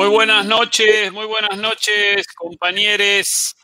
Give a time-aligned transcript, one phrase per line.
[0.00, 3.54] Muy buenas noches, muy buenas noches, compañeros.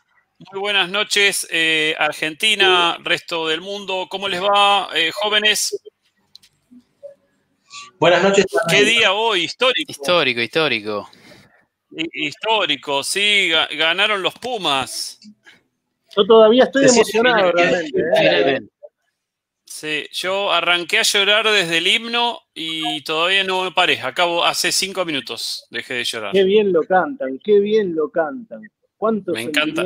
[0.51, 4.05] Muy buenas noches, eh, Argentina, resto del mundo.
[4.07, 5.81] ¿Cómo les va, eh, jóvenes?
[7.99, 8.45] Buenas noches.
[8.69, 9.45] ¿Qué día hoy?
[9.45, 9.91] Histórico.
[9.91, 11.09] Histórico, histórico.
[11.89, 15.19] Histórico, sí, ganaron los Pumas.
[16.15, 17.99] Yo todavía estoy emocionado realmente.
[18.21, 18.59] ¿eh?
[19.79, 24.01] Sí, yo arranqué a llorar desde el himno y todavía no me paré.
[24.01, 26.31] Acabo hace cinco minutos, dejé de llorar.
[26.31, 28.63] Qué bien lo cantan, qué bien lo cantan.
[28.97, 29.85] Cuánto me encanta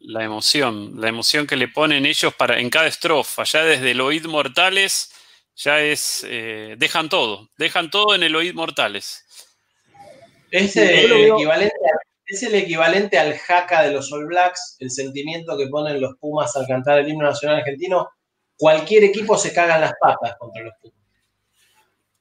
[0.00, 3.44] la emoción, la emoción que le ponen ellos para en cada estrofa.
[3.44, 5.12] Ya desde el oíd mortales,
[5.54, 9.24] ya es eh, dejan todo, dejan todo en el oíd mortales.
[10.50, 11.76] Es el, equivalente,
[12.26, 16.56] es el equivalente al jaca de los All Blacks, el sentimiento que ponen los Pumas
[16.56, 18.08] al cantar el himno nacional argentino
[18.56, 20.96] cualquier equipo se caga en las patas contra los Pumas.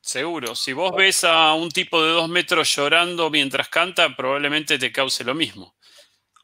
[0.02, 4.92] Seguro, si vos ves a un tipo de dos metros llorando mientras canta, probablemente te
[4.92, 5.76] cause lo mismo.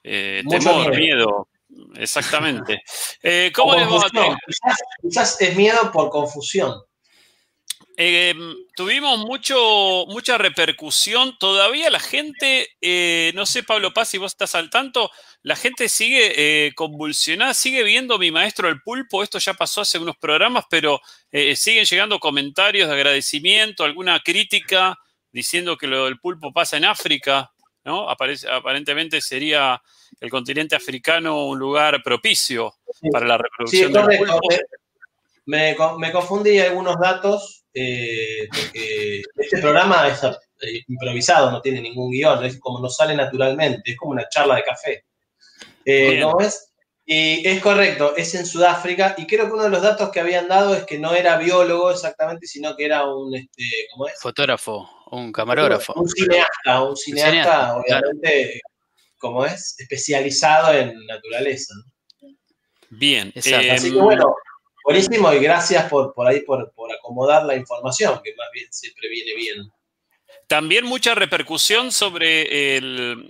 [0.03, 1.47] Eh, temor, miedo.
[1.95, 2.81] Exactamente.
[3.21, 4.37] Eh, ¿Cómo va a
[5.01, 6.81] quizás es miedo por confusión.
[7.97, 8.33] Eh,
[8.75, 11.37] tuvimos mucho, mucha repercusión.
[11.39, 15.11] Todavía la gente, eh, no sé, Pablo Paz, si vos estás al tanto,
[15.43, 16.33] la gente sigue
[16.67, 19.23] eh, convulsionada, sigue viendo mi maestro el pulpo.
[19.23, 20.99] Esto ya pasó hace unos programas, pero
[21.55, 24.97] siguen llegando comentarios de agradecimiento, alguna crítica
[25.31, 27.51] diciendo que lo del pulpo pasa en África,
[27.85, 28.09] ¿no?
[28.09, 29.81] aparentemente sería
[30.19, 32.75] el continente africano un lugar propicio
[33.11, 34.39] para la reproducción del pulpo.
[35.45, 42.11] Me, me confundí algunos datos eh, porque este programa es eh, improvisado, no tiene ningún
[42.11, 45.05] guion, es como nos sale naturalmente, es como una charla de café.
[45.85, 46.67] Eh, ¿No es?
[47.05, 50.47] Y es correcto, es en Sudáfrica, y creo que uno de los datos que habían
[50.47, 54.19] dado es que no era biólogo exactamente, sino que era un, este, ¿cómo es?
[54.19, 55.93] Fotógrafo, un camarógrafo.
[55.93, 58.61] Un cineasta, un cineasta, obviamente,
[59.17, 61.73] como es, especializado en naturaleza.
[62.89, 63.33] Bien.
[63.35, 64.35] Así que bueno,
[64.83, 69.35] Buenísimo y gracias por, por ahí, por, acomodar la información, que más bien siempre viene
[69.35, 69.71] bien.
[70.47, 72.81] También mucha repercusión sobre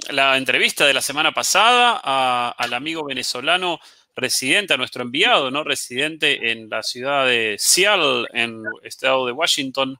[0.09, 3.79] la entrevista de la semana pasada al amigo venezolano
[4.15, 5.63] residente, a nuestro enviado, ¿no?
[5.63, 9.97] Residente en la ciudad de Seattle, en el estado de Washington,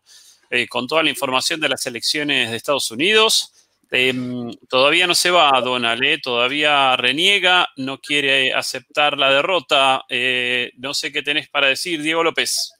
[0.49, 3.60] eh, con toda la información de las elecciones de Estados Unidos.
[3.93, 6.17] Em, todavía no se va Donald, ¿eh?
[6.23, 10.03] todavía reniega, no quiere aceptar la derrota.
[10.07, 12.73] Eh, no sé qué tenés para decir, Diego López.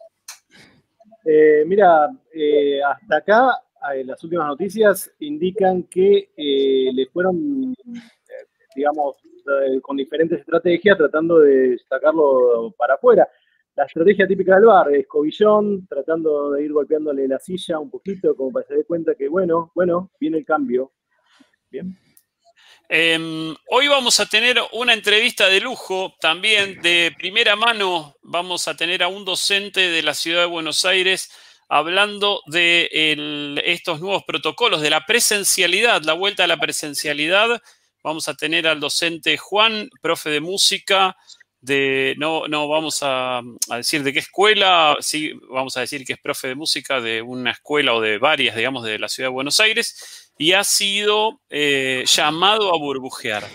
[1.26, 3.50] Eh, mira, hasta acá
[4.06, 7.76] las últimas noticias indican que le fueron,
[8.74, 9.18] digamos,
[9.82, 13.28] con diferentes estrategias tratando de sacarlo para afuera.
[13.76, 18.36] La estrategia típica del bar es Cobillón, tratando de ir golpeándole la silla un poquito,
[18.36, 20.92] como para que se dé cuenta que, bueno, bueno, viene el cambio,
[21.72, 21.98] Bien.
[22.90, 28.18] Em, hoy vamos a tener una entrevista de lujo también de primera mano.
[28.22, 31.32] Vamos a tener a un docente de la ciudad de Buenos Aires
[31.70, 32.90] hablando de
[33.64, 37.62] estos nuevos protocolos, de la presencialidad, la vuelta a la presencialidad.
[38.03, 41.16] Vamos a tener al docente Juan, profe de música,
[41.62, 43.42] de, no, no vamos a,
[43.78, 47.52] decir de qué escuela, sí vamos a decir que es profe de música de una
[47.52, 52.04] escuela o de varias, digamos, de la ciudad de Buenos Aires y ha sido eh,
[52.08, 53.48] llamado a burbujear.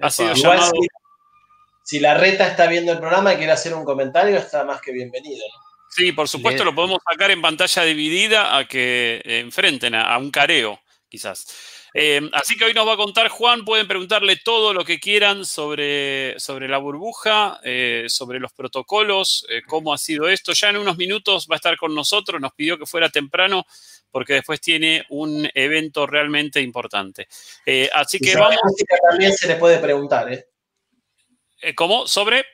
[0.00, 0.72] Ha sido llamado...
[1.84, 4.92] si, la reta está viendo el programa y quiere hacer un comentario, está más que
[4.92, 5.44] bienvenido.
[5.88, 10.80] Sí, por supuesto, lo podemos sacar en pantalla dividida a que enfrenten a, un careo,
[11.08, 11.46] quizás.
[11.98, 15.46] Eh, así que hoy nos va a contar Juan, pueden preguntarle todo lo que quieran
[15.46, 20.52] sobre, sobre la burbuja, eh, sobre los protocolos, cómo ha sido esto.
[20.52, 23.64] Ya en unos minutos va a estar con nosotros, nos pidió que fuera temprano
[24.16, 27.28] porque después tiene un evento realmente importante.
[27.66, 28.56] Eh, así que vamos.
[29.10, 30.48] También se le puede preguntar, ¿eh?
[31.60, 31.74] ¿eh?
[31.74, 32.06] ¿Cómo?
[32.06, 32.44] ¿Sobre?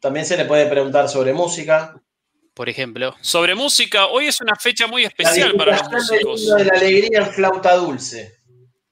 [0.00, 1.94] También se le puede preguntar sobre música.
[2.54, 3.14] Por ejemplo.
[3.20, 6.56] Sobre música, hoy es una fecha muy especial para los músicos.
[6.56, 8.33] De la alegría en flauta dulce.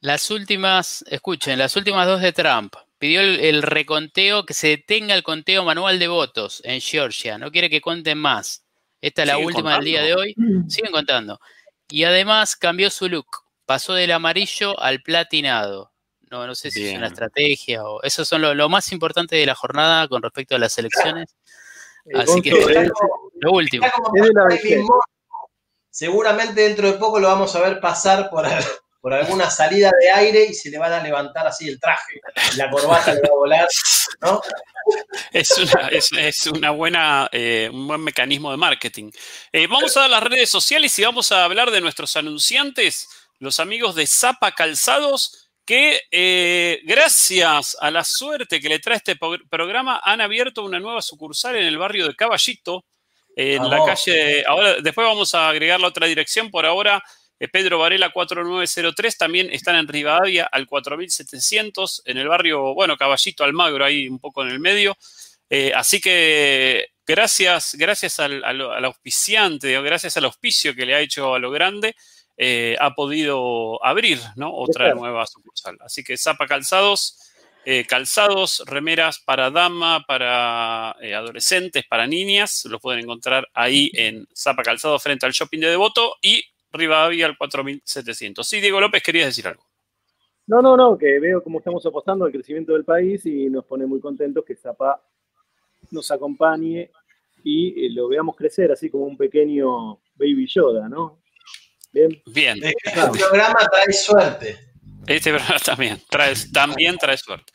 [0.02, 2.75] Las últimas, escuchen, las últimas dos de Trump.
[2.99, 7.38] Pidió el, reconteo, que se detenga el conteo manual de votos en Georgia.
[7.38, 8.64] No quiere que cuenten más.
[9.00, 10.34] Esta es la última del día de hoy.
[10.66, 11.38] Siguen contando.
[11.88, 13.28] Y además cambió su look.
[13.64, 15.93] Pasó del amarillo al platinado.
[16.32, 18.02] No, no sé si es una estrategia o.
[18.02, 21.37] Eso son lo, más importante de la jornada con respecto a las elecciones.
[22.12, 22.50] Así que
[23.40, 23.87] lo último.
[25.90, 28.46] Seguramente dentro de poco lo vamos a ver pasar por,
[29.02, 32.20] por alguna salida de aire y se le van a levantar así el traje.
[32.56, 33.69] La corbata le va a volar,
[34.20, 34.40] ¿no?
[35.32, 39.10] Es, una, buena, eh, un buen mecanismo de marketing.
[39.52, 43.08] Eh, vamos a dar las redes sociales y vamos a hablar de nuestros anunciantes,
[43.40, 49.16] los amigos de Zapa Calzados, que eh, gracias a la suerte que le trae este
[49.16, 52.84] programa han abierto una nueva sucursal en el barrio de Caballito,
[53.34, 57.02] en la calle, ahora después vamos a agregar la otra dirección, por ahora
[57.48, 63.84] Pedro Varela 4903, también están en Rivadavia al 4700, en el barrio, bueno, Caballito Almagro,
[63.84, 64.96] ahí un poco en el medio.
[65.50, 68.44] Eh, así que gracias, gracias al,
[68.84, 71.96] auspiciante, gracias al auspicio que le ha hecho a lo grande,
[72.36, 74.54] eh, ha podido abrir ¿no?
[74.54, 75.76] otra nueva sucursal.
[75.80, 77.18] Así que Zapa Calzados,
[77.88, 85.02] calzados, remeras para dama, para adolescentes, para niñas, los pueden encontrar ahí en Zapa Calzados
[85.02, 88.46] frente al shopping de Devoto y Rivadavia al 4700.
[88.46, 89.64] Sí, Diego López, querías decir algo.
[90.46, 93.86] No, no, no, que veo cómo estamos apostando al crecimiento del país y nos pone
[93.86, 95.00] muy contentos que Zapa
[95.90, 96.90] nos acompañe
[97.44, 101.22] y eh, lo veamos crecer así como un pequeño Baby Yoda, ¿no?
[101.92, 102.22] Bien.
[102.26, 102.58] Bien.
[102.62, 104.58] Este programa trae suerte.
[105.06, 107.52] Este programa también trae, también trae suerte.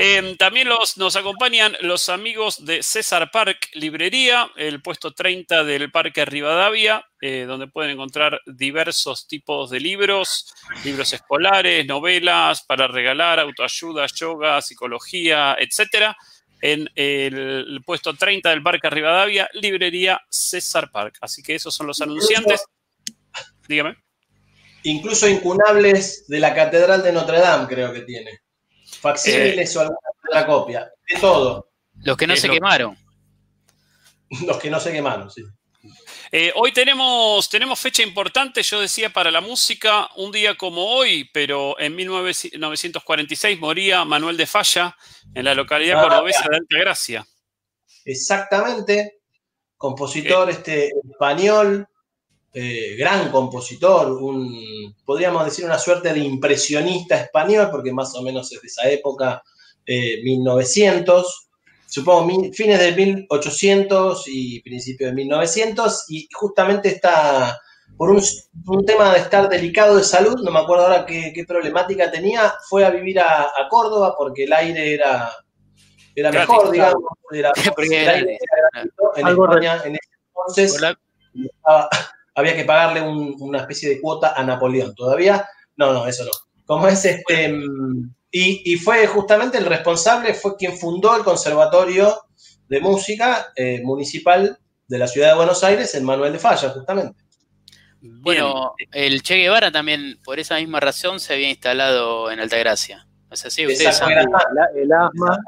[0.00, 6.24] Em, también nos acompañan los amigos de César Park Librería, el puesto 30 del Parque
[6.24, 10.54] Rivadavia, eh, donde pueden encontrar diversos tipos de libros,
[10.84, 16.16] libros escolares, novelas para regalar, autoayuda, yoga, psicología, etcétera.
[16.60, 21.18] En el puesto 30 del Parque Rivadavia, Librería César Park.
[21.20, 22.64] Así que esos son los anunciantes.
[23.66, 23.96] Dígame.
[24.84, 28.42] Incluso incunables de la Catedral de Notre Dame, creo que tiene
[29.00, 29.98] facsímiles eh, o alguna
[30.28, 31.70] otra copia, de todo.
[32.02, 32.96] Los que no se quemaron.
[34.46, 35.42] Los que no se quemaron, sí.
[36.30, 41.30] Eh, hoy tenemos, tenemos fecha importante, yo decía, para la música, un día como hoy,
[41.32, 44.94] pero en 1946 moría Manuel de Falla
[45.34, 47.26] en la localidad ah, cordobesa de Altagracia.
[48.04, 49.20] Exactamente,
[49.76, 51.88] compositor este, español,
[52.54, 58.50] eh, gran compositor, un, podríamos decir una suerte de impresionista español, porque más o menos
[58.52, 59.42] es de esa época,
[59.86, 67.58] 1900, eh, supongo fines de 1800 y principios de 1900, y justamente está
[67.98, 72.54] por un, tema de estar delicado de salud, no me acuerdo ahora qué, problemática tenía,
[72.68, 75.30] fue a vivir a, Córdoba porque el aire era,
[76.14, 77.02] era mejor, digamos,
[77.32, 77.52] era,
[79.16, 80.80] en España en ese entonces
[82.38, 84.94] había que pagarle una especie de cuota a Napoleón.
[84.94, 85.44] Todavía,
[85.76, 86.30] no, no, eso no.
[86.64, 87.52] Como es este,
[88.30, 92.14] y, fue justamente el responsable, fue quien fundó el Conservatorio
[92.68, 94.56] de Música eh, Municipal
[94.86, 97.20] de la Ciudad de Buenos Aires, en Manuel de Falla, justamente.
[98.00, 103.08] Bueno, el Che Guevara también, por esa misma razón, se había instalado en Altagracia.
[103.30, 104.18] O sea, sí, ustedes saben.
[104.76, 105.38] El, asma.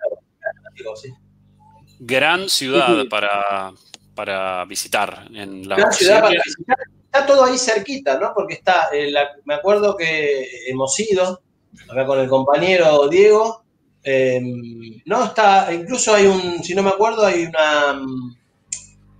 [2.01, 3.73] Gran ciudad para,
[4.15, 6.77] para visitar en la ciudad para visitar.
[7.05, 8.33] Está todo ahí cerquita, ¿no?
[8.35, 9.13] Porque está, eh,
[9.45, 11.43] me acuerdo que hemos ido
[11.89, 13.65] acá con el compañero Diego.
[14.03, 18.37] Em, no, está, incluso hay un, si no me acuerdo, hay una, mm,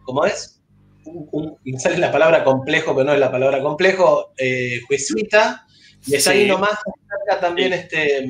[0.05, 0.61] ¿cómo es?
[1.05, 5.67] Un, sale la palabra complejo, pero no es la palabra complejo, eh, jesuita,
[6.07, 6.79] y está ahí nomás
[7.09, 8.27] cerca también este,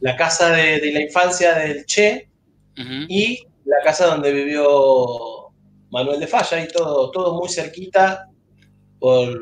[0.00, 2.28] la casa de, la infancia del Che
[3.08, 5.50] y la casa donde vivió
[5.90, 8.28] Manuel de Falla y todo, todo muy cerquita.
[8.98, 9.38] Por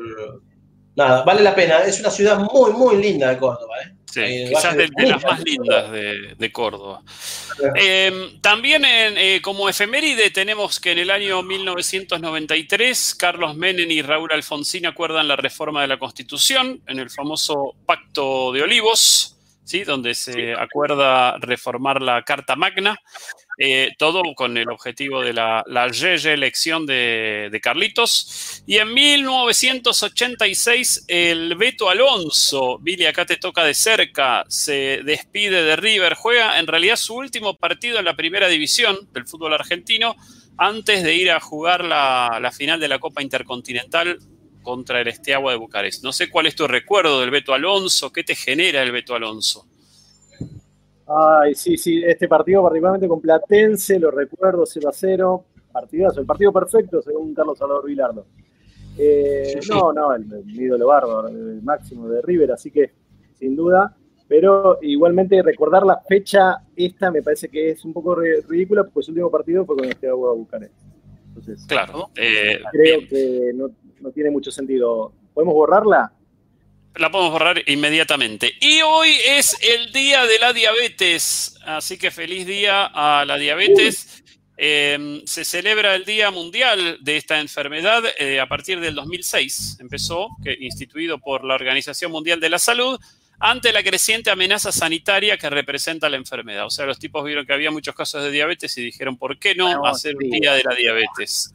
[0.95, 1.79] nada, vale la pena.
[1.79, 3.75] Es una ciudad muy, muy linda de Córdoba.
[3.83, 3.93] ¿eh?
[4.05, 7.01] Sí, quizás de, las más lindas de, Córdoba.
[7.75, 14.31] Eh, también eh, como efeméride tenemos que en el año 1993 Carlos Menem y Raúl
[14.31, 19.37] Alfonsín acuerdan la reforma de la Constitución en el famoso Pacto de Olivos.
[19.67, 19.83] ¿sí?
[19.83, 22.97] donde se acuerda reformar la Carta Magna,
[23.59, 28.61] eh, todo con el objetivo de la, la reelección de, Carlitos.
[28.67, 35.75] Y en 1986, el Beto Alonso, Billy, acá te toca de cerca, se despide de
[35.75, 40.15] River, juega en realidad su último partido en la primera división del fútbol argentino
[40.57, 44.19] antes de ir a jugar la, la final de la Copa Intercontinental
[44.61, 46.03] contra el Esteagua de Bucarest.
[46.03, 49.65] No sé cuál es tu recuerdo del Beto Alonso, qué te genera el Beto Alonso.
[51.07, 56.25] Ay, sí, sí, este partido particularmente con Platense, lo recuerdo 0 a 0, partidazo, el
[56.25, 58.25] partido perfecto según Carlos Salvador Vilardo.
[58.97, 62.91] Eh, no, no, el, ídolo bárbaro, el máximo de River, así que
[63.35, 63.95] sin duda,
[64.27, 69.11] pero igualmente recordar la fecha esta me parece que es un poco ridícula porque su
[69.11, 70.73] último partido fue con el Bucarest.
[71.27, 73.69] Entonces, claro, eh, creo que no,
[74.01, 75.13] no tiene mucho sentido.
[75.33, 76.11] ¿Podemos borrarla?
[76.97, 78.53] La podemos borrar inmediatamente.
[78.59, 84.23] Y hoy es el día de la diabetes, así que feliz día a la diabetes.
[84.59, 89.77] Em, se celebra el Día Mundial de esta enfermedad eh, a partir del 2006.
[89.79, 92.99] Empezó, que, instituido por la Organización Mundial de la Salud,
[93.39, 96.65] ante la creciente amenaza sanitaria que representa la enfermedad.
[96.65, 99.53] O sea, los tipos vieron que había muchos casos de diabetes y dijeron, ¿por qué
[99.53, 101.53] no hacer un Día de la Diabetes?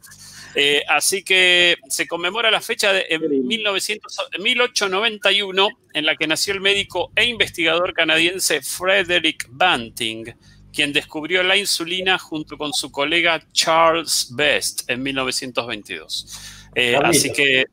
[0.55, 7.11] Eh, así que se conmemora la fecha de 1891 en la que nació el médico
[7.15, 10.25] e investigador canadiense Frederick Banting
[10.73, 16.39] quien descubrió la insulina junto con su colega Charles Best en 1922.
[16.75, 17.65] Eh, así que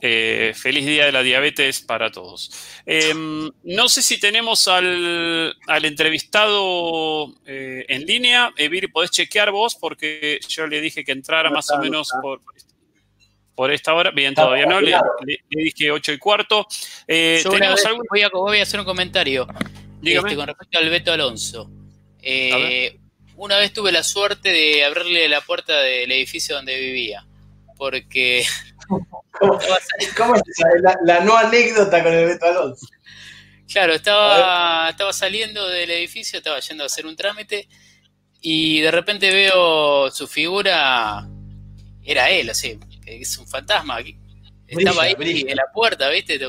[0.00, 2.50] eh, feliz día de la diabetes para todos.
[2.86, 8.52] Em, no sé si tenemos al, entrevistado eh, en línea.
[8.56, 12.40] Evir, podés chequear vos porque yo le dije que entrara más o menos por,
[13.54, 14.12] por esta hora.
[14.12, 14.80] Bien, todavía no.
[14.80, 14.96] Le,
[15.50, 16.66] dije 8 y cuarto.
[17.06, 19.48] voy, a, hacer un comentario
[20.02, 21.70] este, con respecto al Beto Alonso.
[22.22, 22.98] Eh,
[23.36, 27.26] una vez tuve la suerte de abrirle la puerta del edificio donde vivía,
[27.76, 28.44] porque...
[28.88, 29.60] ¿Cómo,
[30.34, 30.42] es
[31.04, 32.86] La, no anécdota con el Beto Alonso?
[33.70, 37.68] Claro, estaba, estaba saliendo del edificio, estaba yendo a hacer un trámite
[38.40, 41.28] y de repente veo su figura,
[42.02, 43.98] era él, así, es un fantasma.
[44.66, 46.40] Estaba ahí en la puerta, ¿viste?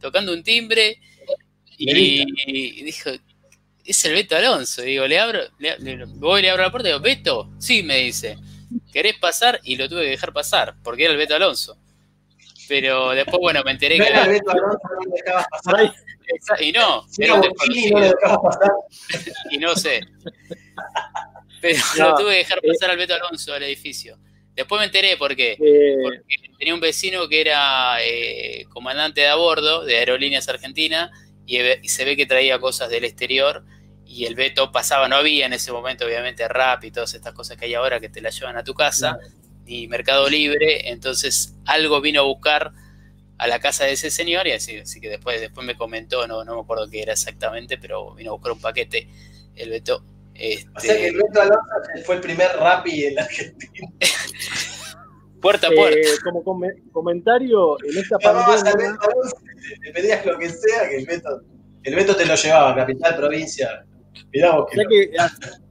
[0.00, 1.00] Tocando un timbre
[1.78, 3.10] y, y dijo,
[3.88, 4.82] es el Beto Alonso.
[4.82, 8.36] Digo, le abro, le, voy le abro la puerta y digo, Beto, sí, me dice,
[8.92, 9.60] ¿querés pasar?
[9.62, 11.78] Y lo tuve que dejar pasar, porque era el Beto Alonso.
[12.68, 14.24] Pero después, bueno, me enteré que era.
[14.24, 15.94] El Beto Alonso no dejabas pasar.
[16.60, 18.14] Y no, era un desconocido.
[19.50, 20.00] y no sé.
[21.60, 24.18] Pero lo tuve que dejar eh, pasar al Beto Alonso al edificio.
[24.54, 25.52] Después me enteré por qué.
[25.52, 26.22] Eh, porque
[26.58, 31.10] tenía un vecino que era eh, comandante de a bordo de Aerolíneas Argentina
[31.46, 33.64] y, y, se ve que traía cosas del exterior
[34.08, 37.58] y el veto pasaba, no había en ese momento obviamente rap y todas estas cosas
[37.58, 39.18] que hay ahora que te la llevan a tu casa,
[39.66, 42.72] ni Mercado Libre, entonces algo vino a buscar
[43.36, 46.42] a la casa de ese señor y así, así que después, después me comentó, no,
[46.42, 49.08] no me acuerdo qué era exactamente, pero vino a buscar un paquete
[49.54, 50.02] el veto.
[50.34, 50.70] Este...
[50.74, 51.66] O sea que el Beto Alonso
[52.04, 53.88] fue el primer rapi en la Argentina.
[55.42, 55.98] puerta a puerta.
[55.98, 56.42] Eh, como
[56.92, 58.96] comentario, en esta pandemia...
[59.82, 61.42] le pedías lo que sea, que el Beto,
[61.82, 63.84] el Beto te lo llevaba, capital, provincia,
[64.32, 65.10] ya, que,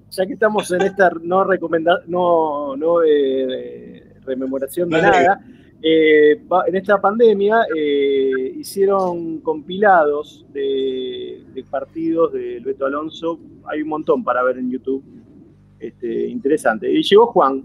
[0.09, 5.39] ya que estamos en esta no recomenda, no, no eh, rememoración de nada,
[5.81, 13.39] eh, en esta pandemia eh, hicieron compilados de, partidos del Beto Alonso.
[13.65, 15.03] Hay un montón para ver en YouTube.
[15.79, 16.91] Este, interesante.
[16.91, 17.63] Y llegó Juan.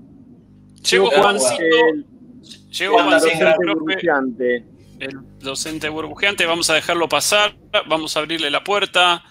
[0.91, 1.63] Llegó Juancito.
[1.63, 2.07] El,
[2.71, 4.65] llegó Juan, docente burbujeante.
[4.99, 6.47] El docente burbujeante.
[6.47, 7.57] Vamos a dejarlo pasar.
[7.89, 9.25] Vamos a abrirle la puerta.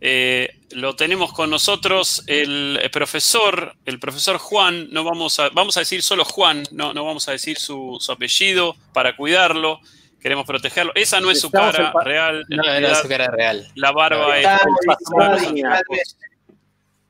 [0.00, 5.80] Eh, lo tenemos con nosotros el, profesor, el profesor Juan, no vamos a, vamos a
[5.80, 9.80] decir solo Juan, no, no vamos a decir su, apellido para cuidarlo,
[10.20, 10.92] queremos protegerlo.
[10.94, 12.44] Esa no es su cara real.
[12.48, 13.66] No, es su cara real.
[13.74, 14.46] La barba es.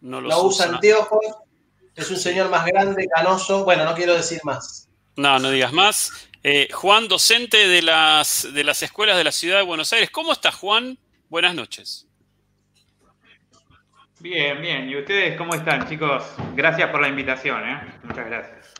[0.00, 1.26] No, no usa anteojos,
[1.94, 3.64] es un señor más grande, canoso.
[3.64, 4.88] Bueno, no quiero decir más.
[5.16, 6.12] No, no digas más.
[6.44, 10.08] Eh, Juan, docente de las, de las escuelas de la ciudad de Buenos Aires.
[10.10, 10.96] ¿Cómo está Juan?
[11.28, 12.07] Buenas noches.
[14.20, 14.88] Bien, bien.
[14.88, 16.24] ¿Y ustedes cómo están, chicos?
[16.56, 17.80] Gracias por la invitación, ¿eh?
[18.02, 18.74] Muchas gracias.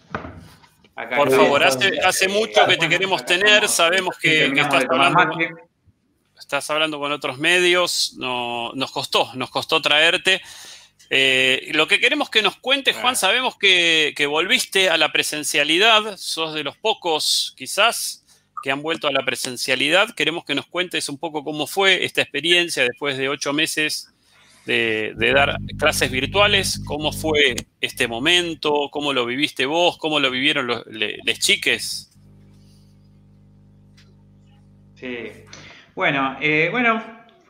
[1.17, 5.39] por favor, hace, mucho que te queremos tener, sabemos que, estás, hablando,
[6.37, 10.43] estás, hablando, con otros medios, no, nos costó, nos costó traerte.
[11.09, 16.17] Eh, lo que queremos que nos cuentes, Juan, sabemos que, que, volviste a la presencialidad,
[16.17, 18.25] sos de los pocos quizás
[18.65, 20.13] que han vuelto a la presencialidad.
[20.17, 24.13] Queremos que nos cuentes un poco cómo fue esta experiencia después de ocho meses
[24.69, 26.83] de, dar clases virtuales.
[26.85, 28.89] ¿Cómo fue este momento?
[28.91, 29.97] ¿Cómo lo viviste vos?
[29.99, 32.11] ¿Cómo lo vivieron los chiques?
[34.95, 35.31] Sí.
[35.95, 37.03] Bueno, eh, bueno,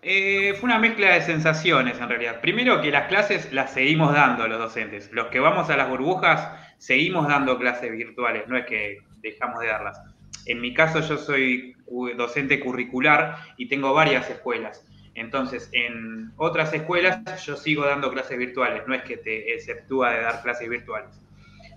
[0.02, 2.40] eh, fue una mezcla de sensaciones en realidad.
[2.40, 5.10] Primero que las clases las seguimos dando los docentes.
[5.12, 6.48] Los que vamos a las burbujas
[6.78, 10.00] seguimos dando clases virtuales, no es que dejamos de darlas.
[10.46, 11.75] En mi caso yo soy
[12.16, 14.84] docente curricular y tengo varias escuelas.
[15.18, 20.22] Entonces, en otras escuelas yo sigo dando clases virtuales, no es que te exceptúa de
[20.22, 21.20] dar clases virtuales.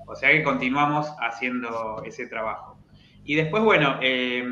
[0.06, 2.78] O sea que continuamos haciendo ese trabajo.
[3.24, 4.44] Y después, bueno, eh,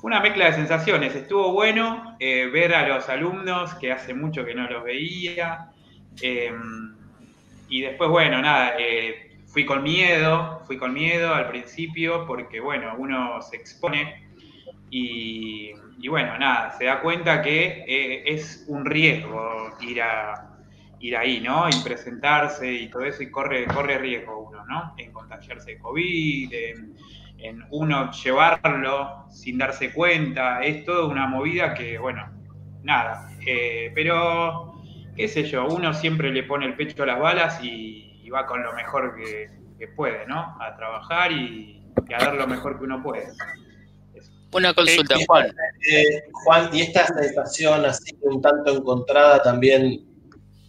[0.00, 1.14] fue una mezcla de sensaciones.
[1.14, 5.70] Estuvo bueno eh, ver a los alumnos que hace mucho que no los veía.
[6.20, 6.52] Eh,
[7.68, 8.74] y después, bueno, nada,
[9.46, 14.23] fui con miedo, fui con miedo al principio porque, bueno, uno se expone
[14.96, 20.54] y bueno, nada, se da cuenta que eh, es un riesgo ir a,
[21.04, 21.68] ir ahí, ¿no?
[21.68, 24.94] Y presentarse y todo eso, y corre, corre riesgo uno, ¿no?
[24.96, 26.94] En contagiarse de COVID, en,
[27.70, 32.26] uno llevarlo sin darse cuenta, es toda una movida que, bueno,
[32.82, 34.80] nada, eh, pero,
[35.14, 38.62] qué sé yo, uno siempre le pone el pecho a las balas y, va con
[38.62, 40.56] lo mejor que, puede, ¿no?
[40.58, 41.82] A trabajar y,
[42.14, 43.26] a dar lo mejor que uno puede.
[44.54, 45.52] Una consulta, Juan.
[45.90, 50.06] Eh, Juan, y esta sensación así un tanto encontrada también,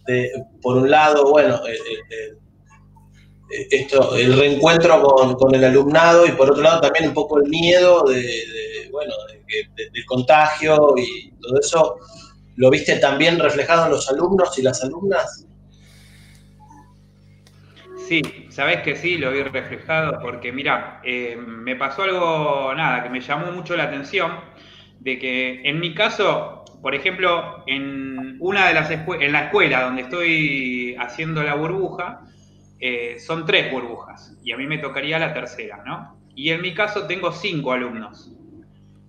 [0.06, 1.78] de, por un lado, bueno, eh,
[2.10, 5.00] eh, esto, el reencuentro
[5.38, 9.14] con, el alumnado y por otro lado también un poco el miedo de, bueno,
[9.76, 11.96] del contagio y todo eso,
[12.56, 15.45] ¿lo viste también reflejado en los alumnos y las alumnas?
[18.06, 23.10] Sí, sabes que sí, lo vi reflejado porque mira, eh, me pasó algo, nada, que
[23.10, 24.30] me llamó mucho la atención,
[25.00, 30.02] de que en mi caso, por ejemplo, en una de las en la escuela donde
[30.02, 32.20] estoy haciendo la burbuja,
[32.78, 36.16] eh, son tres burbujas y a mí me tocaría la tercera, ¿no?
[36.36, 38.32] Y en mi caso tengo cinco alumnos.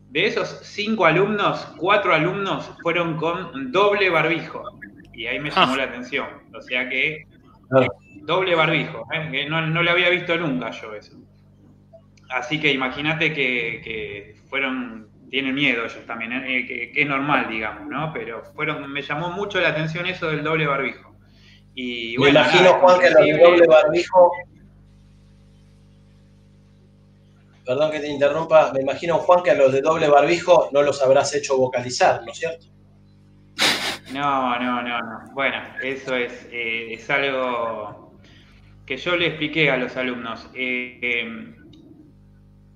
[0.10, 4.64] De esos cinco alumnos, cuatro alumnos fueron con doble barbijo.
[5.14, 5.78] Y ahí me llamó ah.
[5.78, 6.28] la atención.
[6.56, 7.28] O sea que
[8.28, 9.48] Doble barbijo, ¿eh?
[9.48, 11.16] no, no le había visto nunca yo eso.
[12.30, 16.66] Así que imagínate que, fueron, tienen miedo ellos también, ¿eh?
[16.68, 18.12] que, es normal, digamos, ¿no?
[18.12, 21.16] Pero fueron, me llamó mucho la atención eso del doble barbijo.
[21.74, 24.32] Y, me imagino, Juan, que los doble barbijo.
[27.66, 31.02] Perdón que te interrumpa, me imagino, Juan, que a los de doble barbijo no los
[31.02, 32.66] habrás hecho vocalizar, ¿no es cierto?
[34.12, 35.32] No, no, no, no.
[35.34, 38.07] Bueno, eso es, eh, es algo
[38.88, 40.50] que yo le expliqué a los alumnos.
[40.56, 41.56] Eh, em,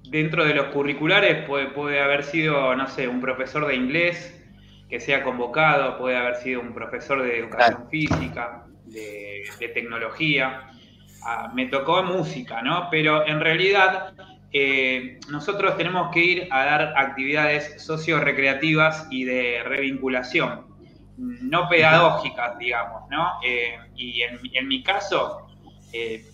[0.09, 4.37] dentro de los curriculares puede, puede, haber sido, no sé, un profesor de inglés
[4.89, 10.67] que sea convocado, puede haber sido un profesor de educación física, de, tecnología.
[11.23, 12.89] Ah, me tocó música, ¿no?
[12.91, 14.13] Pero en realidad
[14.51, 20.65] eh, nosotros tenemos que ir a dar actividades socio-recreativas y de revinculación,
[21.15, 23.39] no pedagógicas, digamos, ¿no?
[23.45, 25.50] Eh, y en, en mi caso,
[25.93, 26.25] eh,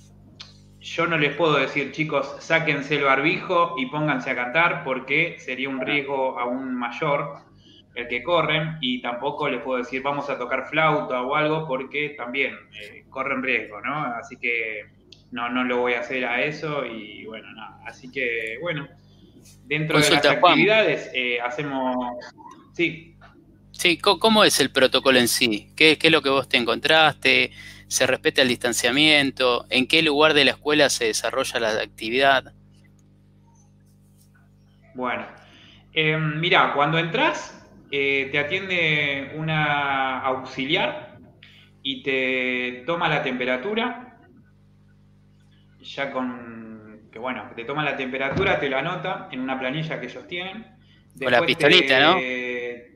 [0.80, 5.70] yo no les puedo decir, chicos, sáquense el barbijo y pónganse a cantar porque sería
[5.70, 7.39] un riesgo aún mayor
[7.96, 12.10] el que corren y tampoco les puedo decir, vamos a tocar flauta o algo porque
[12.10, 14.06] también eh, corren riesgo, ¿no?
[14.13, 14.86] Así que
[15.32, 17.80] no, no lo voy a hacer a eso y bueno, nada.
[17.86, 18.88] Así que bueno,
[19.65, 21.98] dentro de las actividades eh, hacemos...
[22.74, 23.15] Sí.
[23.72, 25.72] Sí, ¿cómo es el protocolo en sí?
[25.76, 27.52] ¿Qué, ¿Qué es lo que vos te encontraste?
[27.88, 32.54] Se respeta el distanciamiento, en qué lugar de la escuela se desarrolla la actividad.
[34.93, 35.26] Bueno,
[35.93, 41.17] eh, mira, cuando entras, eh, te atiende una auxiliar
[41.82, 44.17] y te toma la temperatura,
[45.80, 50.08] ya con, que bueno, te toma la temperatura, te la anota en una planilla que
[50.08, 50.65] ellos tienen.
[51.21, 52.17] con la pistolita, ¿no?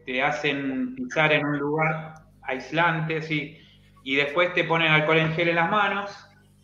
[0.03, 3.60] Te hacen pisar en un lugar aislante, sí
[4.03, 6.11] y después te ponen alcohol en gel en las manos.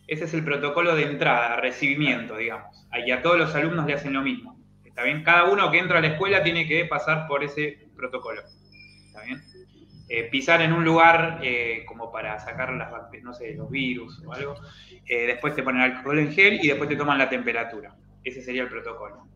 [0.06, 2.86] Ese es el protocolo de entrada, recibimiento, digamos.
[3.06, 4.58] Y a todos los alumnos le hacen lo mismo.
[4.84, 5.22] ¿Está bien?
[5.22, 8.42] Cada uno que entra a la escuela tiene que pasar por ese protocolo.
[9.06, 9.42] ¿Está bien?
[10.10, 12.90] Eh, pisar en un lugar eh, como para sacar las
[13.22, 14.54] no sé, los virus o algo.
[15.06, 17.94] Eh, después te ponen alcohol en gel y después te toman la temperatura.
[18.24, 19.28] Ese sería el protocolo.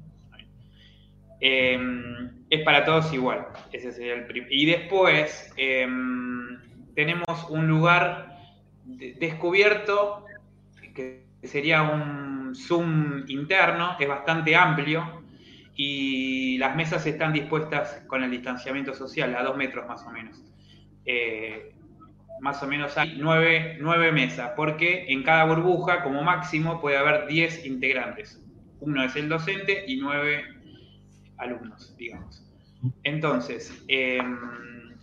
[1.38, 3.46] es para todos igual.
[3.70, 6.58] Ese sería el y después em,
[6.94, 8.38] tenemos un lugar
[8.85, 10.26] descubierto
[10.94, 15.22] que sería un Zoom interno, es bastante amplio
[15.74, 20.42] y las mesas están dispuestas con el distanciamiento social a dos metros más o menos.
[21.05, 21.74] Eh,
[22.40, 27.26] más o menos hay nueve, nueve, mesas, porque en cada burbuja, como máximo, puede haber
[27.26, 28.44] diez integrantes.
[28.81, 30.44] Uno es el docente y nueve
[31.38, 32.44] alumnos, digamos.
[33.05, 34.20] Entonces, eh,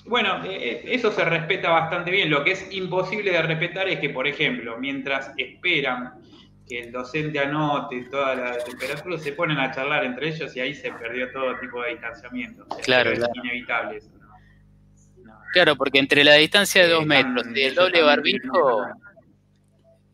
[0.09, 2.29] bueno, eh, eh, eso se respeta bastante bien.
[2.29, 6.15] Lo que es imposible de respetar es que, por ejemplo, mientras esperan
[6.67, 10.73] que el docente anote toda la temperatura, se ponen a charlar entre ellos y ahí
[10.73, 12.65] se perdió todo tipo de distanciamiento.
[12.83, 14.09] claro, es inevitable eso.
[15.53, 18.85] Claro, porque entre la distancia de dos metros y el doble barbijo,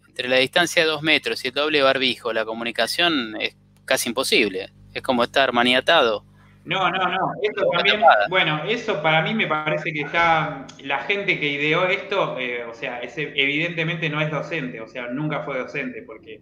[0.07, 4.71] entre la distancia de dos metros y el doble barbijo, la comunicación es casi imposible.
[4.93, 6.25] Es como estar maniatado.
[6.65, 7.31] No, no, no.
[7.43, 12.39] Eso también, bueno, eso para mí me parece que está, la gente que ideó esto,
[12.39, 16.41] eh, o sea, ese, evidentemente no es docente, o sea, nunca fue docente, porque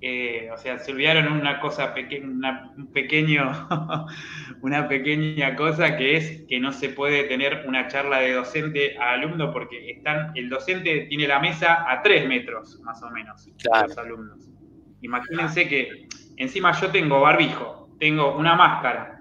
[0.00, 3.50] Eh, o sea, se olvidaron una cosa pequeña, un pequeño,
[4.62, 9.12] una pequeña cosa que es que no se puede tener una charla de docente a
[9.14, 13.98] alumno porque están, el docente tiene la mesa a tres metros, más o menos, los
[13.98, 14.50] alumnos.
[15.00, 19.17] Imagínense que encima yo tengo barbijo, tengo una máscara.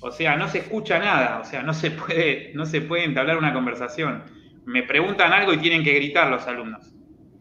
[0.00, 3.36] O sea, no se escucha nada, o sea, no se puede, no se puede entablar
[3.36, 4.24] una conversación.
[4.64, 6.92] Me preguntan algo y tienen que gritar los alumnos.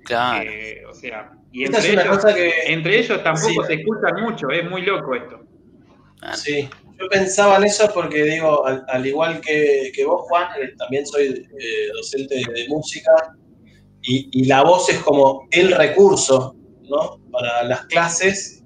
[0.04, 0.50] Claro.
[0.50, 2.26] Eh, o sea, y entre ellos,
[2.66, 5.42] entre ellos tampoco se escuchan mucho, es muy loco esto.
[6.36, 6.70] Sí,
[7.00, 11.88] yo pensaba en eso porque digo, al, igual que, vos, Juan, eh, también soy eh,
[11.94, 13.12] docente de, música
[14.02, 17.20] y, la voz es como el recurso, ¿no?
[17.32, 18.59] Para las clases.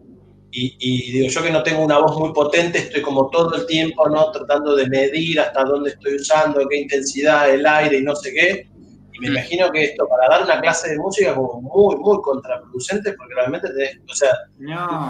[0.55, 4.07] Y, digo, yo que no tengo una voz muy potente, estoy como todo el tiempo,
[4.07, 4.29] ¿no?
[4.29, 8.67] Tratando de medir hasta dónde estoy usando, qué intensidad, el aire y no sé qué.
[9.13, 9.31] Y me mm.
[9.31, 13.33] imagino que esto, para dar una clase de música, es como muy, muy contraproducente, porque
[13.33, 13.67] realmente,
[14.07, 14.29] o sea,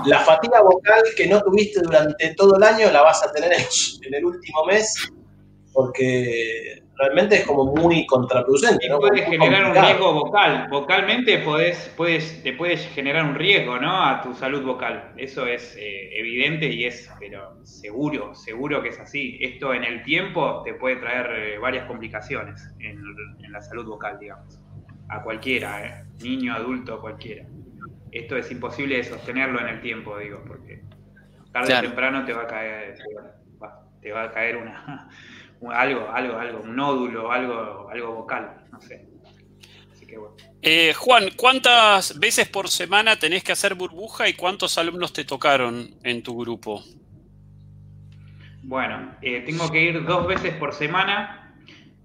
[0.06, 4.14] la fatiga vocal que no tuviste durante todo el año la vas a tener en
[4.14, 5.10] el último mes,
[5.74, 8.88] porque realmente es como muy contraproducente.
[8.90, 9.00] ¿no?
[9.00, 10.68] Puedes generar un riesgo vocal.
[10.70, 14.04] Vocalmente podés, puedes, te puedes generar un riesgo ¿no?
[14.04, 15.14] a tu salud vocal.
[15.18, 19.38] Eso es eh, evidente y es, pero seguro, seguro que es así.
[19.42, 23.02] Esto en el tiempo te puede traer eh, varias complicaciones en,
[23.52, 24.60] la salud vocal, digamos.
[25.10, 26.06] A cualquiera, ¿eh?
[26.24, 27.46] niño, adulto, cualquiera.
[28.12, 30.82] Esto es imposible de sostenerlo en el tiempo, digo, porque
[31.52, 32.96] tarde o temprano te va a caer,
[34.02, 35.10] te va a caer una
[35.72, 39.14] algo, algo, algo, un nódulo, algo, algo vocal, no sé.
[40.62, 45.96] Eh, Juan, ¿cuántas veces por semana tenés que hacer burbuja y cuántos alumnos te tocaron
[46.04, 46.84] en tu grupo?
[48.62, 51.54] Bueno, eh, tengo que ir dos veces por semana,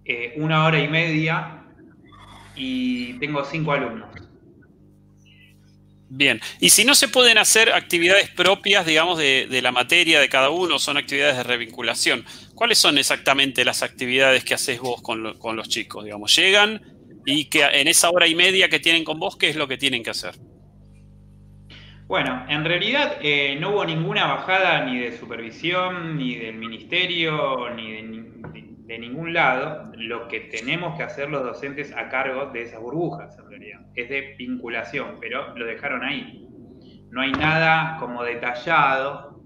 [0.04, 1.62] eh, una hora y media,
[2.56, 4.08] y tengo cinco alumnos.
[6.10, 10.48] Bien, y si no se pueden hacer actividades propias, digamos, de, la materia de cada
[10.48, 12.24] uno, son actividades de revinculación,
[12.58, 16.04] ¿cuáles son exactamente las actividades que haces vos con, los chicos?
[16.04, 16.82] Digamos, llegan
[17.24, 19.78] y que en esa hora y media que tienen con vos, ¿qué es lo que
[19.78, 20.34] tienen que hacer?
[22.08, 27.92] Bueno, en realidad eh, no hubo ninguna bajada ni de supervisión, ni del ministerio, ni
[27.92, 33.38] de, ningún lado lo que tenemos que hacer los docentes a cargo de esas burbujas,
[33.38, 33.80] en realidad.
[33.94, 36.44] Es de vinculación, pero lo dejaron ahí.
[37.10, 39.44] No hay nada como detallado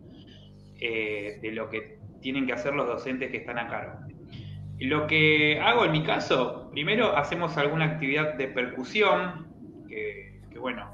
[0.80, 3.98] eh, de lo que tienen que hacer los docentes que están a cargo.
[4.80, 9.46] Lo que hago en mi caso, primero hacemos alguna actividad de percusión,
[9.88, 10.90] que, bueno,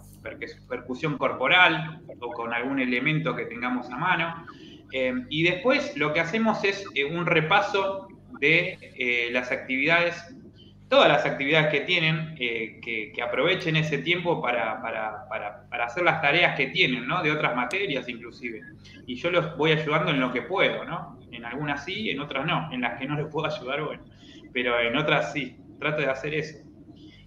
[0.68, 4.46] percusión corporal o con algún elemento que tengamos a mano.
[4.92, 8.08] Eh, y después lo que hacemos es eh, un repaso
[8.40, 10.16] de eh, las actividades,
[10.88, 14.80] todas las actividades que tienen, eh, que, aprovechen ese tiempo para,
[15.84, 17.22] hacer las tareas que tienen, ¿no?
[17.22, 18.62] De otras materias inclusive.
[19.06, 21.18] Y yo los voy ayudando en lo que puedo, ¿no?
[21.30, 22.72] En algunas sí, en otras no.
[22.72, 24.02] En las que no les puedo ayudar, bueno.
[24.52, 26.58] Pero en otras sí, trato de hacer eso.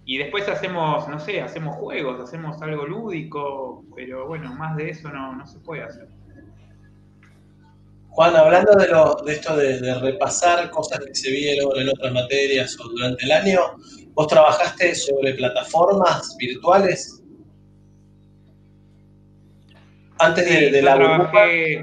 [0.04, 5.08] Y después hacemos, no sé, hacemos juegos, hacemos algo lúdico, pero bueno, más de eso
[5.10, 6.08] no, no se puede hacer.
[8.12, 12.76] Juan, hablando de, lo, de esto de, repasar cosas que se vieron en otras materias
[12.78, 13.58] o durante el año,
[14.12, 17.22] ¿vos trabajaste sobre plataformas virtuales?
[20.18, 21.82] Antes de, la trabajé,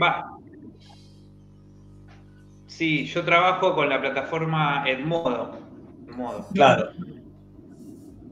[2.67, 5.57] Sí, yo trabajo con la plataforma Edmodo.
[6.07, 6.47] Edmodo.
[6.53, 6.91] Claro.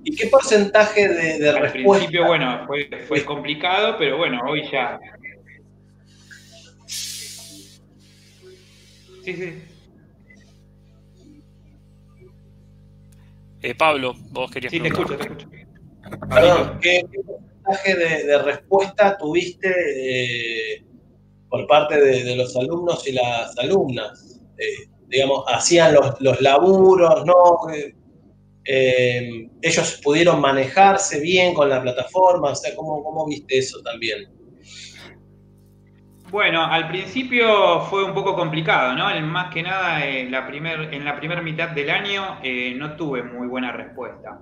[0.03, 4.99] ¿Y qué porcentaje de, de Al principio, bueno, fue, fue complicado, pero bueno, hoy ya
[9.27, 9.53] Sí, sí.
[13.61, 14.71] Eh, Pablo, vos querías.
[14.71, 15.49] Sí, te escucho, te escucho.
[16.29, 20.85] Perdón, ¿qué, porcentaje de, respuesta tuviste eh,
[21.49, 24.39] por parte de, los alumnos y las alumnas?
[24.57, 27.57] Eh, digamos, hacían los, los laburos, ¿no?
[28.63, 34.36] ellos pudieron manejarse bien con la plataforma, o sea, ¿cómo, cómo viste eso también?
[36.29, 39.09] Bueno, al principio fue un poco complicado, ¿no?
[39.27, 44.37] Más que nada, en la primera mitad del año eh, no tuve muy buena respuesta.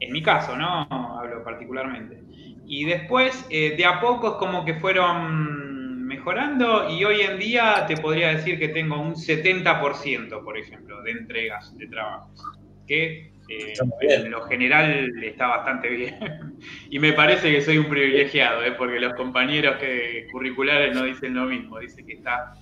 [0.00, 0.86] En mi caso, ¿no?
[0.90, 2.22] Hablo particularmente.
[2.64, 7.84] Y después, eh, de a poco es como que fueron mejorando y hoy en día
[7.86, 12.42] te podría decir que tengo un 70%, por ejemplo, de entregas de trabajos.
[12.86, 16.18] Que eh, en lo general está bastante bien.
[16.90, 18.72] y me parece que soy un privilegiado, ¿eh?
[18.72, 22.54] porque los compañeros que, curriculares no dicen lo mismo, dicen que está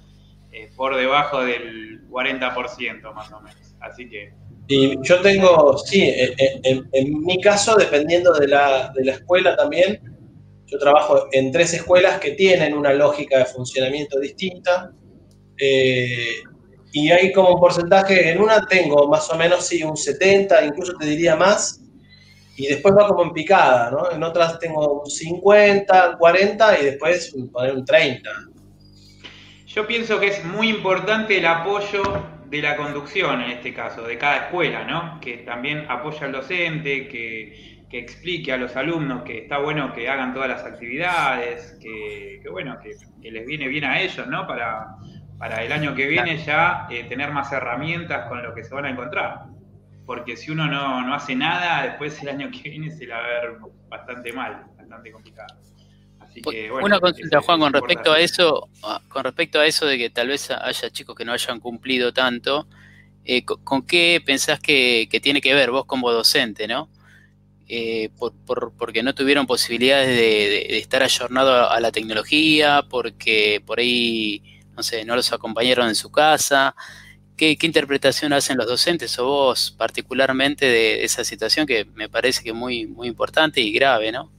[0.52, 3.74] eh, por debajo del 40% más o menos.
[3.80, 4.32] Así que...
[4.66, 10.00] Y yo tengo, sí, en, mi caso, dependiendo de la, de la escuela también,
[10.66, 14.90] Yo trabajo en tres escuelas que tienen una lógica de funcionamiento distinta.
[15.58, 16.42] Eh,
[16.94, 20.94] y hay como un porcentaje, en una tengo más o menos sí, un 70, incluso
[20.94, 21.82] te diría más,
[22.56, 24.12] y después va como en picada, ¿no?
[24.12, 28.30] En otras tengo un 50, 40 y después poner un 30.
[29.66, 32.00] Yo pienso que es muy importante el apoyo
[32.48, 35.18] de la conducción en este caso, de cada escuela, ¿no?
[35.20, 40.34] Que también apoya al docente, que, explique a los alumnos que está bueno que hagan
[40.34, 44.48] todas las actividades, que, bueno, que, les viene bien a ellos, ¿no?
[44.48, 44.96] Para,
[45.44, 48.86] para el año que viene ya eh, tener más herramientas con lo que se van
[48.86, 49.42] a encontrar.
[50.06, 53.24] Porque si uno no, no hace nada, después el año que viene se la va
[53.24, 55.54] a ver bastante mal, bastante complicado.
[56.82, 60.28] Una consulta, Juan, con respecto a eso, ah, con respecto a eso de que tal
[60.28, 62.66] vez haya chicos que no hayan cumplido tanto,
[63.26, 66.88] eh, ¿con, qué pensás que, tiene que ver vos como docente, no?
[67.68, 68.08] Eh,
[68.78, 75.04] porque no tuvieron posibilidades de, estar ayornados a, la tecnología, porque por ahí, no sé,
[75.04, 76.74] no los acompañaron en su casa.
[77.36, 82.50] ¿Qué, interpretación hacen los docentes o vos particularmente de esa situación que me parece que
[82.50, 84.30] es muy, muy importante y grave, ¿no?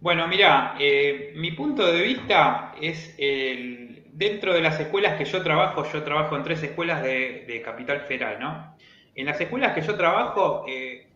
[0.00, 5.42] Bueno, mira, eh, mi punto de vista es el, dentro de las escuelas que yo
[5.42, 8.76] trabajo, yo trabajo en tres escuelas de, Capital Federal, ¿no?
[9.16, 11.07] En las escuelas que yo trabajo eh,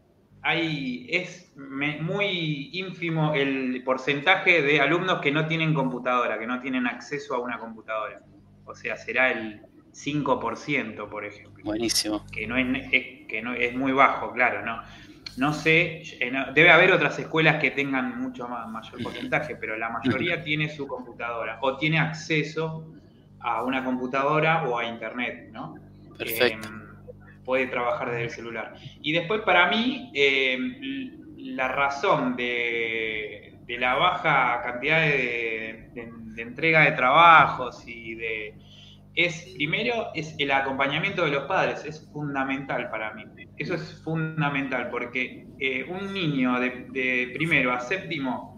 [0.42, 6.86] hay, es muy ínfimo el porcentaje de alumnos que no tienen computadora, que no tienen
[6.86, 8.20] acceso a una computadora.
[8.64, 11.64] O sea, será el 5%, por ejemplo.
[11.64, 12.26] Buenísimo.
[12.32, 14.82] Que no es, que no, es muy bajo, claro, ¿no?
[15.36, 16.02] No sé,
[16.54, 20.86] debe haber otras escuelas que tengan mucho más, mayor porcentaje, pero la mayoría tiene su
[20.86, 22.92] computadora o tiene acceso
[23.40, 25.76] a una computadora o a internet, ¿no?
[26.18, 26.68] Perfecto.
[26.68, 26.81] Em,
[27.44, 28.74] puede trabajar desde el celular.
[29.00, 35.90] Y después para mí, em, la razón de, la baja cantidad de
[36.36, 38.54] entrega de trabajos y de
[39.14, 43.24] es, primero, es el acompañamiento de los padres, es fundamental para mí.
[43.58, 48.51] Eso es fundamental porque eh, un niño de, primero a séptimo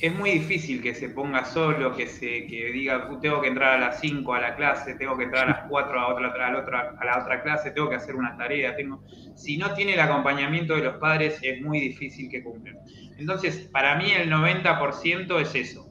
[0.00, 3.78] es muy difícil que se ponga solo, que se que diga, tengo que entrar a
[3.78, 6.58] las 5 a la clase, tengo que entrar a las 4 a, otra, a, la
[6.58, 8.76] otra, a la otra clase, tengo que hacer una tarea.
[8.76, 9.02] Tengo...
[9.34, 12.76] Si no tiene el acompañamiento de los padres, es muy difícil que cumplan.
[13.18, 15.88] Entonces, para mí el 90% es eso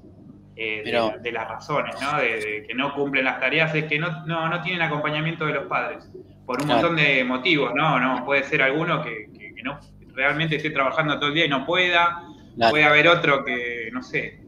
[0.55, 0.83] eh,
[1.21, 2.19] de, las razones, ¿no?
[2.19, 6.07] De, que no cumplen las tareas, es que no, no, tienen acompañamiento de los padres,
[6.45, 7.99] por un montón de motivos, ¿no?
[7.99, 9.29] no Puede ser alguno que,
[9.63, 9.79] no
[10.13, 12.21] realmente esté trabajando todo el día y no pueda,
[12.69, 14.43] puede haber otro que, no sé,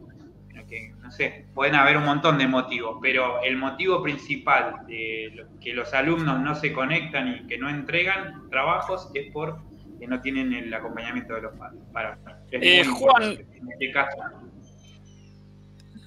[0.67, 5.73] que, no sé, pueden haber un montón de motivos, pero el motivo principal de que
[5.73, 9.61] los alumnos no se conectan y que no entregan trabajos es por
[9.99, 11.79] que no tienen el acompañamiento de los padres.
[11.93, 12.17] Para,
[12.51, 14.17] eh, Juan, en este caso,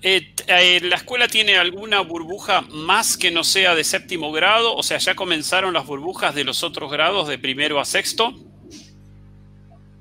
[0.00, 4.76] eh, eh, ¿La escuela tiene alguna burbuja más que no sea de séptimo grado?
[4.76, 8.32] O sea, ¿ya comenzaron las burbujas de los otros grados de primero a sexto?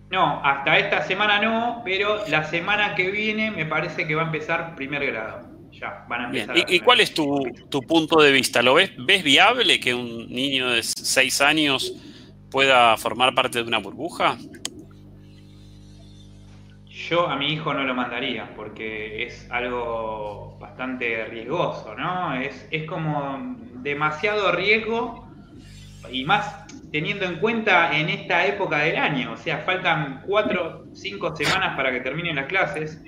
[0.10, 4.26] No, hasta esta semana no, pero la semana que viene me parece que va a
[4.26, 5.48] empezar primer grado.
[5.72, 6.56] Ya, van a empezar.
[6.67, 7.43] ¿Y, cuál es tu,
[7.88, 8.62] punto de vista?
[8.62, 11.93] ¿Lo ves, ves viable que un niño de seis años
[12.50, 14.38] pueda formar parte de una burbuja?
[16.88, 22.34] Yo a mi hijo no lo mandaría porque es algo bastante riesgoso, ¿no?
[22.34, 25.28] Es, es como demasiado riesgo
[26.12, 29.34] y más teniendo en cuenta en esta época del año.
[29.34, 33.02] O sea, faltan cuatro, cinco semanas para que terminen las clases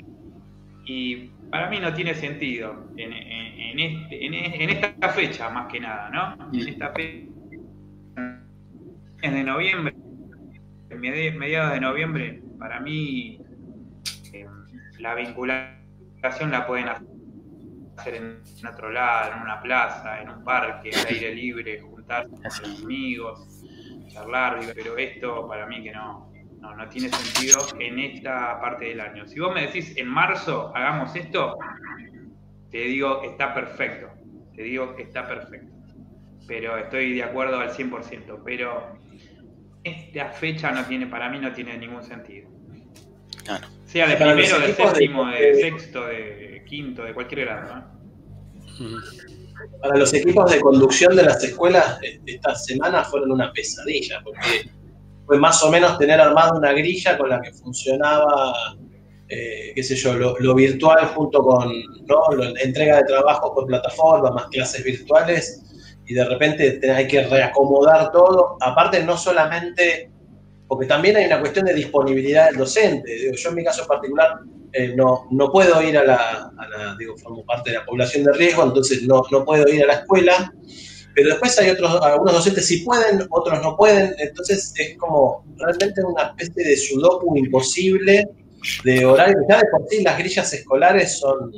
[0.86, 6.52] y para mí no tiene sentido en, este, en, esta fecha más que nada, ¿no?
[6.54, 7.30] En esta fecha
[9.22, 9.94] de noviembre,
[10.98, 13.40] mediados de noviembre, para mí
[15.00, 21.08] la vinculación la pueden hacer en otro lado, en una plaza, en un parque, al
[21.08, 22.30] aire libre, juntarse
[22.62, 23.59] con amigos,
[24.10, 29.26] charlar, pero esto para mí que no, no, tiene sentido en esta parte del año.
[29.28, 31.58] Si vos me decís en marzo hagamos esto,
[32.70, 34.10] te digo está perfecto,
[34.56, 35.74] te digo que está perfecto,
[36.48, 39.00] pero estoy de acuerdo al 100%, pero
[39.84, 42.50] esta fecha no tiene, para mí no tiene ningún sentido.
[43.86, 47.86] Sea de primero, de séptimo, de, sexto, de quinto, de cualquier grado.
[49.82, 54.70] Para los equipos de conducción de las escuelas, eh, estas semanas fueron una pesadilla, porque
[55.26, 58.54] fue más o menos tener armada una grilla con la que funcionaba,
[59.28, 61.72] eh, qué sé yo, lo, virtual junto con
[62.38, 65.62] la entrega de trabajo por plataforma, más clases virtuales,
[66.06, 68.58] y de repente hay que reacomodar todo.
[68.62, 70.12] Aparte, no solamente
[70.70, 73.32] porque también hay una cuestión de disponibilidad del docente.
[73.36, 74.40] yo en mi caso particular
[74.74, 76.52] eh, no, no puedo ir a la,
[76.98, 79.94] digo, formo parte de la población de riesgo, entonces no, no puedo ir a la
[79.94, 80.54] escuela,
[81.16, 86.02] pero después hay otros, algunos docentes sí pueden, otros no pueden, entonces es como realmente
[86.04, 88.28] una especie de sudoku imposible
[88.84, 89.38] de horario.
[89.50, 91.52] Ya de por sí las grillas escolares son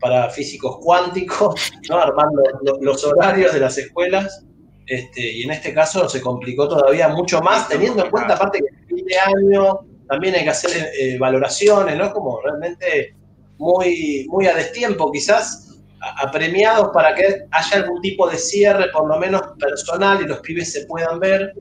[0.00, 1.98] para físicos cuánticos, ¿no?
[1.98, 2.42] armando
[2.80, 4.44] los horarios de las escuelas.
[4.86, 8.66] Este, y en este caso se complicó todavía mucho más, teniendo en cuenta aparte que
[8.66, 12.12] el fin de año también hay que hacer eh, valoraciones, ¿no?
[12.12, 13.14] Como realmente
[13.58, 15.78] muy, muy a destiempo, quizás
[16.22, 20.72] apremiados para que haya algún tipo de cierre, por lo menos personal, y los pibes
[20.72, 21.54] se puedan ver,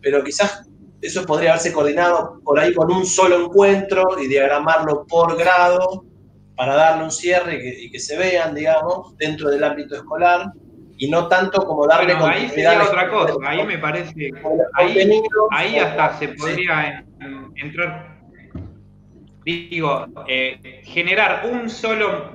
[0.00, 0.66] pero quizás
[1.00, 6.04] eso podría haberse coordinado por ahí con un solo encuentro y diagramarlo por grado
[6.56, 10.52] para darle un cierre y que, se vean, digamos, dentro del ámbito escolar
[11.02, 14.30] y no tanto como darle bueno, ahí sería otra cosa, ahí me parece,
[15.50, 17.04] ahí, hasta se podría
[17.56, 18.20] entrar,
[19.44, 22.30] digo, eh, generar un solo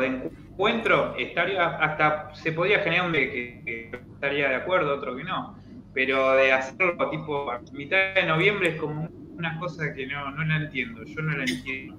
[0.00, 5.22] de encuentro, estaría hasta se podría generar un de que, estaría de acuerdo, otro que
[5.22, 5.56] no,
[5.92, 10.44] pero de hacerlo tipo a mitad de noviembre es como una cosa que no, no
[10.44, 11.96] la entiendo, yo no la entiendo.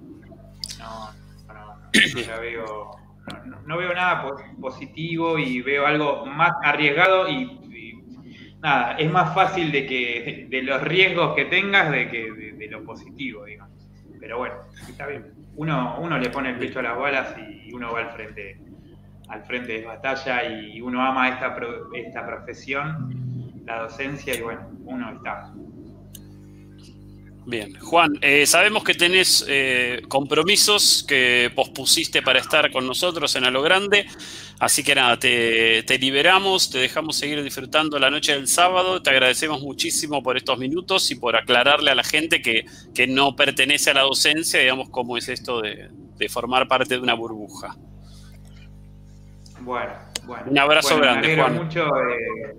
[0.78, 1.10] No,
[1.54, 2.92] no, veo,
[3.94, 4.26] nada
[4.60, 7.62] positivo y veo algo más arriesgado y,
[8.62, 12.84] nada, es más fácil de que de los riesgos que tengas de que de, lo
[12.84, 13.74] positivo, digamos.
[14.20, 14.56] Pero bueno,
[14.90, 15.34] está bien.
[15.56, 18.60] Uno, uno le pone el pecho a las balas y uno va al frente,
[19.30, 21.56] al frente de batalla y uno ama esta,
[21.94, 25.54] esta profesión, la docencia y bueno, uno está.
[27.48, 33.44] Bien, Juan, eh, sabemos que tenés eh, compromisos que pospusiste para estar con nosotros en
[33.44, 34.08] A lo Grande,
[34.60, 39.62] así que nada, te, liberamos, te dejamos seguir disfrutando la noche del sábado, te agradecemos
[39.62, 42.66] muchísimo por estos minutos y por aclararle a la gente que,
[43.08, 45.90] no pertenece a la docencia, digamos, cómo es esto de,
[46.30, 47.76] formar parte de una burbuja.
[49.60, 50.46] Bueno, bueno.
[50.48, 51.54] Un abrazo grande, Juan.
[51.54, 52.56] Mucho, eh,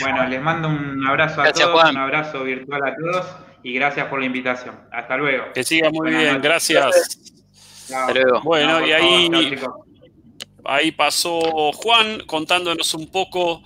[0.00, 4.20] bueno, les mando un abrazo a todos, un abrazo virtual a todos y gracias por
[4.20, 4.78] la invitación.
[4.92, 5.52] Hasta luego.
[5.52, 7.18] Que siga muy bien, gracias.
[7.84, 8.40] Hasta luego.
[8.42, 9.30] Bueno, y ahí,
[10.64, 13.62] ahí pasó Juan contándonos un poco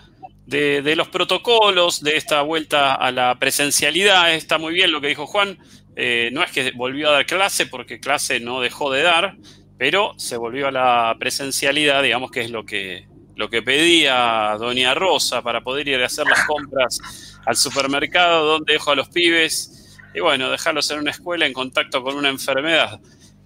[0.47, 4.35] de, los protocolos de esta vuelta a la presencialidad.
[4.35, 5.59] Está muy bien lo que dijo Juan.
[5.97, 9.37] Eh, no es que volvió a dar clase, porque clase no dejó de dar,
[9.79, 14.95] pero se volvió a la presencialidad, digamos que es lo que, lo que pedía Doña
[14.95, 16.99] Rosa para poder ir a hacer las compras
[17.45, 19.82] al supermercado, donde dejo a los pibes
[20.15, 23.01] y bueno, dejarlos en una escuela en contacto con una enfermedad,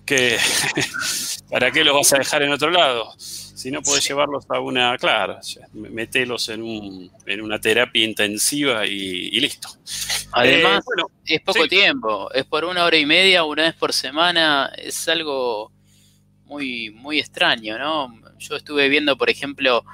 [0.05, 0.38] que
[1.50, 3.12] ¿para qué los vas a dejar en otro lado?
[3.18, 5.38] Si no puedes llevarlos a una, claro,
[5.72, 9.68] metelos en, un, en una terapia intensiva y, listo.
[10.33, 10.85] Además,
[11.26, 15.09] eh, es poco tiempo, es por una hora y media, una vez por semana, es
[15.09, 15.72] algo
[16.44, 18.20] muy, muy extraño, ¿no?
[18.38, 19.85] Yo estuve viendo, por ejemplo,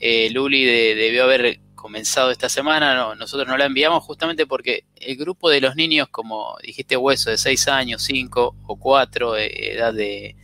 [0.00, 5.18] eh, Luli debió haber comenzado esta semana, no, nosotros no la enviamos justamente porque el
[5.18, 9.92] grupo de los niños, como dijiste, hueso, de 6 años, 5 o 4, eh, edad
[9.92, 10.34] de,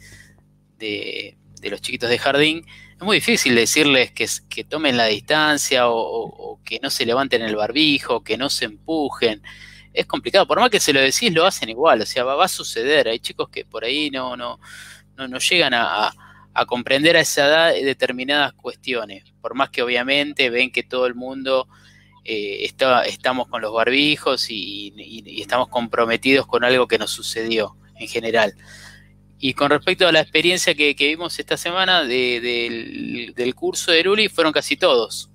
[0.76, 6.60] de, los chiquitos de jardín, es muy difícil decirles que, que tomen la distancia o,
[6.62, 9.42] que no se levanten el barbijo, que no se empujen.
[9.94, 12.48] Es complicado, por más que se lo decís, lo hacen igual, o sea, va, a
[12.48, 13.08] suceder.
[13.08, 14.60] Hay chicos que por ahí no, no,
[15.16, 16.29] no, no llegan a a
[16.66, 21.68] comprender a esa edad determinadas cuestiones, por más que obviamente ven que todo el mundo
[22.24, 24.92] eh, está, estamos con los barbijos y,
[25.40, 28.54] estamos comprometidos con algo que nos sucedió en general.
[29.38, 34.52] Y con respecto a la experiencia que, vimos esta semana del, curso de Luli, fueron
[34.52, 35.30] casi todos.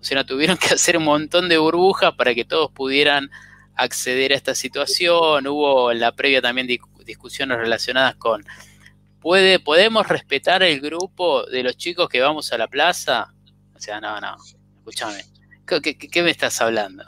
[0.00, 3.30] O sea, tuvieron que hacer un montón de burbujas para que todos pudieran
[3.74, 5.46] acceder a esta situación.
[5.46, 6.68] Hubo en la previa también
[7.04, 8.44] discusiones relacionadas con
[9.26, 13.34] ¿Puede, ¿Podemos respetar el grupo de los chicos que vamos a la plaza?
[13.74, 14.36] O sea, no, no,
[14.76, 15.24] escúchame.
[15.66, 17.04] ¿Qué, me estás hablando?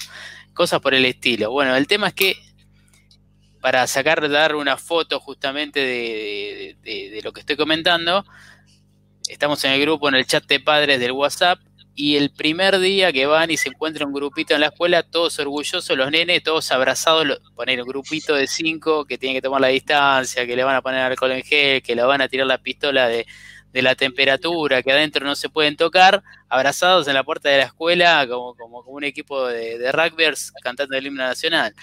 [0.52, 1.52] Cosas por el estilo.
[1.52, 2.36] Bueno, el tema es que
[3.60, 8.24] para sacar, dar una foto justamente de, de, lo que estoy comentando,
[9.28, 11.60] estamos en el grupo, en el chat de padres del WhatsApp,
[12.00, 15.36] y el primer día que van y se encuentra un grupito en la escuela, todos
[15.40, 19.66] orgullosos, los nenes, todos abrazados, poner un grupito de cinco que tienen que tomar la
[19.66, 22.58] distancia, que le van a poner alcohol en gel, que le van a tirar la
[22.58, 23.26] pistola de,
[23.72, 28.24] la temperatura, que adentro no se pueden tocar, abrazados en la puerta de la escuela
[28.28, 31.74] como, como, un equipo de, de rugbyers cantando el himno nacional.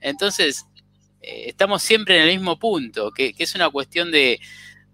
[0.00, 0.66] Entonces,
[1.20, 4.40] eh, estamos siempre en el mismo punto, que, que es una cuestión de,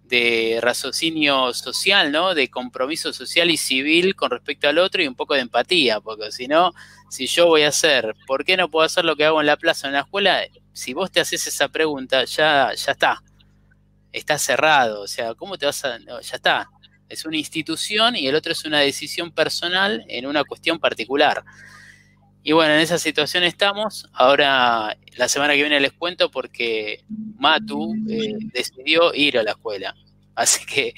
[0.08, 2.34] de raciocinio social, ¿no?
[2.34, 6.32] De compromiso social y civil con respecto al otro y un poco de empatía, porque
[6.32, 6.72] si no,
[7.10, 9.56] si yo voy a hacer, ¿por qué no puedo hacer lo que hago en la
[9.56, 10.40] plaza o en la escuela?
[10.72, 13.22] Si vos te haces esa pregunta, ya, ya está.
[14.12, 15.02] Está cerrado.
[15.02, 15.98] O sea, ¿cómo te vas a.?
[15.98, 16.70] ya está.
[17.08, 21.44] Es una institución y el otro es una decisión personal en una cuestión particular.
[22.42, 24.08] Y bueno, en esa situación estamos.
[24.12, 29.94] Ahora, la semana que viene les cuento porque Matu eh, decidió ir a la escuela.
[30.34, 30.94] Así que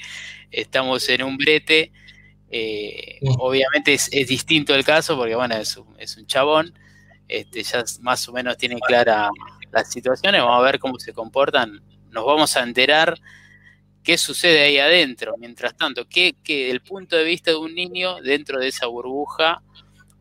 [0.51, 1.91] estamos en un brete.
[2.49, 6.73] Eh, obviamente es, distinto el caso porque, bueno, es un, es un chabón.
[7.27, 9.29] Este, ya más o menos tiene clara
[9.71, 10.41] las situaciones.
[10.41, 11.81] Vamos a ver cómo se comportan.
[12.11, 13.19] Nos vamos a enterar
[14.03, 15.35] qué sucede ahí adentro.
[15.37, 16.35] Mientras tanto, que,
[16.69, 19.61] el punto de vista de un niño dentro de esa burbuja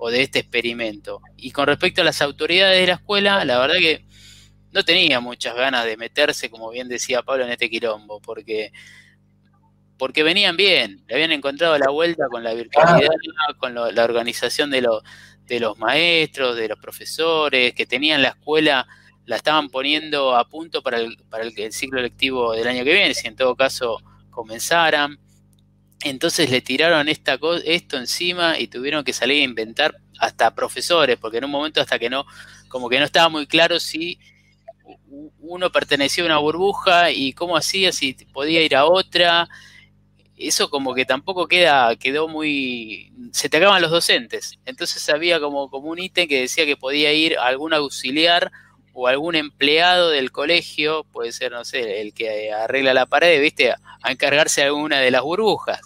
[0.02, 1.20] o de este experimento.
[1.36, 4.04] Y con respecto a las autoridades de la escuela, la verdad que
[4.72, 8.72] no tenía muchas ganas de meterse, como bien decía Pablo, en este quilombo, porque,
[9.98, 13.10] porque venían bien, le habían encontrado la vuelta con la virtualidad,
[13.58, 14.88] con la organización de,
[15.44, 18.86] de los maestros, de los profesores, que tenían la escuela
[19.26, 23.14] la estaban poniendo a punto para el, para el, ciclo lectivo del año que viene,
[23.14, 23.98] si en todo caso
[24.30, 25.18] comenzaran.
[26.02, 31.38] Entonces le tiraron esta esto encima y tuvieron que salir a inventar hasta profesores, porque
[31.38, 32.24] en un momento hasta que no,
[32.68, 34.18] como que no estaba muy claro si
[35.40, 39.48] uno pertenecía a una burbuja y cómo hacía, si podía ir a otra.
[40.36, 43.12] Eso como que tampoco queda, quedó muy.
[43.32, 44.58] se te acaban los docentes.
[44.64, 48.50] Entonces había como, un ítem que decía que podía ir algún auxiliar
[48.92, 53.72] o algún empleado del colegio, puede ser, no sé, el que arregla la pared, ¿viste?
[53.72, 55.80] A encargarse alguna de las burbujas.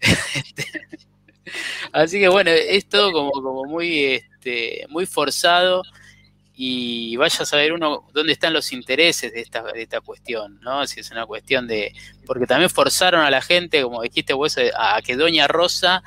[1.92, 5.82] Así que bueno, es todo como, como muy, este, muy forzado
[6.62, 10.86] y vaya a saber uno dónde están los intereses de esta, cuestión, ¿no?
[10.86, 11.94] Si es una cuestión de...
[12.26, 16.02] Porque también forzaron a la gente, como dijiste vos, a que Doña Rosa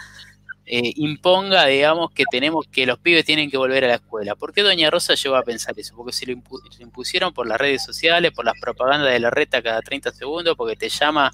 [0.66, 4.36] eh, imponga, digamos, que tenemos que los pibes tienen que volver a la escuela.
[4.36, 5.96] ¿Por qué Doña Rosa llegó a pensar eso?
[5.96, 6.34] Porque se lo,
[6.80, 10.76] impusieron por las redes sociales, por las propagandas de la reta cada 30 segundos, porque
[10.76, 11.32] te llama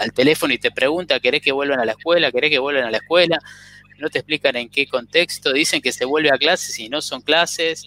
[0.00, 2.32] al teléfono y te pregunta, ¿querés que vuelvan a la escuela?
[2.32, 3.38] ¿Querés que vuelvan a la escuela?
[3.98, 7.20] No te explican en qué contexto, dicen que se vuelve a clases y no son
[7.20, 7.86] clases.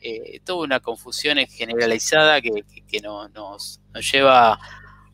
[0.00, 2.64] Eh, toda una confusión generalizada que,
[3.02, 3.80] nos,
[4.12, 4.58] lleva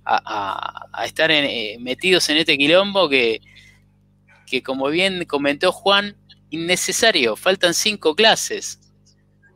[0.05, 3.41] a, estar eh, metidos en este quilombo que
[4.47, 6.17] que como bien comentó Juan,
[6.51, 8.79] innecesario, faltan cinco clases.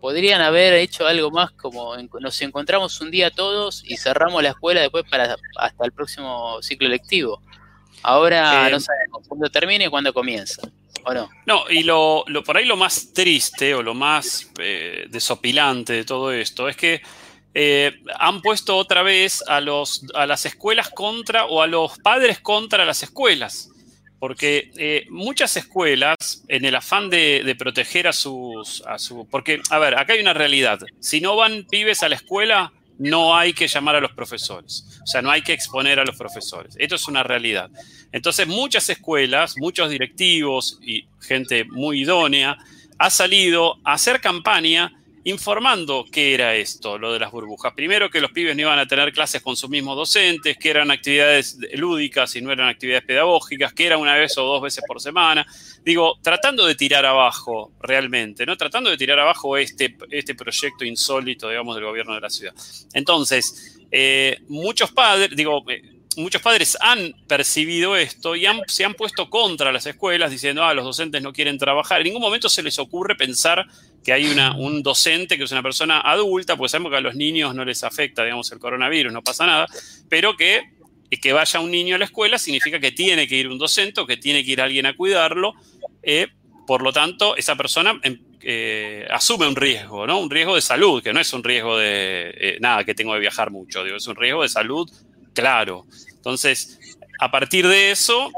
[0.00, 4.80] Podrían haber hecho algo más como nos encontramos un día todos y cerramos la escuela
[4.80, 7.42] después para hasta el próximo ciclo lectivo.
[8.02, 10.62] Ahora eh, no sabemos cuándo termine y cuándo comienza.
[11.04, 11.28] ¿O no?
[11.46, 16.32] No, y lo, por ahí lo más triste o lo más eh, desopilante de todo
[16.32, 17.02] esto es que
[17.54, 22.40] eh, han puesto otra vez a, los, a las escuelas contra o a los padres
[22.40, 23.70] contra las escuelas.
[24.18, 28.82] Porque eh, muchas escuelas, en el afán de, proteger a sus...
[28.86, 30.80] A su, porque, a ver, acá hay una realidad.
[31.00, 35.00] Si no van pibes a la escuela, no hay que llamar a los profesores.
[35.02, 36.74] O sea, no hay que exponer a los profesores.
[36.78, 37.70] Esto es una realidad.
[38.10, 42.58] Entonces, muchas escuelas, muchos directivos y gente muy idónea,
[42.98, 44.92] ha salido a hacer campaña
[45.28, 47.72] informando qué era esto, lo de las burbujas.
[47.74, 50.90] Primero que los pibes no iban a tener clases con sus mismos docentes, que eran
[50.90, 55.00] actividades lúdicas y no eran actividades pedagógicas, que era una vez o dos veces por
[55.00, 55.46] semana.
[55.84, 58.56] Digo, tratando de tirar abajo realmente, ¿no?
[58.56, 62.54] Tratando de tirar abajo este, este proyecto insólito, digamos, del gobierno de la ciudad.
[62.94, 69.30] Entonces, eh, muchos padres, digo, eh, muchos padres han percibido esto y se han puesto
[69.30, 72.00] contra las escuelas diciendo, ah, los docentes no quieren trabajar.
[72.00, 73.66] En ningún momento se les ocurre pensar
[74.04, 77.14] que hay una, un docente que es una persona adulta, pues sabemos que a los
[77.14, 79.66] niños no les afecta, digamos, el coronavirus, no pasa nada,
[80.08, 80.62] pero que,
[81.20, 84.06] que vaya un niño a la escuela significa que tiene que ir un docente o
[84.06, 85.54] que tiene que ir alguien a cuidarlo.
[86.02, 86.28] Eh,
[86.66, 90.20] por lo tanto, esa persona em, eh, asume un riesgo, ¿no?
[90.20, 93.20] Un riesgo de salud, que no es un riesgo de eh, nada, que tengo que
[93.20, 94.90] viajar mucho, digo, es un riesgo de salud
[95.38, 95.86] claro.
[96.18, 96.78] Entonces,
[97.18, 98.30] a partir de eso,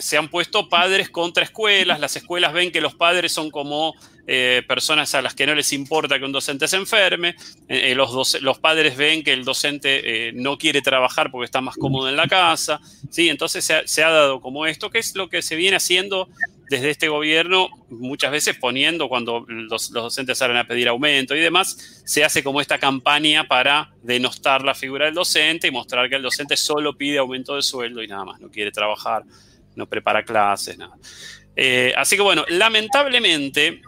[0.00, 3.94] se han puesto padres contra escuelas, las escuelas ven que los padres son como
[4.30, 7.30] eh, personas a las que no les importa que un docente se enferme,
[7.66, 12.10] eh, eh, los, padres ven que el docente no quiere trabajar porque está más cómodo
[12.10, 12.78] en la casa,
[13.08, 13.30] ¿sí?
[13.30, 16.28] entonces se ha, dado como esto, que es lo que se viene haciendo
[16.68, 22.02] desde este gobierno, muchas veces poniendo cuando los, docentes salen a pedir aumento y demás,
[22.04, 26.22] se hace como esta campaña para denostar la figura del docente y mostrar que el
[26.22, 29.24] docente solo pide aumento de sueldo y nada más, no quiere trabajar,
[29.76, 30.96] no prepara clases, nada.
[31.96, 33.80] así que bueno, lamentablemente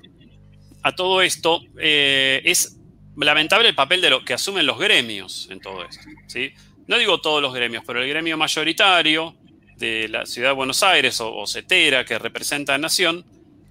[0.82, 2.78] a todo esto, eh, es
[3.16, 6.02] lamentable el papel de lo que asumen los gremios en todo esto.
[6.26, 6.52] ¿sí?
[6.90, 9.36] no digo todos los gremios, pero el gremio mayoritario
[9.80, 13.24] de la ciudad de Buenos Aires o, CETERA, que representa a Nación,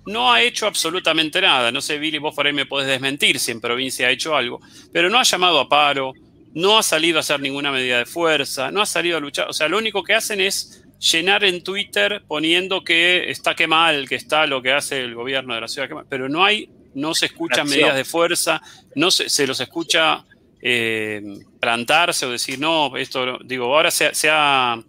[0.06, 1.72] no ha hecho absolutamente nada.
[1.72, 4.60] No sé, Billy, vos por ahí me podés desmentir si en provincia ha hecho algo,
[4.92, 6.14] pero no ha llamado a paro,
[6.54, 9.50] no ha salido a hacer ninguna medida de fuerza, no ha salido a luchar.
[9.50, 14.08] O sea, lo único que hacen es llenar en Twitter poniendo que está que mal,
[14.10, 17.28] que está lo que hace el gobierno de la ciudad, pero no hay, no se
[17.28, 18.62] escuchan medidas de fuerza,
[18.96, 20.26] no se, los escucha
[20.62, 21.22] eh,
[21.60, 24.82] plantarse o decir, no, esto, digo, ahora se, ha,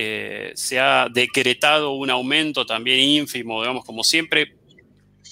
[0.00, 4.54] eh, se ha decretado un aumento también ínfimo, digamos, como siempre,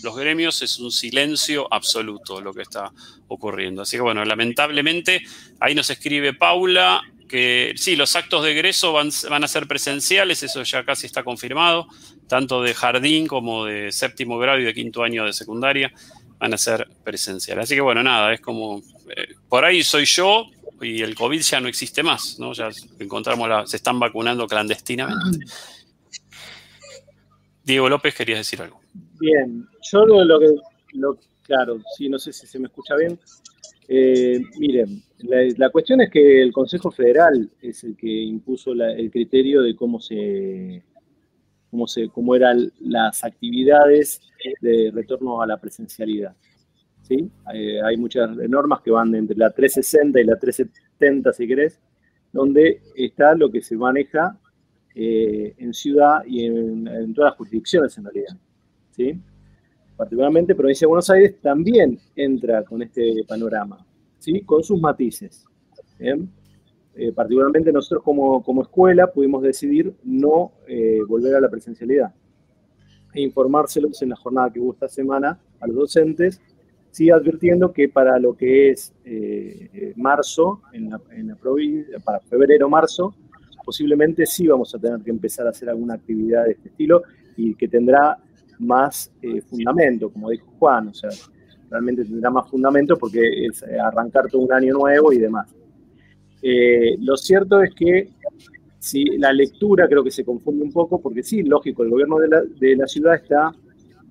[0.03, 2.91] los gremios es un silencio absoluto lo que está
[3.29, 3.83] ocurriendo.
[3.83, 5.23] Así que bueno, lamentablemente
[5.61, 10.43] ahí nos escribe Paula que sí, los actos de egreso van, van, a ser presenciales,
[10.43, 11.87] eso ya casi está confirmado,
[12.27, 15.93] tanto de jardín como de séptimo grado y de quinto año de secundaria
[16.39, 17.65] van a ser presenciales.
[17.65, 18.83] Así que bueno, nada, es como,
[19.17, 20.51] eh, por ahí soy yo
[20.81, 22.53] y el COVID ya no existe más, ¿no?
[22.53, 22.69] Ya
[22.99, 25.47] encontramos, la, se están vacunando clandestinamente.
[27.65, 28.81] Diego López, querías decir algo.
[29.19, 30.47] Bien, yo lo, que,
[31.43, 33.19] claro, sí, no sé si se me escucha bien.
[33.89, 35.03] Eh, miren,
[35.57, 40.01] la, cuestión es que el Consejo Federal es el que impuso el criterio de cómo
[40.01, 40.83] se,
[41.71, 44.21] cómo se, cómo eran las actividades
[44.61, 46.37] de retorno a la presencialidad.
[47.07, 47.31] ¿Sí?
[47.47, 51.81] hay muchas normas que van entre la 360 y la 370, si querés,
[52.33, 54.39] donde está lo que se maneja
[54.95, 58.37] eh, en ciudad y en, todas las jurisdicciones en realidad.
[58.91, 59.21] ¿sí?
[59.97, 63.87] Particularmente provincia de Buenos Aires también entra con este panorama
[64.45, 65.45] con sus matices.
[65.99, 72.15] Eh, particularmente nosotros como, escuela pudimos decidir no eh, volver a la presencialidad
[73.13, 76.41] e informárselos en la jornada que hubo esta semana a los docentes,
[76.91, 81.39] sí advirtiendo que para lo que es eh, marzo, en la, en la
[82.05, 83.15] para febrero-marzo,
[83.65, 87.03] posiblemente sí vamos a tener que empezar a hacer alguna actividad de este estilo
[87.37, 88.17] y que tendrá
[88.59, 89.13] más
[89.51, 91.11] fundamento, como dijo Juan, o sea,
[91.71, 95.55] realmente tendrá más fundamento porque es eh, arrancar todo un año nuevo y demás.
[96.43, 98.11] Eh, lo cierto es que
[98.79, 102.29] si la lectura creo que se confunde un poco porque sí, lógico, el gobierno de
[102.29, 103.53] la, de la ciudad está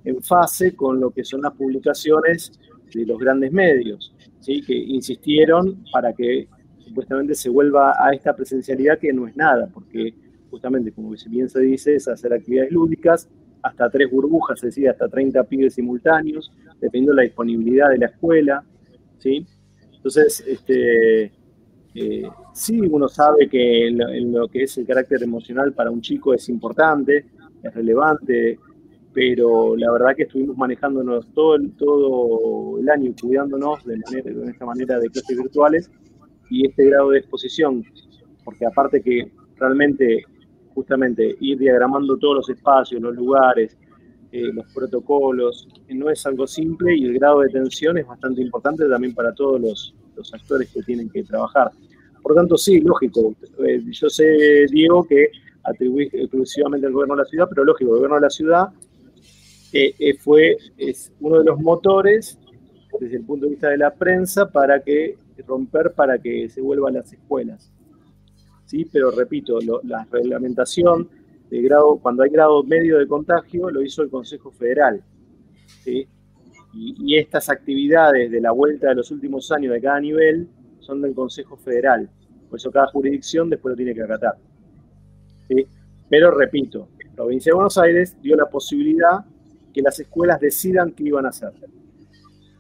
[0.06, 2.60] en fase con lo que son las publicaciones
[2.94, 4.62] de los grandes medios, ¿sí?
[4.62, 6.48] que insistieron para que
[6.78, 10.14] supuestamente se vuelva a esta presencialidad que no es nada, porque
[10.50, 13.28] justamente como bien se dice es hacer actividades lúdicas,
[13.62, 18.06] hasta tres burbujas, es decir, hasta 30 pibes simultáneos, dependiendo de la disponibilidad de la
[18.06, 18.64] escuela,
[19.18, 19.46] ¿sí?
[19.92, 21.32] Entonces, este,
[21.96, 26.34] eh, sí, uno sabe que en lo, que es el carácter emocional para un chico
[26.34, 27.26] es importante,
[27.64, 28.60] es relevante,
[29.16, 34.66] pero la verdad que estuvimos manejándonos todo el, todo el año cuidándonos de, de esta
[34.66, 35.90] manera de clases virtuales
[36.50, 37.82] y este grado de exposición,
[38.44, 40.26] porque aparte que realmente
[40.74, 43.78] justamente ir diagramando todos los espacios, los lugares,
[44.34, 48.86] eh, los protocolos, no es algo simple y el grado de tensión es bastante importante
[48.90, 49.96] también para todos los,
[50.34, 51.72] actores que tienen que trabajar.
[52.22, 53.34] Por tanto, sí, lógico,
[53.66, 55.30] eh, yo sé, Diego, que
[55.64, 58.68] atribuís exclusivamente al gobierno de la ciudad, pero lógico, el gobierno de la ciudad
[59.78, 62.40] eh, fue, es uno de los motores
[63.00, 66.94] desde el punto de vista de la prensa para que romper para que se vuelvan
[66.94, 67.72] las escuelas.
[68.66, 68.86] ¿sí?
[68.92, 71.10] Pero repito, la reglamentación
[71.50, 75.04] de grado, cuando hay grado medio de contagio, lo hizo el Consejo Federal.
[75.84, 76.08] ¿sí?
[76.74, 80.48] Y, estas actividades de la vuelta de los últimos años de cada nivel
[80.80, 82.10] son del Consejo Federal.
[82.50, 84.36] Por eso cada jurisdicción después lo tiene que acatar.
[85.48, 85.66] ¿sí?
[86.10, 89.26] Pero repito, la provincia de Buenos Aires dio la posibilidad
[89.76, 91.52] que las escuelas decidan qué iban a hacer.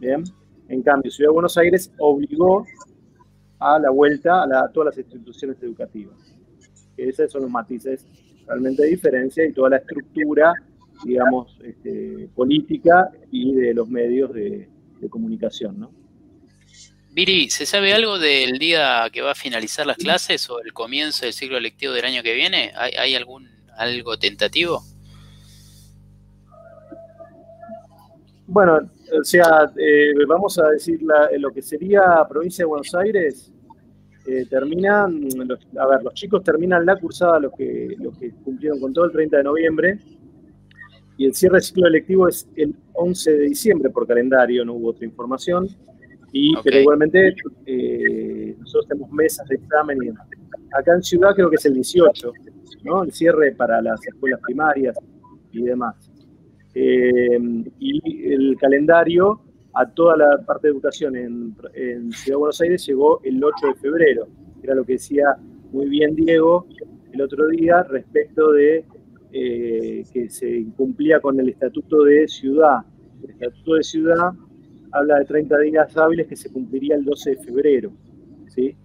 [0.01, 0.21] ¿Bien?
[0.67, 2.65] En cambio, Ciudad de Buenos Aires obligó
[3.57, 6.17] a la vuelta a, todas las instituciones educativas.
[6.97, 8.05] Esos son los matices
[8.45, 10.53] realmente de diferencia y toda la estructura,
[11.05, 14.69] digamos, este, política y de los medios de,
[15.09, 15.91] comunicación, ¿no?
[17.11, 21.25] Viri, ¿se sabe algo del día que va a finalizar las clases o el comienzo
[21.25, 22.71] del ciclo lectivo del año que viene?
[22.75, 23.47] ¿Hay, algún
[23.77, 24.81] algo tentativo?
[28.47, 31.01] Bueno, o sea, eh, vamos a decir
[31.37, 33.51] lo que sería provincia de Buenos Aires,
[34.27, 35.27] eh, terminan,
[35.77, 39.11] a ver, los chicos terminan la cursada, los que, los que cumplieron con todo el
[39.11, 39.99] 30 de noviembre,
[41.17, 44.89] y el cierre del ciclo electivo es el 11 de diciembre por calendario, no hubo
[44.89, 45.67] otra información,
[46.31, 47.33] y, pero igualmente
[47.65, 50.09] eh, nosotros tenemos mesas de examen y
[50.77, 52.33] Acá en Ciudad creo que es el 18,
[52.83, 53.03] ¿no?
[53.03, 54.97] El cierre para las escuelas primarias
[55.53, 56.11] y demás.
[56.77, 57.39] Eh,
[57.79, 59.39] y el calendario
[59.73, 61.55] a toda la parte de educación en,
[62.11, 64.27] Ciudad de Buenos Aires llegó el 8 de febrero,
[64.61, 65.37] era lo que decía
[65.71, 66.67] muy bien Diego
[67.13, 68.85] el otro día respecto de
[69.31, 72.79] eh, que se incumplía con el Estatuto de Ciudad.
[73.23, 74.31] El Estatuto de Ciudad
[74.91, 77.91] habla de 30 días hábiles que se cumpliría el 12 de febrero.
[78.47, 78.75] ¿sí?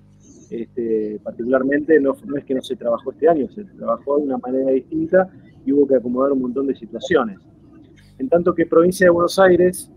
[0.51, 4.39] Este, particularmente no, no es que no se trabajó este año, se trabajó de una
[4.39, 5.29] manera distinta
[5.65, 7.50] y hubo que acomodar un montón de situaciones.
[8.21, 9.91] En tanto que provincia de Buenos Aires,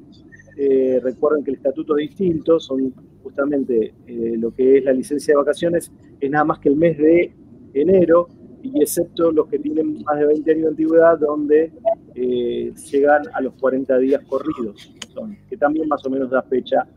[0.56, 5.34] eh, recuerden que el estatuto es distinto, son justamente eh, lo que es la licencia
[5.34, 7.36] de vacaciones, es nada más que el mes de
[7.74, 8.30] enero,
[8.62, 11.74] y excepto los que tienen más de 20 años de antigüedad, donde
[12.16, 14.96] eh, llegan a los 40 días corridos,
[15.50, 16.88] que también más o menos da fecha,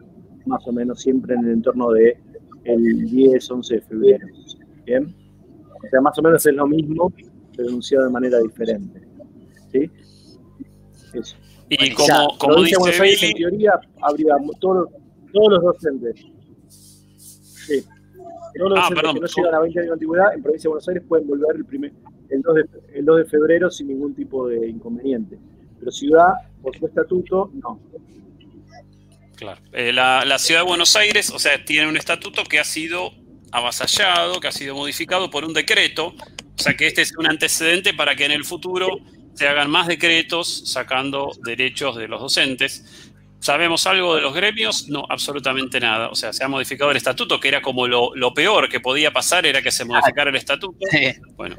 [0.46, 2.18] más o menos siempre en el entorno de
[2.62, 4.26] el 10, 11 de febrero.
[4.84, 5.12] ¿Bien?
[5.74, 7.12] O sea, más o menos es lo mismo,
[7.56, 9.00] pero anunciado de manera diferente.
[9.72, 9.90] ¿Sí?
[11.20, 11.36] Eso.
[11.68, 14.88] Y como, como dice Buenos Aires, en teoría, habría todos,
[15.32, 16.24] todos los docentes.
[17.66, 17.84] Sí
[18.56, 20.88] todos los ah, que no llegan a 20 años de antigüedad en provincia de Buenos
[20.88, 21.92] Aires pueden volver el, primer,
[22.30, 22.64] el, 2 de,
[22.94, 25.38] el 2 de febrero sin ningún tipo de inconveniente.
[25.78, 26.28] Pero ciudad,
[26.62, 27.80] por su estatuto, no.
[29.36, 29.60] Claro.
[29.72, 33.10] Eh, la, la, ciudad de Buenos Aires, o sea, tiene un estatuto que ha sido
[33.52, 36.14] avasallado, que ha sido modificado por un decreto.
[36.58, 38.88] O sea, que este es un antecedente para que en el futuro
[39.36, 43.12] se hagan más decretos sacando derechos de los docentes.
[43.38, 44.88] ¿Sabemos algo de los gremios?
[44.88, 46.08] No, absolutamente nada.
[46.08, 49.44] O sea, se ha modificado el estatuto, que era como lo, peor que podía pasar,
[49.44, 50.78] era que se modificara el estatuto.
[51.36, 51.54] Bueno,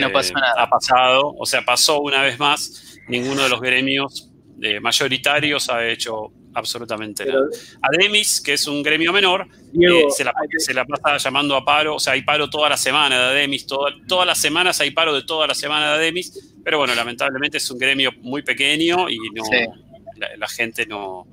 [0.00, 0.62] no pasó eh, nada.
[0.62, 2.98] ha pasado, o sea, pasó una vez más.
[3.08, 7.46] Ninguno de los gremios eh, mayoritarios ha hecho absolutamente nada.
[7.80, 12.14] Ademis, que es un gremio menor, eh, se, la, pasa llamando a paro, o sea,
[12.14, 15.54] hay paro toda la semana de Ademis, todas las semanas hay paro de toda la
[15.54, 19.44] semana de Ademis, pero bueno, lamentablemente es un gremio muy pequeño y no,
[20.36, 21.26] la, gente no,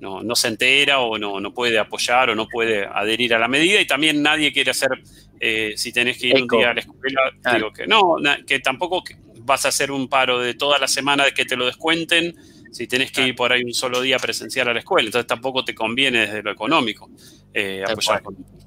[0.00, 3.80] no, se entera o no, no, puede apoyar o no puede adherir a la medida
[3.80, 4.90] y también nadie quiere hacer,
[5.38, 7.20] eh, si tenés que ir un día a la escuela,
[7.54, 8.16] digo que no,
[8.46, 9.02] que tampoco
[9.42, 12.36] vas a hacer un paro de toda la semana de que te lo descuenten
[12.70, 15.64] si tenés que ir por ahí un solo día presencial a la escuela, entonces tampoco
[15.64, 17.10] te conviene desde lo económico
[17.52, 18.22] eh, apoyar.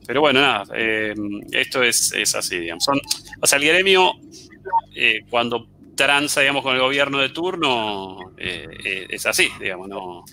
[0.06, 1.14] Pero bueno, nada, eh,
[1.52, 2.84] esto es, es, así, digamos.
[2.84, 3.00] Son,
[3.42, 4.14] o sea, el gremio,
[5.30, 10.26] cuando tranza, digamos, con el gobierno de turno, eh, eh, es así, digamos, no,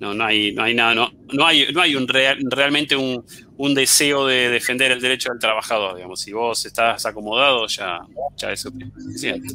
[0.00, 3.24] no, no, hay, no hay nada, no, no hay, no hay un realmente un,
[3.56, 8.00] un, deseo de defender el derecho del trabajador, digamos, si vos estás acomodado ya,
[8.36, 9.54] ya es suficiente.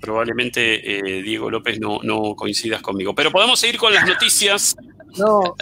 [0.00, 3.14] Probablemente eh, Diego López no, no coincidas conmigo.
[3.14, 4.76] Pero podemos seguir con las noticias.
[5.18, 5.56] No,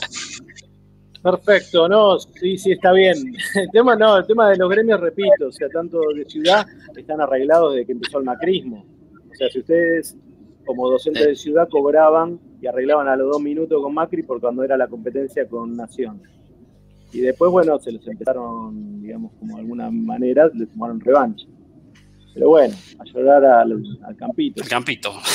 [1.27, 3.17] Perfecto, no, sí, sí, está bien.
[3.57, 6.65] El tema, no, el tema de los gremios, repito, o sea, tanto de ciudad
[6.95, 8.87] están arreglados desde que empezó el macrismo.
[9.29, 10.17] O sea, si ustedes,
[10.65, 14.63] como docentes de ciudad, cobraban y arreglaban a los dos minutos con Macri por cuando
[14.63, 16.23] era la competencia con Nación.
[17.13, 21.47] Y después, bueno, se los empezaron, digamos, como de alguna manera, les tomaron revancha.
[22.37, 23.83] Pero bueno, a llorar al,
[24.19, 24.63] campito.
[24.63, 25.23] Al campito.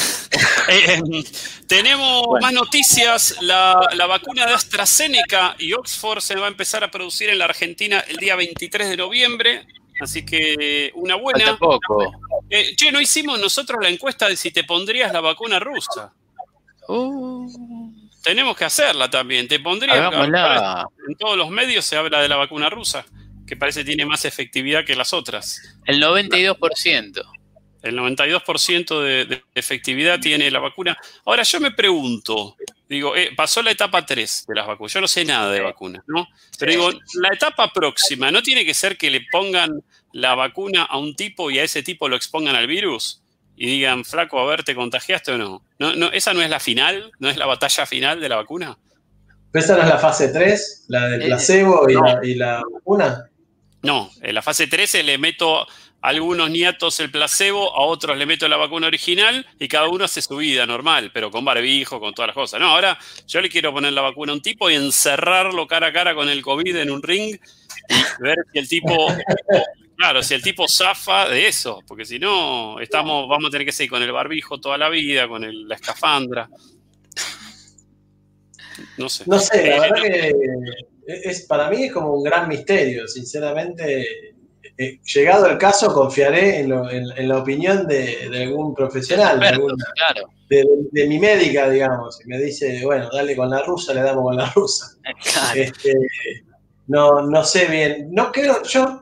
[0.69, 1.23] Eh, em,
[1.67, 3.35] tenemos más noticias.
[3.41, 7.99] La, vacuna de AstraZeneca y Oxford se va a empezar a producir en la Argentina
[8.07, 9.65] el día 23 de noviembre.
[9.99, 11.57] Así que una buena.
[11.57, 12.13] Poco.
[12.49, 16.13] Eh, che, no hicimos nosotros la encuesta de si te pondrías la vacuna rusa.
[16.87, 17.91] Uh.
[18.23, 19.47] Tenemos que hacerla también.
[19.49, 20.13] ¿Te pondrías?
[21.09, 23.03] En todos los medios se habla de la vacuna rusa
[23.51, 25.61] que parece que tiene más efectividad que las otras.
[25.85, 27.21] El 92%.
[27.81, 30.97] El 92% de, efectividad tiene la vacuna.
[31.25, 32.55] Ahora yo me pregunto,
[32.87, 36.01] digo, eh, pasó la etapa 3 de las vacunas, yo no sé nada de vacunas,
[36.07, 36.29] ¿no?
[36.57, 39.83] Pero digo, la etapa próxima, ¿no tiene que ser que le pongan
[40.13, 43.21] la vacuna a un tipo y a ese tipo lo expongan al virus?
[43.57, 45.65] Y digan, flaco, a ver, ¿te contagiaste o no?
[45.77, 47.11] ¿No, no esa no es la final?
[47.19, 48.77] ¿No es la batalla final de la vacuna?
[49.53, 50.85] ¿Esa no es la fase 3?
[50.87, 53.25] ¿La del eh, placebo y, la, y la vacuna?
[53.83, 55.67] No, en la fase 13 le meto a
[56.01, 60.21] algunos nietos el placebo, a otros le meto la vacuna original y cada uno hace
[60.21, 62.59] su vida normal, pero con barbijo, con todas las cosas.
[62.59, 65.93] No, ahora yo le quiero poner la vacuna a un tipo y encerrarlo cara a
[65.93, 67.35] cara con el COVID en un ring
[67.89, 69.07] y ver si el tipo,
[69.97, 73.71] claro, si el tipo zafa de eso, porque si no, estamos, vamos a tener que
[73.71, 76.49] seguir con el barbijo toda la vida, con la escafandra.
[78.97, 79.23] No sé.
[79.27, 80.33] No sé, la verdad que
[81.05, 84.35] es, para mí es como un gran misterio, sinceramente.
[84.77, 86.69] Eh, llegado el caso, confiaré en,
[87.27, 89.39] la opinión de, algún profesional,
[90.49, 92.19] de, mi médica, digamos.
[92.23, 94.97] Y me dice, bueno, dale con la rusa, le damos con la rusa.
[95.55, 95.93] Este,
[96.87, 99.01] no, no sé bien, no creo, yo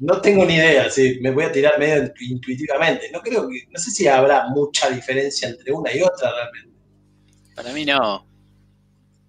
[0.00, 3.10] no tengo ni idea, sí, me voy a tirar medio intuitivamente.
[3.12, 6.74] No creo que, no sé si habrá mucha diferencia entre una y otra realmente.
[7.54, 8.26] Para mí no.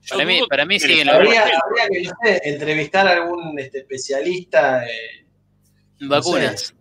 [0.09, 4.85] Para mí, para mí siguen habría, habría que entrevistar a algún este, especialista
[5.99, 6.75] en vacunas.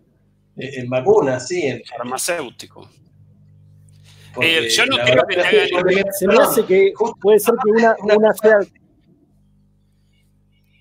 [0.57, 1.63] en, vacunas, sí.
[1.63, 2.89] En, farmacéutico.
[4.43, 8.59] Eh, yo no creo que, Se me hace que puede ser que una, una sea.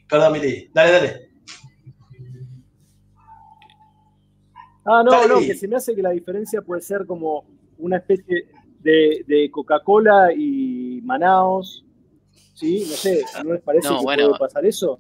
[0.10, 1.30] Perdón, Mili, dale, dale.
[4.86, 7.46] Ah, no, no, que se me hace que la diferencia puede ser como
[7.78, 8.48] una especie
[8.80, 11.86] de, de Coca-Cola y Manaos.
[12.54, 12.86] ¿Sí?
[12.89, 14.99] No sé, ¿no les parece que puede pasar eso?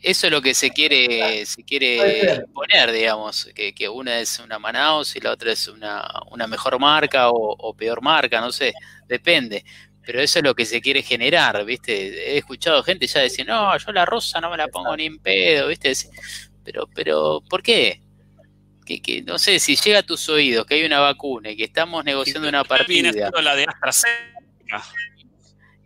[0.00, 4.58] Eso es lo que se quiere, se quiere poner, digamos, que, que, una es una
[4.58, 8.72] Manaus y la otra es una, una mejor marca o, peor marca, no sé,
[9.08, 9.64] depende.
[10.06, 12.32] Pero eso es lo que se quiere generar, ¿viste?
[12.32, 15.18] He escuchado gente ya decir, no, yo la rosa no me la pongo ni en
[15.18, 15.92] pedo, ¿viste?
[16.64, 18.00] Pero, pero, ¿por qué?
[18.96, 22.04] que, no sé, si llega a tus oídos que hay una vacuna y que estamos
[22.04, 23.30] negociando una partida.
[23.42, 24.82] la de AstraZeneca.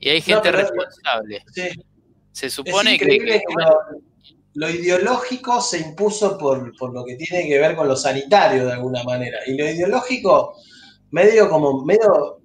[0.02, 1.44] Y hay gente responsable.
[2.32, 3.40] Se supone que,
[4.54, 9.04] lo, ideológico se impuso por, lo que tiene que ver con lo sanitario de alguna
[9.04, 9.38] manera.
[9.46, 10.56] Y lo ideológico,
[11.10, 12.40] medio como, medio,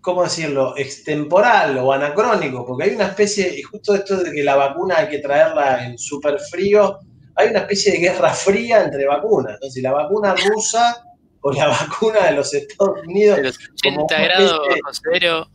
[0.00, 4.56] ¿cómo decirlo?, extemporal o anacrónico, porque hay una especie, y justo esto de que la
[4.56, 6.98] vacuna hay que traerla en súper frío
[7.36, 9.54] hay una especie de guerra fría entre vacunas.
[9.54, 11.04] Entonces, la vacuna rusa
[11.40, 13.36] o la vacuna de los Estados Unidos.
[13.36, 15.48] De los 80 grados bajo cero.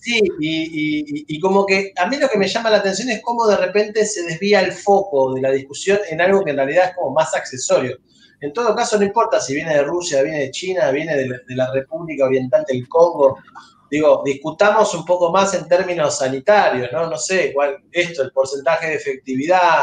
[0.00, 3.56] Sí, y, como que a mí lo que me llama la atención es cómo de
[3.56, 7.10] repente se desvía el foco de la discusión en algo que en realidad es como
[7.10, 7.98] más accesorio.
[8.40, 11.70] En todo caso, no importa si viene de Rusia, viene de China, viene de la,
[11.70, 13.36] República Oriental del Congo.
[13.90, 17.10] Digo, discutamos un poco más en términos sanitarios, ¿no?
[17.10, 19.82] No sé, cuál, esto, el porcentaje de efectividad,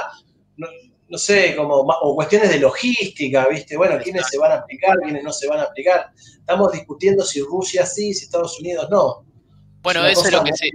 [1.09, 3.77] no sé, como, o cuestiones de logística, ¿viste?
[3.77, 6.09] Bueno, quiénes se van a aplicar, quiénes no se van a aplicar.
[6.15, 9.26] Estamos discutiendo si Rusia sí, si Estados Unidos no.
[9.93, 10.69] Bueno, eso es lo que se,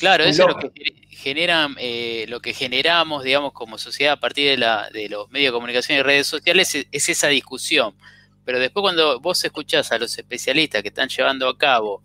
[0.00, 0.70] Claro, eso es lo que
[1.10, 5.52] generan, eh, lo que generamos, digamos, como sociedad a partir de, la, de los medios
[5.52, 7.94] de comunicación y redes sociales es, esa discusión.
[8.44, 12.02] Pero después cuando vos escuchás a los especialistas que están llevando a cabo,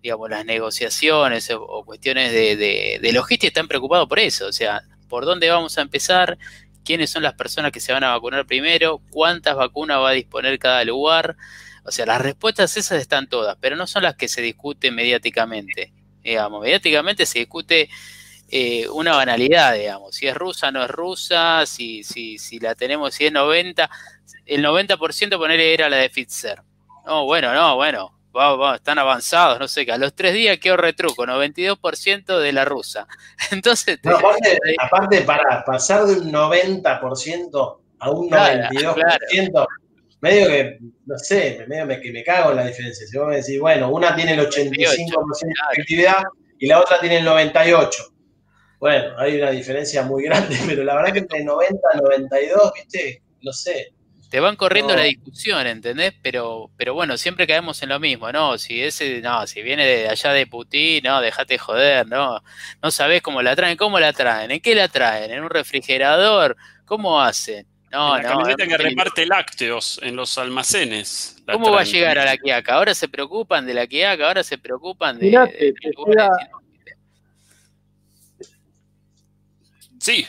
[0.00, 4.46] digamos, las negociaciones o, cuestiones de, de, de logística, están preocupados por eso.
[4.46, 6.38] O sea, por dónde vamos a empezar,
[6.84, 10.58] quiénes son las personas que se van a vacunar primero, cuántas vacunas va a disponer
[10.58, 11.36] cada lugar.
[11.88, 15.92] O sea, las respuestas esas están todas, pero no son las que se discuten mediáticamente.
[16.22, 17.88] Digamos, mediáticamente se discute
[18.50, 23.14] eh, una banalidad, digamos, si es rusa, no es rusa, si, si, si la tenemos,
[23.14, 23.88] si es 90,
[24.46, 26.62] el 90% ponerle era la de Pfizer.
[27.06, 28.12] No, bueno, no, bueno,
[28.74, 33.06] están avanzados, no sé, que a los tres días quedó retruco, 92% de la rusa.
[33.50, 33.98] Entonces...
[34.78, 39.66] aparte, para pasar de un 90% a un 92%,
[40.20, 43.06] medio que, no sé, medio que me cago en la diferencia.
[43.06, 46.22] Si vos me decís, bueno, una tiene el 85% de efectividad
[46.58, 47.90] y la otra tiene el 98%.
[48.80, 53.22] Bueno, hay una diferencia muy grande, pero la verdad que entre 90 y 92, viste,
[53.42, 53.92] no sé,
[54.30, 56.12] te van corriendo la discusión, ¿entendés?
[56.22, 58.58] Pero, pero bueno, siempre caemos en lo mismo, ¿no?
[58.58, 62.42] Si ese, no, si viene de allá de Putin, no, déjate joder, ¿no?
[62.82, 64.50] No sabés cómo la traen, ¿cómo la traen?
[64.50, 65.30] ¿En qué la traen?
[65.30, 66.56] ¿En un refrigerador?
[66.84, 67.66] ¿Cómo hacen?
[67.90, 68.56] No, en la no.
[68.56, 71.42] que reparte lácteos en los almacenes.
[71.50, 72.74] ¿Cómo va a llegar a la quiaca?
[72.74, 75.30] Ahora se preocupan de la quiaca, ahora se preocupan de.
[79.98, 80.26] Sí.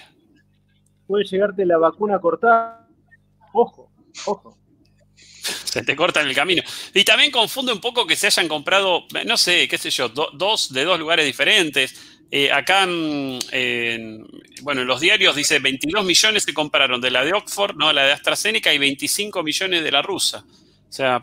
[1.06, 2.88] Puede llegarte la vacuna cortada.
[3.54, 3.92] Ojo.
[4.26, 4.58] Ojo.
[5.70, 6.64] Se te corta en el camino.
[6.94, 10.74] Y también confunde un poco que se hayan comprado, no sé, qué sé yo, dos
[10.74, 12.09] de dos lugares diferentes.
[12.32, 14.28] Eh, acá, en,
[14.62, 18.06] bueno, en los diarios dice 22 millones se compraron de la de Oxford, no la
[18.06, 20.46] de AstraZeneca, y 25 millones de la rusa.
[20.48, 21.22] O sea,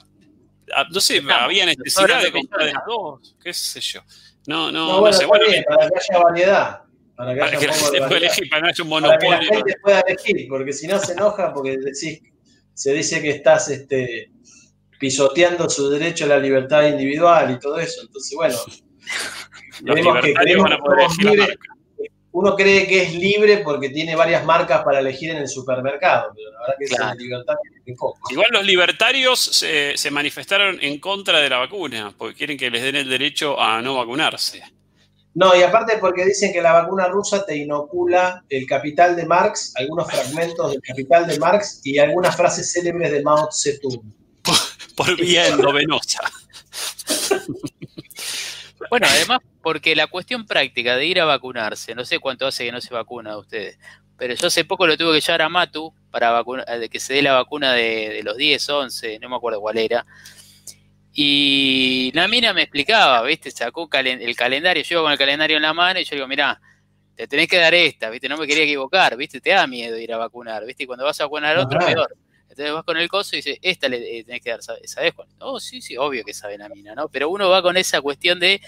[0.91, 4.01] no sé, había necesidad de comprar de las dos, qué sé yo.
[4.47, 5.27] No, no, no, sé.
[5.27, 6.81] Bueno, para que haya variedad.
[7.15, 9.31] Para que, haya que pueda elegir, para que no haya un monopolio.
[9.31, 12.21] Para que la gente pueda elegir, porque si no se enoja, porque decís
[12.77, 14.31] se dice que estás este,
[15.01, 18.03] pisoteando su derecho a la libertad individual y todo eso.
[18.03, 18.57] Entonces, bueno,
[22.33, 26.51] uno cree que es libre porque tiene varias marcas para elegir en el supermercado, pero
[26.51, 27.55] la verdad que es libertad
[27.97, 28.19] poco.
[28.31, 32.83] Igual los libertarios se, se manifestaron en contra de la vacuna, porque quieren que les
[32.83, 34.63] den el derecho a no vacunarse.
[35.37, 39.75] No, y aparte porque dicen que la vacuna rusa te inocula el capital de Marx,
[39.77, 44.15] algunos fragmentos del capital de Marx y algunas frases célebres de Mao Zedong.
[44.97, 46.21] Por, vía endovenosa.
[48.91, 52.73] bueno, además, porque la cuestión práctica de ir a vacunarse, no sé cuánto hace que
[52.73, 53.79] no se vacuna a ustedes,
[54.17, 56.43] pero yo hace poco lo tuve que llevar a Matu para
[56.79, 59.79] de que se dé la vacuna de, de los 10, 11, no me acuerdo cuál
[59.79, 60.07] era
[61.13, 63.51] Y la mina me explicaba, ¿viste?
[63.51, 66.61] Sacó el calendario, yo con el calendario en la mano y yo digo, mira,
[67.15, 68.29] te tenés que dar esta, ¿viste?
[68.29, 69.41] No me quería equivocar, ¿viste?
[69.41, 70.85] Te da miedo ir a vacunar, ¿viste?
[70.85, 72.15] Y cuando vas a vacunar a otro, peor.
[72.57, 75.29] Entonces vas con el coso y dices, esta le eh, tenés que dar, ¿sabes cuál?
[75.41, 77.09] Oh, sí, sí, obvio que sabe la mina, ¿no?
[77.09, 78.61] Pero uno va con esa cuestión de,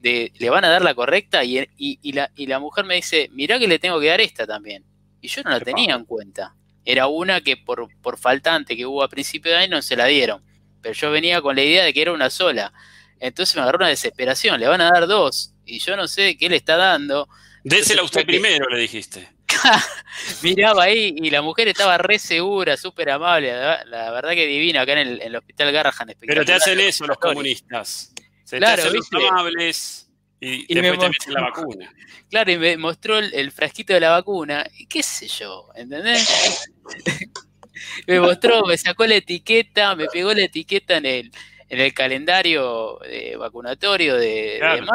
[0.00, 3.28] de le van a dar la correcta y, y, la, y la mujer me dice,
[3.32, 4.84] mirá que le tengo que dar esta también.
[5.20, 6.56] Y yo no la tenía en cuenta.
[6.84, 10.06] Era una que por, por faltante que hubo a principio de año no se la
[10.06, 10.42] dieron
[10.80, 12.72] pero yo venía con la idea de que era una sola.
[13.18, 16.48] Entonces me agarró una desesperación, le van a dar dos, y yo no sé qué
[16.48, 17.28] le está dando.
[17.62, 19.28] Désela usted primero, le dijiste.
[20.42, 25.00] Miraba ahí y la mujer estaba re segura, súper amable, la, verdad que divina acá
[25.00, 26.14] en el, hospital Garrahan.
[26.20, 28.12] Pero te hacen eso los comunistas.
[28.44, 31.92] Se claro, te hacen los amables y, después te meten la vacuna.
[32.30, 36.70] Claro, y me mostró el, el, frasquito de la vacuna, y qué sé yo, ¿entendés?
[38.06, 41.32] me mostró, me sacó la etiqueta, me pegó la etiqueta en el,
[41.68, 44.86] en el calendario de vacunatorio de, claro,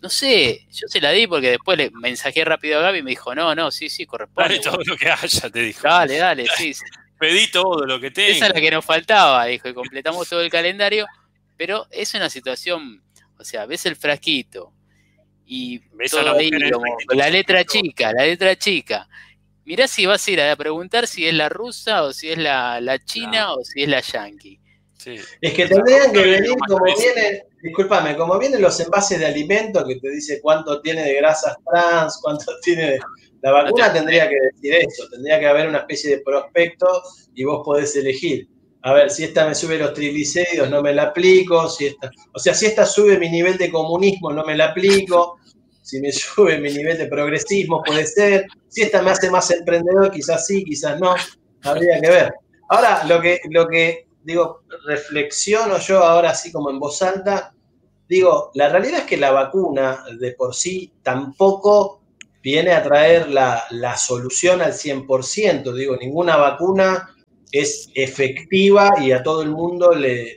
[0.00, 3.10] No sé, yo se la di porque después le mensajé rápido a Gaby y me
[3.10, 4.48] dijo, no, no, sí, sí, corresponde.
[4.48, 5.82] Dale todo lo que haya, te dijo.
[5.82, 6.72] Dale, dale, sí.
[7.18, 8.28] Pedí todo lo que tenga.
[8.28, 11.06] Esa es la que nos faltaba, dijo, y completamos todo el calendario,
[11.56, 13.02] pero es una situación,
[13.36, 14.72] o sea, ves el frasquito
[15.44, 15.80] y
[16.10, 16.50] todo ahí,
[17.14, 19.08] la letra chica, la letra chica,
[19.64, 22.98] mirá si vas a ir a preguntar si es la rusa o si es la,
[23.04, 24.60] china o si es la yankee.
[25.04, 29.96] Es que tendrían que venir como vienen, discúlpame, como vienen los envases de alimento que
[29.96, 33.00] te dice cuánto tiene de grasas trans, cuánto tiene de...
[33.40, 36.86] La vacuna tendría que decir eso, tendría que haber una especie de prospecto
[37.34, 38.48] y vos podés elegir.
[38.82, 41.68] A ver, si esta me sube los triglicéridos, no me la aplico.
[41.68, 45.38] Si esta, o sea, si esta sube mi nivel de comunismo, no me la aplico
[45.88, 48.46] si me sube mi nivel de progresismo, puede ser.
[48.68, 51.14] Si esta me hace más emprendedor, quizás sí, quizás no.
[51.62, 52.34] Habría que ver.
[52.68, 57.54] Ahora, lo que, lo que digo, reflexiono yo ahora así como en voz alta,
[58.06, 62.02] digo, la realidad es que la vacuna de por sí tampoco
[62.42, 65.72] viene a traer la, solución al 100%.
[65.72, 67.16] Digo, ninguna vacuna
[67.50, 70.36] es efectiva y a todo el mundo le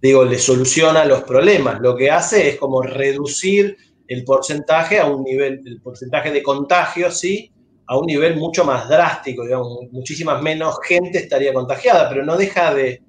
[0.00, 1.80] digo, le soluciona los problemas.
[1.80, 7.10] Lo que hace es como reducir el porcentaje a un nivel, el porcentaje de contagio,
[7.10, 7.51] ¿sí?
[7.86, 12.72] A un nivel mucho más drástico, digamos, muchísimas menos gente estaría contagiada, pero no deja
[12.74, 13.02] de,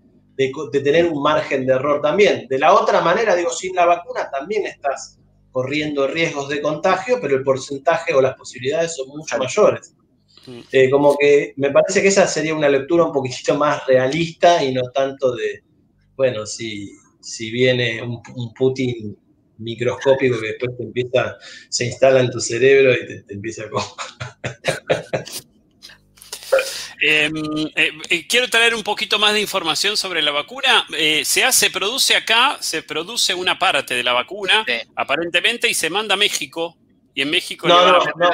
[0.72, 2.48] tener un margen de error también.
[2.50, 5.20] De la otra manera, digo, sin la vacuna también estás
[5.52, 9.96] corriendo riesgos de contagio, pero el porcentaje o las posibilidades son mucho mayores.
[10.48, 10.60] Mm.
[10.72, 14.74] Eh, como que me parece que esa sería una lectura un poquitito más realista y
[14.74, 15.64] no tanto de,
[16.16, 18.22] bueno, si, si viene un,
[18.54, 19.18] Putin
[19.58, 21.38] microscópico que después te empieza,
[21.70, 23.70] se instala en tu cerebro y te, empieza a...
[27.06, 27.34] Em,
[27.76, 30.86] eh, eh, quiero traer un poquito más de información sobre la vacuna.
[30.98, 35.90] Eh, se hace, produce acá, se produce una parte de la vacuna, aparentemente, y se
[35.90, 36.78] manda a México.
[37.14, 38.32] Y en México no, no, no,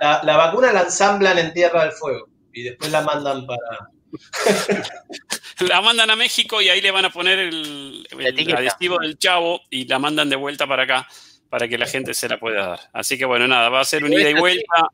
[0.00, 3.88] la, la, vacuna la ensamblan en Tierra del Fuego y después la mandan para,
[5.60, 8.06] la mandan a México y ahí le van a poner el,
[8.56, 11.06] adhesivo del chavo y la mandan de vuelta para acá
[11.48, 12.80] para que la gente se la pueda dar.
[12.92, 14.88] Así que bueno, nada, va a ser un ida y vuelta.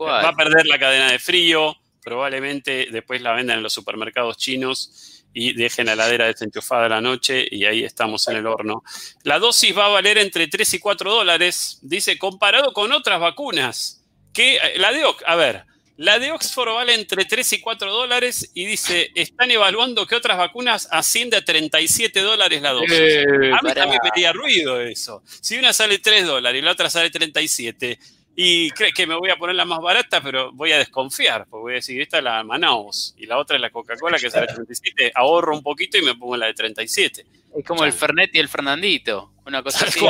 [0.00, 1.76] Va a perder la cadena de frío.
[2.02, 7.46] Probablemente después la vendan en los supermercados chinos y dejen la heladera desenchufada la noche
[7.50, 8.82] y ahí estamos en el horno.
[9.22, 14.04] La dosis va a valer entre 3 y 4 dólares, dice, comparado con otras vacunas.
[14.32, 15.64] Que eh, la de, a ver,
[15.98, 20.38] la de Oxford vale entre 3 y 4 dólares y dice, están evaluando que otras
[20.38, 22.92] vacunas asciende a 37 dólares la dosis.
[22.92, 25.24] Eh, a mí también me haría ruido eso.
[25.26, 27.98] Si una sale 3 dólares y la otra sale 37,
[28.36, 31.62] y cree que me voy a poner la más barata, pero voy a desconfiar, porque
[31.62, 34.46] voy a decir, esta es la Manaus y la otra es la Coca-Cola que sale
[34.46, 37.26] 37, ahorro un poquito y me pongo la de 37.
[37.56, 40.00] Es como el Fernet y el Fernandito, una cosa así.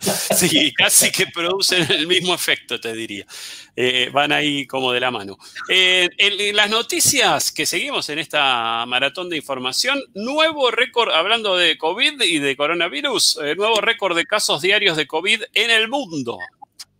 [0.48, 3.26] sí, casi que producen el mismo efecto, te diría.
[3.76, 5.36] Eh, van ahí como de la mano.
[5.68, 11.76] Eh, en, las noticias que seguimos en esta maratón de información, nuevo récord, hablando de
[11.76, 16.38] COVID y de coronavirus, eh, nuevo récord de casos diarios de COVID en el mundo.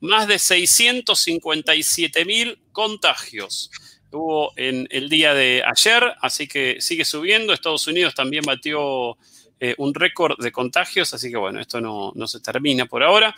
[0.01, 3.71] Más de 657 mil contagios
[4.11, 7.53] hubo en el día de ayer, así que sigue subiendo.
[7.53, 9.17] Estados Unidos también batió
[9.67, 13.35] eh, un récord de contagios, así que bueno, esto no, se termina por ahora.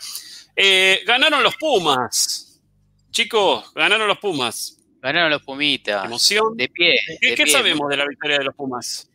[0.53, 2.59] Eh, ganaron los Pumas.
[3.11, 4.77] Chicos, ganaron los Pumas.
[5.01, 6.03] Ganaron los Pumitas.
[6.03, 6.57] Emoción.
[6.57, 6.99] De pie.
[7.21, 9.09] ¿Qué, sabemos de la victoria de los Pumas?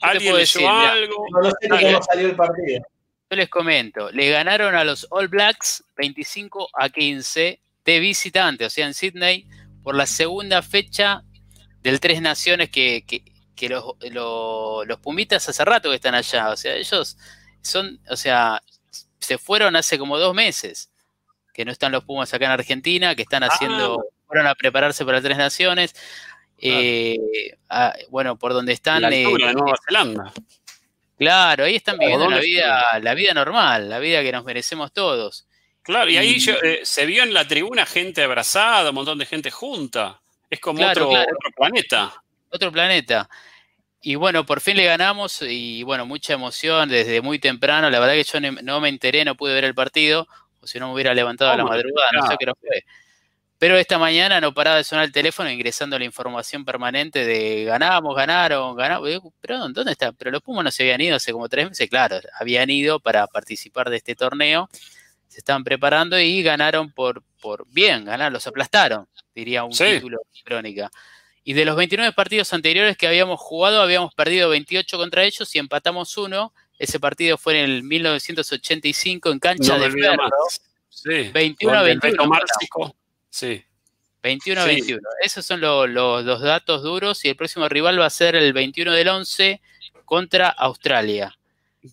[0.00, 1.26] ¿Alguien leyó algo?
[1.30, 2.82] No, sé cómo salió el partido.
[3.30, 8.70] Yo les comento, le ganaron a los All Blacks 25 a 15 de visitante, o
[8.70, 9.46] sea, en Sydney,
[9.84, 11.22] por la segunda fecha
[11.80, 13.22] del Tres Naciones que, que
[13.68, 13.84] los,
[14.86, 16.50] los Pumitas hace rato que están allá.
[16.50, 17.16] O sea, ellos
[17.62, 18.62] son, o sea,
[19.18, 20.90] se fueron hace como dos meses
[21.52, 24.14] que no están los Pumas acá en Argentina, que están haciendo, ah.
[24.26, 25.94] fueron a prepararse para Tres Naciones.
[26.58, 27.18] Eh,
[28.10, 29.02] bueno, por donde están.
[29.02, 30.32] La eh, Nueva Zelanda.
[31.18, 35.46] Claro, ahí están viviendo la vida, la vida normal, la vida que nos merecemos todos.
[35.80, 39.50] Claro, y ahí eh, se vio en la tribuna gente abrazada, un montón de gente
[39.50, 40.20] junta.
[40.50, 41.10] Es como otro,
[41.56, 42.22] planeta.
[42.50, 43.28] Otro planeta.
[44.00, 47.90] Y bueno, por fin le ganamos y bueno, mucha emoción desde muy temprano.
[47.90, 50.28] La verdad que yo no me enteré, no pude ver el partido,
[50.60, 52.84] o si no me hubiera levantado a la madrugada, no sé qué no fue.
[53.58, 58.14] Pero esta mañana no paraba de sonar el teléfono ingresando la información permanente de ganamos,
[58.14, 59.08] ganaron, ganamos.
[59.40, 60.12] Pero ¿dónde está?
[60.12, 63.26] Pero los Pumas no se habían ido hace como tres meses, claro, habían ido para
[63.26, 64.68] participar de este torneo,
[65.26, 70.42] se estaban preparando y ganaron por, por bien, ganaron, los aplastaron, diría un título de
[70.44, 70.90] crónica.
[71.48, 75.60] Y de los 29 partidos anteriores que habíamos jugado, habíamos perdido 28 contra ellos y
[75.60, 76.52] empatamos uno.
[76.76, 80.28] Ese partido fue en el 1985 en cancha de Ferro.
[80.88, 81.30] Sí.
[81.32, 82.40] 21 21.
[83.30, 83.64] Sí.
[84.24, 85.00] 21 a 21.
[85.22, 89.06] Esos son los datos duros y el próximo rival va a ser el 21 del
[89.06, 89.60] 11
[90.04, 91.38] contra Australia.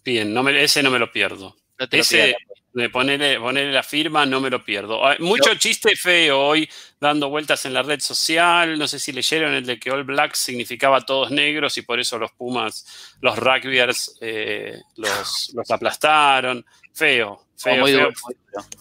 [0.03, 1.55] Bien, no ese no me lo pierdo.
[1.91, 2.35] ese
[2.73, 5.01] de ponerle, la firma no me lo pierdo.
[5.19, 6.67] Mucho chiste feo hoy
[6.99, 8.77] dando vueltas en la red social.
[8.79, 12.17] No sé si leyeron el de que All Blacks significaba todos negros y por eso
[12.17, 16.65] los Pumas, los rugbyers, eh, los, los aplastaron.
[16.91, 18.11] Feo, feo, feo,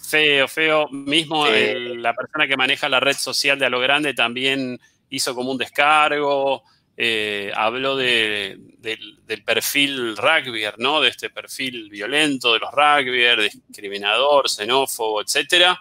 [0.02, 4.80] feo, feo, Mismo la persona que maneja la red social de A lo Grande también
[5.10, 6.64] hizo como un descargo.
[6.96, 11.00] Eh, habló de, del perfil rugbyer, ¿no?
[11.00, 15.78] De este perfil violento de los rugbyers, discriminador, xenófobo, etcétera.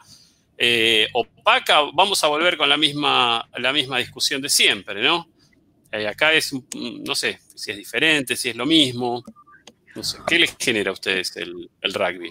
[0.57, 5.27] Eh, opaca, vamos a volver con la misma, la misma discusión de siempre, ¿no?
[5.91, 9.23] Eh, acá es, no sé, si es diferente, si es lo mismo.
[9.95, 12.29] No sé, ¿qué les genera a ustedes el, rugby?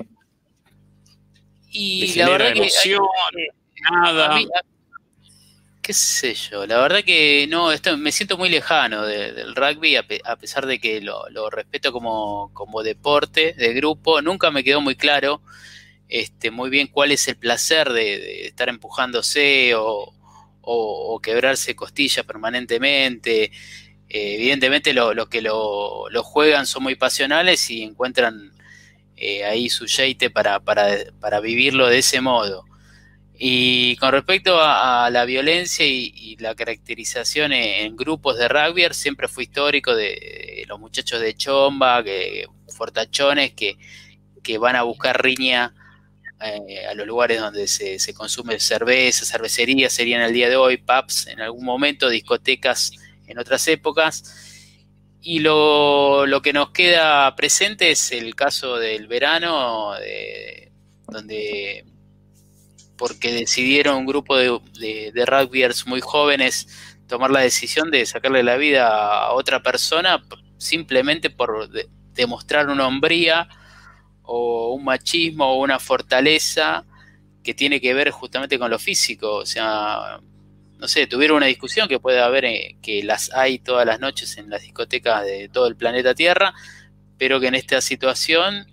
[1.72, 3.02] Y la verdad emoción,
[3.90, 4.40] nada.
[5.82, 10.66] Qué sé yo, la verdad que no, me siento muy lejano del rugby, a, pesar
[10.66, 15.42] de que lo, respeto como, deporte de grupo, nunca me quedó muy claro
[16.08, 20.12] este, muy bien cuál es el placer de, estar empujándose o,
[21.22, 23.44] quebrarse costillas permanentemente.
[24.08, 28.52] Eh, evidentemente los que lo, juegan son muy pasionales y encuentran
[29.16, 32.64] eh, ahí su jeite para, para, vivirlo de ese modo.
[33.42, 39.44] Y con respecto a, la violencia y, la caracterización en, grupos de rugby, siempre fue
[39.44, 43.78] histórico de, los muchachos de chomba, que, fortachones que,
[44.42, 45.74] que van a buscar riña
[46.38, 50.76] eh, a los lugares donde se, se, consume cerveza, cervecería, serían el día de hoy,
[50.76, 52.92] pubs en algún momento, discotecas
[53.26, 54.68] en otras épocas.
[55.22, 59.94] Y lo, que nos queda presente es el caso del verano,
[61.06, 61.89] donde
[63.00, 66.68] porque decidieron un grupo de, de, rugbyers muy jóvenes
[67.08, 68.88] tomar la decisión de sacarle la vida
[69.24, 70.22] a otra persona
[70.58, 71.70] simplemente por
[72.12, 73.48] demostrar una hombría
[74.22, 76.84] o un machismo o una fortaleza
[77.42, 79.36] que tiene que ver justamente con lo físico.
[79.36, 80.20] O sea,
[80.76, 84.36] no sé, tuvieron una discusión que puede haber, eh, que las hay todas las noches
[84.36, 86.52] en las discotecas de todo el planeta Tierra,
[87.16, 88.66] pero que en esta situación,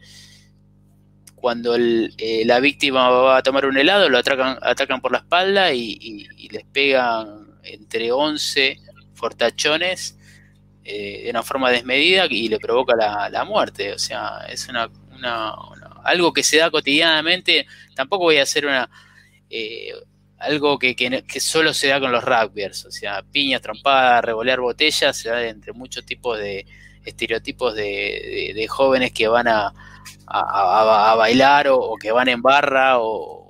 [1.37, 5.71] cuando eh, la víctima va a tomar un helado, lo atacan, atacan por la espalda
[5.73, 8.79] y, les pegan entre 11
[9.13, 10.17] fortachones
[10.83, 13.93] eh, de una forma desmedida y le provoca la, muerte.
[13.93, 14.89] O sea, es una,
[16.03, 17.67] algo que se da cotidianamente.
[17.95, 18.89] Tampoco voy a hacer una
[20.39, 25.17] algo que, que, solo se da con los rugbyers, o sea, piñas, trompadas, revolear botellas,
[25.17, 26.65] se da entre muchos tipos de
[27.05, 29.73] estereotipos de, jóvenes que van a,
[30.27, 33.45] bailar o, que van en barra o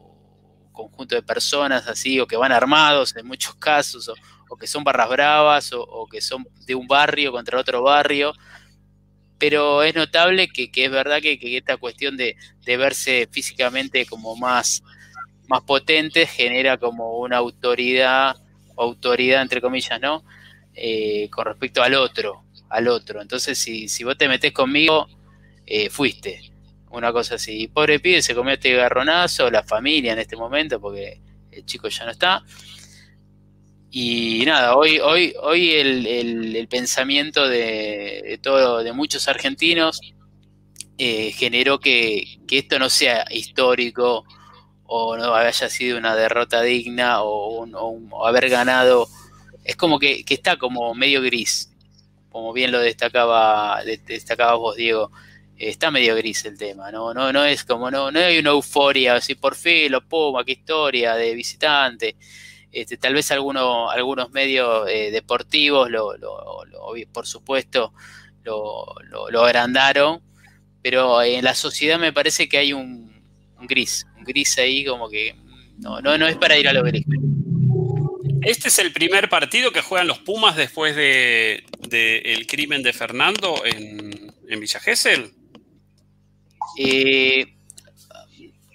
[0.72, 4.12] conjunto de personas así, o que van armados en muchos casos,
[4.50, 8.34] o, que son barras bravas, o, que son de un barrio contra otro barrio.
[9.40, 14.84] Pero es notable que, es verdad que, esta cuestión de, de verse físicamente como más
[15.48, 18.36] más potente genera como una autoridad,
[18.78, 20.24] autoridad entre comillas, ¿no?
[20.74, 23.22] Eh, con respecto al otro, al otro.
[23.22, 25.08] Entonces, si, si vos te metés conmigo,
[25.66, 26.52] eh, fuiste.
[26.90, 27.68] Una cosa así.
[27.68, 31.22] pobre pibe se comió este garronazo, la familia en este momento, porque
[31.52, 32.44] el chico ya no está.
[33.90, 40.00] Y nada, hoy, hoy, hoy el, pensamiento de, todo, de muchos argentinos
[40.98, 44.26] eh, generó que, que, esto no sea histórico
[44.88, 49.08] o no haya sido una derrota digna o, haber ganado.
[49.64, 51.72] Es como que, está como medio gris.
[52.30, 55.12] como bien lo destacaba, destacabas vos, Diego,
[55.58, 57.14] está medio gris el tema, ¿no?
[57.14, 60.54] No, no es como, no, no hay una euforia, así por fin, lo Puma, qué
[60.54, 62.16] historia de visitante.
[62.72, 66.14] Este, tal vez algunos, algunos medios eh, deportivos, lo,
[67.12, 67.94] por supuesto,
[68.44, 70.22] lo, agrandaron,
[70.82, 73.24] pero en la sociedad me parece que hay un,
[73.62, 75.36] gris, un gris ahí como que
[75.80, 77.06] no, no, no es para ir a lo gris.
[78.44, 82.94] ¿Este es el primer partido que juegan los Pumas después del de, el crimen de
[82.94, 85.37] Fernando en, en Villa Gesell?
[86.78, 87.56] Eh,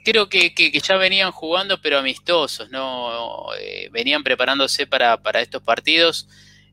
[0.04, 3.54] creo que, ya venían jugando, pero amistosos, ¿no?
[3.58, 6.28] Eh, venían preparándose para, estos partidos.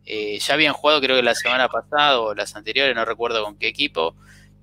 [0.06, 3.58] Eh, ya habían jugado, creo que la semana pasada o las anteriores, no recuerdo con
[3.58, 4.16] qué equipo.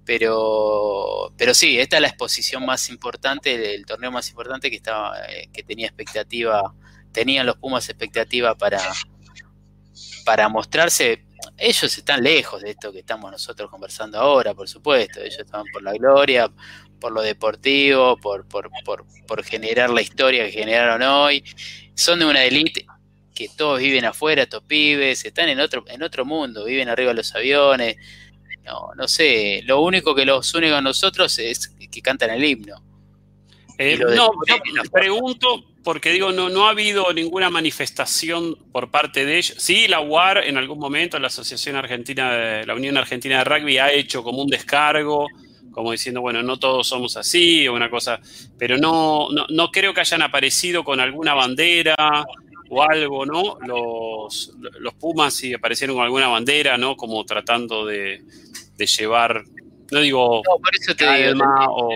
[0.04, 5.16] Pero, pero sí, esta es la exposición más importante, el torneo más importante que estaba,
[5.52, 6.72] que tenía expectativa,
[7.10, 8.80] tenían los Pumas expectativa para,
[10.24, 11.25] para mostrarse.
[11.56, 15.20] Ellos están lejos de esto que estamos nosotros conversando ahora, por supuesto.
[15.20, 16.50] Ellos están por la gloria,
[17.00, 21.44] por lo deportivo, por, por, por, generar la historia que generaron hoy.
[21.94, 22.86] Son de una élite
[23.34, 27.16] que todos viven afuera, estos pibes, están en otro, en otro mundo, viven arriba de
[27.16, 27.96] los aviones.
[28.64, 32.82] No, no sé, lo único que los une con nosotros es que cantan el himno.
[33.78, 34.30] Eh, no,
[34.90, 39.54] pregunto porque digo, no, no ha habido ninguna manifestación por parte de ellos.
[39.56, 43.78] Sí, la UAR en algún momento, la Asociación Argentina, de, la Unión Argentina de Rugby
[43.78, 45.28] ha hecho como un descargo
[45.70, 48.18] como diciendo, bueno, no todos somos así o una cosa,
[48.58, 51.94] pero no, no, creo que hayan aparecido con alguna bandera
[52.68, 53.56] o algo, ¿no?
[53.64, 56.96] Los, los Pumas sí aparecieron con alguna bandera, ¿no?
[56.96, 58.24] Como tratando de,
[58.76, 59.44] llevar,
[59.92, 61.90] no digo, no, por eso te digo, o,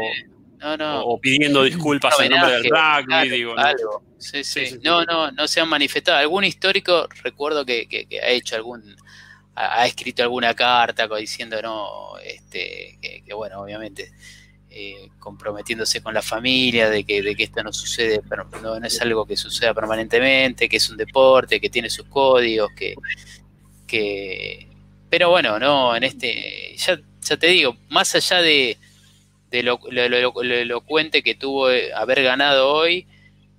[0.63, 3.63] o, pidiendo disculpas en nombre del rugby, digo, ¿no?
[3.63, 4.03] Algo.
[4.19, 4.79] Sí, sí.
[4.83, 6.19] No, no, no se han manifestado.
[6.19, 8.97] Algún histórico, recuerdo que, que ha hecho algún
[9.55, 14.13] ha, escrito alguna carta diciendo no, este, que, bueno, obviamente
[14.71, 19.01] eh, comprometiéndose con la familia, de que, de que esto no sucede, pero no, es
[19.01, 22.95] algo que suceda permanentemente, que es un deporte, que tiene sus códigos, que,
[23.87, 24.69] que
[25.09, 28.79] pero bueno, no, en este, ya, ya te digo, más allá de,
[29.51, 33.07] de lo, lo, elocuente que tuvo eh, haber ganado hoy,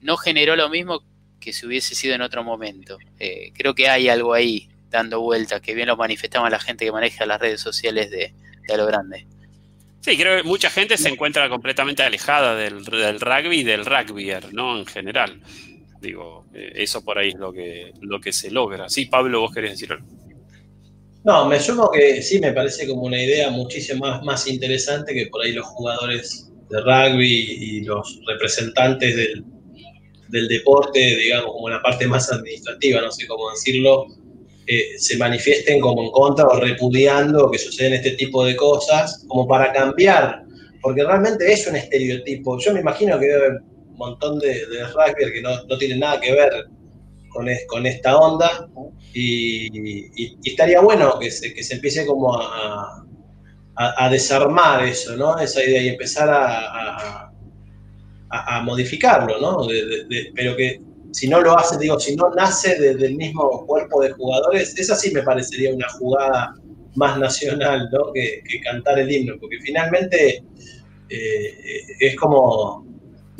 [0.01, 1.03] no generó lo mismo
[1.39, 2.97] que si hubiese sido en otro momento.
[3.19, 6.91] Eh, creo que hay algo ahí dando vueltas, que bien lo manifestaba la gente que
[6.91, 8.33] maneja las redes sociales de,
[8.67, 9.25] de lo grande.
[10.01, 14.79] Sí, creo que mucha gente se encuentra completamente alejada del, rugby y del rugbyer, ¿no?
[14.79, 15.39] En general.
[16.01, 18.89] Digo, eh, eso por ahí es lo que, lo que se logra.
[18.89, 20.07] Sí, Pablo, vos querés decir algo.
[21.23, 25.27] No, me sumo que sí, me parece como una idea muchísimo más, más interesante que
[25.27, 29.43] por ahí los jugadores de rugby y los representantes del,
[30.29, 34.07] del deporte, digamos, como la parte más administrativa, no sé cómo decirlo,
[34.97, 39.71] se manifiesten como en contra o repudiando que suceden este tipo de cosas, como para
[39.73, 40.43] cambiar,
[40.81, 42.57] porque realmente es un estereotipo.
[42.59, 45.99] Yo me imagino que debe haber un montón de, de rugby que no, no tienen
[45.99, 46.67] nada que ver
[47.33, 48.67] con, esta onda
[49.13, 55.39] y, estaría bueno que se, empiece como a, desarmar eso.
[55.39, 57.27] Esa idea y empezar a,
[58.63, 59.67] modificarlo,
[60.35, 64.11] pero que si no lo hace, digo, si no nace desde el mismo cuerpo de
[64.11, 66.55] jugadores, esa sí me parecería una jugada
[66.95, 67.89] más nacional.
[68.13, 70.43] Que, cantar el himno, porque finalmente
[71.09, 71.57] eh,
[71.99, 72.85] es como,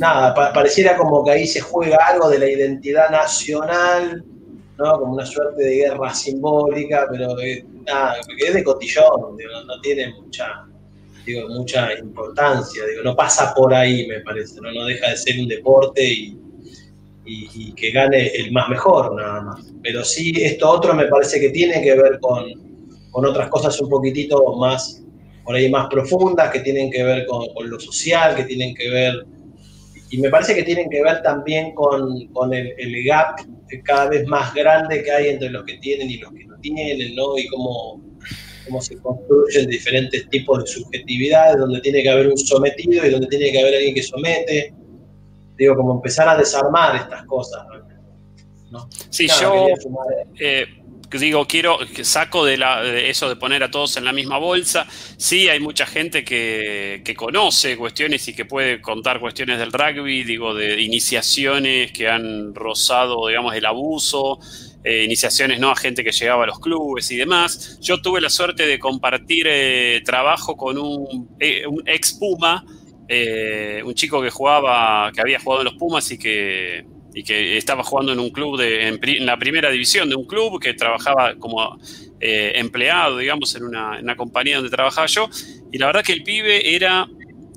[0.02, 4.24] nada, pareciera como que ahí se juega algo de la identidad nacional,
[4.78, 5.00] ¿no?
[5.00, 9.38] Como una suerte de guerra simbólica, pero eh, nada, es de cotillón,
[9.68, 10.66] no, tiene mucha,
[11.26, 14.72] digo, mucha importancia, digo, no pasa por ahí, me parece, ¿no?
[14.72, 16.42] no deja de ser un deporte y
[17.26, 19.74] y, que gane el más mejor, nada más.
[19.82, 22.46] Pero sí, esto otro me parece que tiene que ver con,
[23.12, 25.04] con otras cosas un poquitito más,
[25.44, 29.26] por ahí más profundas, que tienen que ver con, lo social, que tienen que ver,
[30.12, 33.40] y me parece que tienen que ver también con, con el, el, gap
[33.84, 37.16] cada vez más grande que hay entre los que tienen y los que no tienen,
[37.16, 37.38] ¿no?
[37.38, 38.02] Y cómo,
[38.66, 43.28] cómo se construyen diferentes tipos de subjetividades, donde tiene que haber un sometido y donde
[43.28, 44.74] tiene que haber alguien que somete
[45.62, 47.64] digo, como empezar a desarmar estas cosas.
[48.72, 48.88] ¿no?
[49.10, 49.68] Sí, yo
[50.40, 50.66] eh,
[51.18, 54.88] digo, quiero, saco de, la, eso de poner a todos en la misma bolsa.
[55.18, 60.54] Sí, hay mucha gente que, conoce cuestiones y que puede contar cuestiones del rugby, digo,
[60.54, 64.40] de iniciaciones que han rozado, digamos, el abuso.
[64.84, 65.70] Eh, iniciaciones ¿no?
[65.70, 67.78] a gente que llegaba a los clubes y demás.
[67.82, 71.30] Yo tuve la suerte de compartir eh, trabajo con un,
[71.68, 72.66] un ex Puma
[73.14, 77.58] eh, un chico que jugaba, que había jugado en los Pumas y que, y que
[77.58, 81.36] estaba jugando en un club, de, en, la primera división de un club, que trabajaba
[81.36, 81.78] como
[82.20, 85.30] eh, empleado, digamos, en una, en una, compañía donde trabajaba yo.
[85.72, 87.08] Y la verdad que el pibe era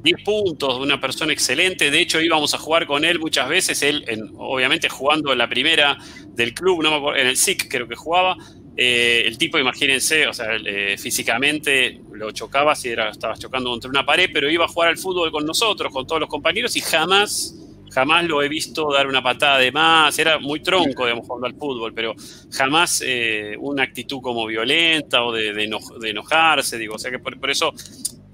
[0.02, 1.90] 10 puntos, una persona excelente.
[1.90, 4.04] De hecho, íbamos a jugar con él muchas veces, él
[4.36, 5.96] obviamente jugando en la primera
[6.28, 8.36] del club, no me acuerdo, en el SIC creo que jugaba.
[8.76, 13.88] Eh, el tipo, imagínense, o sea, eh, físicamente lo chocaba si era, estaba chocando contra
[13.88, 16.80] una pared, pero iba a jugar al fútbol con nosotros, con todos los compañeros, y
[16.80, 17.54] jamás,
[17.94, 20.18] jamás lo he visto dar una patada de más.
[20.18, 22.14] Era muy tronco, digamos, jugando al fútbol, pero
[22.52, 25.70] jamás eh, una actitud como violenta o de,
[26.04, 27.72] enojarse, digo, o sea que por, por eso.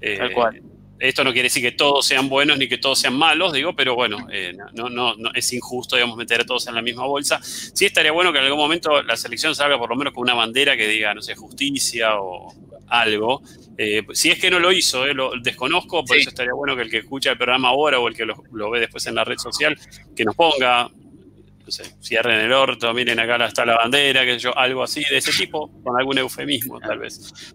[0.01, 0.61] Tal cual
[1.01, 3.95] esto no quiere decir que todos sean buenos ni que todos sean malos, digo, pero
[3.95, 7.39] bueno, eh, no, no, no, es injusto, digamos, meter a todos en la misma bolsa.
[7.41, 10.35] Sí estaría bueno que en algún momento la selección salga por lo menos con una
[10.35, 12.53] bandera que diga, no sé, justicia o
[12.87, 13.41] algo.
[13.83, 16.83] Eh, si es que no lo hizo, eh, lo desconozco, por eso estaría bueno que
[16.83, 19.39] el que escucha el programa ahora o el que lo, ve después en la red
[19.39, 19.75] social,
[20.15, 24.55] que nos ponga, no sé, cierren el orto, miren acá está la bandera, que yo,
[24.55, 27.53] algo así de ese tipo, con algún eufemismo tal vez.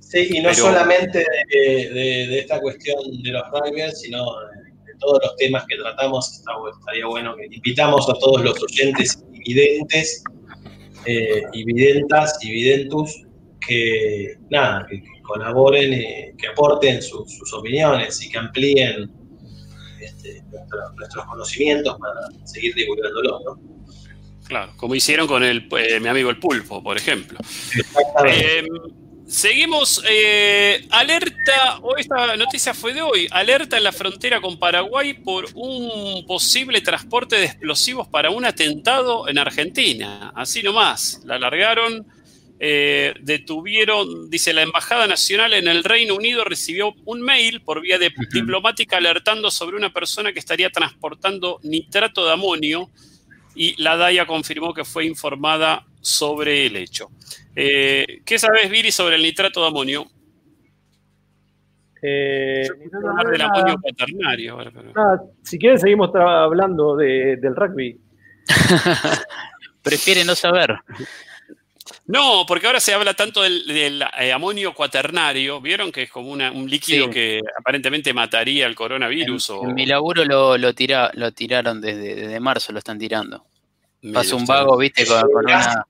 [0.00, 5.64] Sí, y no solamente de, esta cuestión de los rugbyers, sino de, todos los temas
[5.68, 6.42] que tratamos.
[6.80, 10.24] estaría bueno que invitamos a todos los oyentes videntes,
[11.06, 13.22] eh, y videntas y videntus
[13.64, 15.00] que, nada, que,
[15.30, 19.10] colaboren, eh, que aporten sus opiniones y que amplíen
[20.00, 20.42] este,
[20.96, 23.60] nuestros conocimientos para seguir divulgándolos, ¿no?
[24.46, 27.38] Claro, como hicieron con el, eh, mi amigo el pulpo, por ejemplo.
[27.76, 28.58] Exactamente.
[28.58, 28.66] Em,
[29.30, 35.14] Seguimos, eh, alerta, o esta noticia fue de hoy, alerta en la frontera con Paraguay
[35.14, 40.32] por un posible transporte de explosivos para un atentado en Argentina.
[40.34, 42.08] Así nomás, la largaron,
[42.62, 47.98] eh, detuvieron, dice la Embajada Nacional en el Reino Unido recibió un mail por vía
[47.98, 52.90] de diplomática alertando sobre una persona que estaría transportando nitrato de amonio
[53.54, 57.08] y la DAIA confirmó que fue informada sobre el hecho.
[57.56, 60.04] Eh, ¿Qué sabes, Viri, sobre el nitrato de amonio?
[62.02, 62.68] Eh,
[63.32, 64.58] del amonio cuaternario.
[65.42, 67.98] si quieren, seguimos hablando del rugby.
[69.82, 70.76] Prefiere no saber.
[72.06, 75.60] No, porque ahora se habla tanto del, eh, amonio cuaternario.
[75.60, 79.50] ¿Vieron que es como un líquido que aparentemente mataría el coronavirus?
[79.62, 80.72] En, mi laburo lo, lo,
[81.14, 83.44] lo tiraron desde, marzo, lo están tirando.
[84.12, 85.86] Pasa un vago, viste, con, una,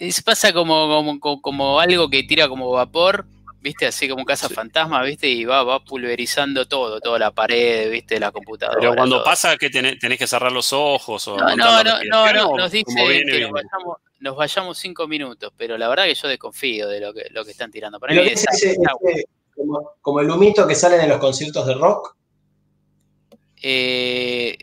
[0.00, 3.26] es, pasa como, como, algo que tira como vapor,
[3.60, 3.86] ¿viste?
[3.86, 5.28] Así como casa fantasma, ¿viste?
[5.28, 8.18] Y va, va pulverizando todo, toda la pared, ¿viste?
[8.18, 8.78] La computadora.
[8.80, 11.36] Pero cuando pasa que tenés, que cerrar los ojos o...
[11.36, 13.96] No, no, no, no, nos dice que nos vayamos,
[14.74, 17.98] cinco minutos, pero la verdad que yo desconfío de lo que, lo que están tirando.
[18.00, 18.20] Para mí
[19.54, 22.16] como, como, el humito que salen en los conciertos de rock.
[23.62, 24.56] Eh,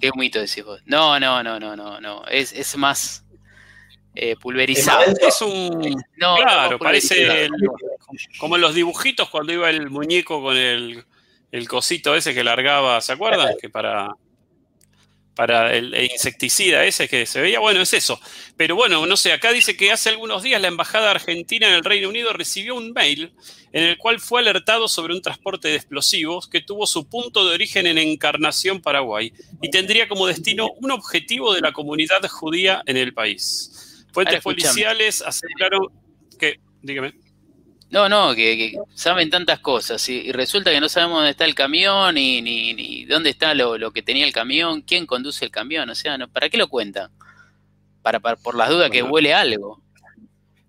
[0.00, 0.80] ¿Qué humito decís vos?
[0.86, 2.24] No, no, no, no, no, no.
[2.26, 3.24] Es, es más
[4.14, 5.04] eh, pulverizado.
[5.20, 6.02] Es un.
[6.16, 7.48] claro, parece
[8.38, 11.04] como en los dibujitos cuando iba el muñeco con el,
[11.52, 13.54] el cosito ese que largaba, ¿se acuerdan?
[13.60, 14.16] Que para,
[15.34, 18.20] para el, insecticida ese que se veía, bueno, es eso.
[18.56, 21.84] Pero bueno, no sé, acá dice que hace algunos días la Embajada Argentina en el
[21.84, 23.32] Reino Unido recibió un mail
[23.72, 27.54] en el cual fue alertado sobre un transporte de explosivos que tuvo su punto de
[27.54, 32.96] origen en Encarnación, Paraguay, y tendría como destino un objetivo de la comunidad judía en
[32.96, 34.04] el país.
[34.12, 35.88] Fuentes policiales aseguraron
[36.38, 36.60] que.
[36.82, 37.23] Dígame.
[37.94, 42.16] No, no, que, saben tantas cosas y, resulta que no sabemos dónde está el camión
[42.16, 46.18] ni, ni, dónde está lo, que tenía el camión, quién conduce el camión, o sea,
[46.26, 47.12] ¿para qué lo cuentan?
[48.02, 49.80] Para, por las dudas que huele algo.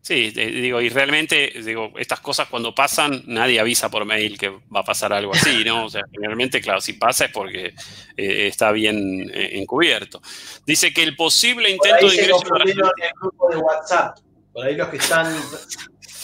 [0.01, 4.81] Sí, digo, y realmente, digo, estas cosas cuando pasan, nadie avisa por mail que va
[4.81, 5.85] a pasar algo así, ¿no?
[5.85, 7.73] O sea, generalmente, claro, si pasa es porque
[8.17, 10.21] eh, está bien eh, encubierto.
[10.63, 12.75] Dice que el posible intento de ingreso en el
[13.19, 14.19] grupo de WhatsApp,
[14.53, 15.35] por ahí los que están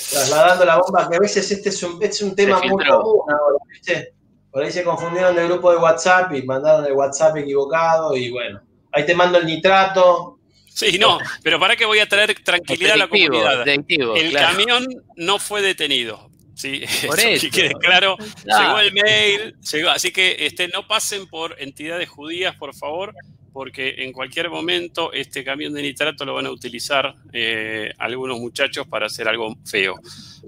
[0.09, 3.57] trasladando la bomba, que a veces este es un, es un tema muy común ahora,
[3.69, 4.13] ¿viste?
[4.51, 8.61] Por ahí se confundieron del grupo de WhatsApp y mandaron el WhatsApp equivocado y bueno,
[8.91, 10.37] ahí te mando el nitrato,
[10.73, 13.67] Sí, no, pero para que voy a traer tranquilidad a la comunidad.
[13.67, 14.87] el camión
[15.17, 16.31] no fue detenido.
[16.55, 18.17] Sí, por eso, quede claro.
[18.45, 23.13] Llegó el mail, llegó, así que este, no pasen por entidades judías, por favor,
[23.53, 28.87] porque en cualquier momento este camión de nitrato lo van a utilizar eh, algunos muchachos
[28.87, 29.95] para hacer algo feo.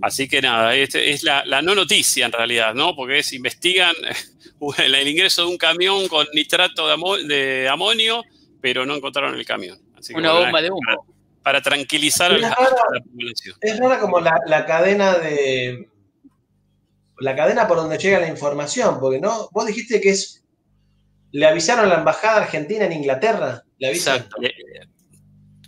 [0.02, 2.96] Así que nada, este es la, no noticia en realidad, ¿no?
[2.96, 3.94] Porque es investigan
[4.78, 6.88] el ingreso de un camión con nitrato
[7.28, 8.24] de amonio,
[8.62, 9.80] pero no encontraron el camión.
[10.16, 11.08] Una bomba de humo.
[11.42, 13.58] Para, tranquilizar a la, población.
[13.60, 15.90] Es rara como la, cadena de.
[17.20, 19.50] La cadena por donde llega la información, porque no.
[19.52, 20.43] Vos dijiste que es
[21.34, 23.62] le avisaron a la embajada argentina en Inglaterra.
[23.80, 23.92] Le.
[23.92, 24.38] Exacto.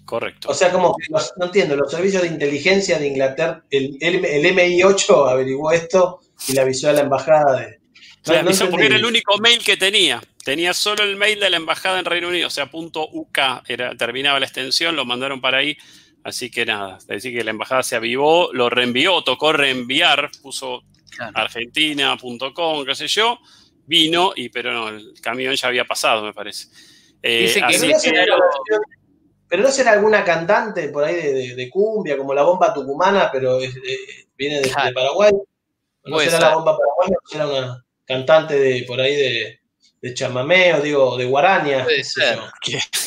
[0.06, 0.50] Correcto.
[0.50, 4.24] O sea, como que los- no entiendo, los servicios de inteligencia de Inglaterra, el, el,
[4.24, 7.80] el MI8 averiguó esto y le avisó a la embajada de.
[8.28, 10.22] No, Le no avisó porque era el único mail que tenía.
[10.44, 13.38] Tenía solo el mail de la embajada en Reino Unido, o sea, punto .uk
[13.68, 15.76] era, terminaba la extensión, lo mandaron para ahí.
[16.24, 20.84] Así que nada, es decir que la embajada se avivó, lo reenvió, tocó reenviar, puso
[21.10, 21.32] Claro.
[21.36, 23.40] argentina.com, qué sé yo,
[23.86, 26.68] vino, y pero no, el camión ya había pasado, me parece.
[27.22, 28.26] Eh, Dice que así no, que- será,
[29.48, 33.30] pero no será alguna cantante por ahí de, de- de cumbia, como la bomba tucumana,
[33.32, 34.70] pero es- eh, viene de.
[34.70, 35.32] Paraguay.
[36.04, 36.42] ¿No será ser.
[36.42, 39.60] la bomba paraguaya será una cantante de por ahí de,
[40.02, 41.84] de chamamé o digo, de guaraña?
[41.84, 42.38] Puede ser.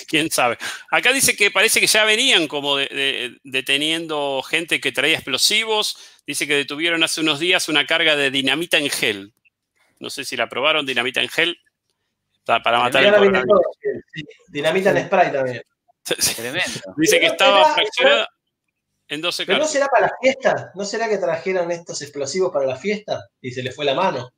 [0.09, 0.59] quién sabe.
[0.91, 5.97] Acá dice que parece que ya venían como de- de- deteniendo gente que traía explosivos.
[6.27, 9.33] Dice que detuvieron hace unos días una carga de dinamita en gel.
[10.01, 11.59] No sé si la probaron, dinamita en gel.
[12.39, 13.33] Está Para matar el
[14.15, 14.23] sí.
[14.49, 15.62] Dinamita en spray también.
[16.37, 16.81] Tremendo.
[16.97, 18.29] Dice que estaba era- fraccionada
[19.09, 20.70] en 12 ¿Pero no será para la fiesta?
[20.75, 24.31] ¿No será que trajeron estos explosivos para la fiesta y se les fue la mano?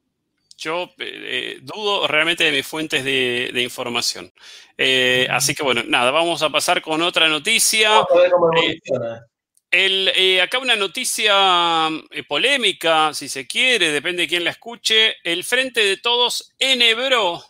[0.56, 4.30] Yo eh, dudo realmente de mis fuentes de, de información.
[4.76, 7.90] Eh, así que bueno, nada, vamos a pasar con otra noticia.
[7.90, 8.78] Vamos a ver cómo Eh.
[9.70, 15.16] El, eh, acá una noticia eh, polémica, si se quiere, depende de quién la escuche.
[15.22, 17.44] El Frente de Todos enhebró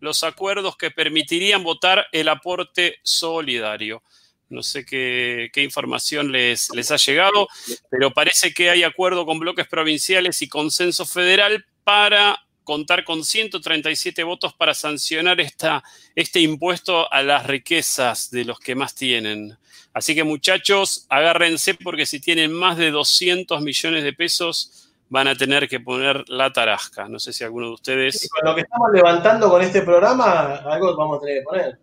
[0.00, 4.02] los acuerdos que permitirían votar el aporte solidario.
[4.48, 7.48] No sé qué, qué información les, les ha llegado,
[7.88, 14.22] pero parece que hay acuerdo con bloques provinciales y consenso federal para contar con 137
[14.24, 15.82] votos para sancionar esta,
[16.14, 19.56] este impuesto a las riquezas de los que más tienen.
[19.94, 25.34] Así que muchachos, agárrense porque si tienen más de 200 millones de pesos van a
[25.34, 27.06] tener que poner la tarasca.
[27.06, 28.30] No sé si alguno de ustedes...
[28.30, 31.78] con lo que estamos levantando con este programa, algo vamos a tener que poner.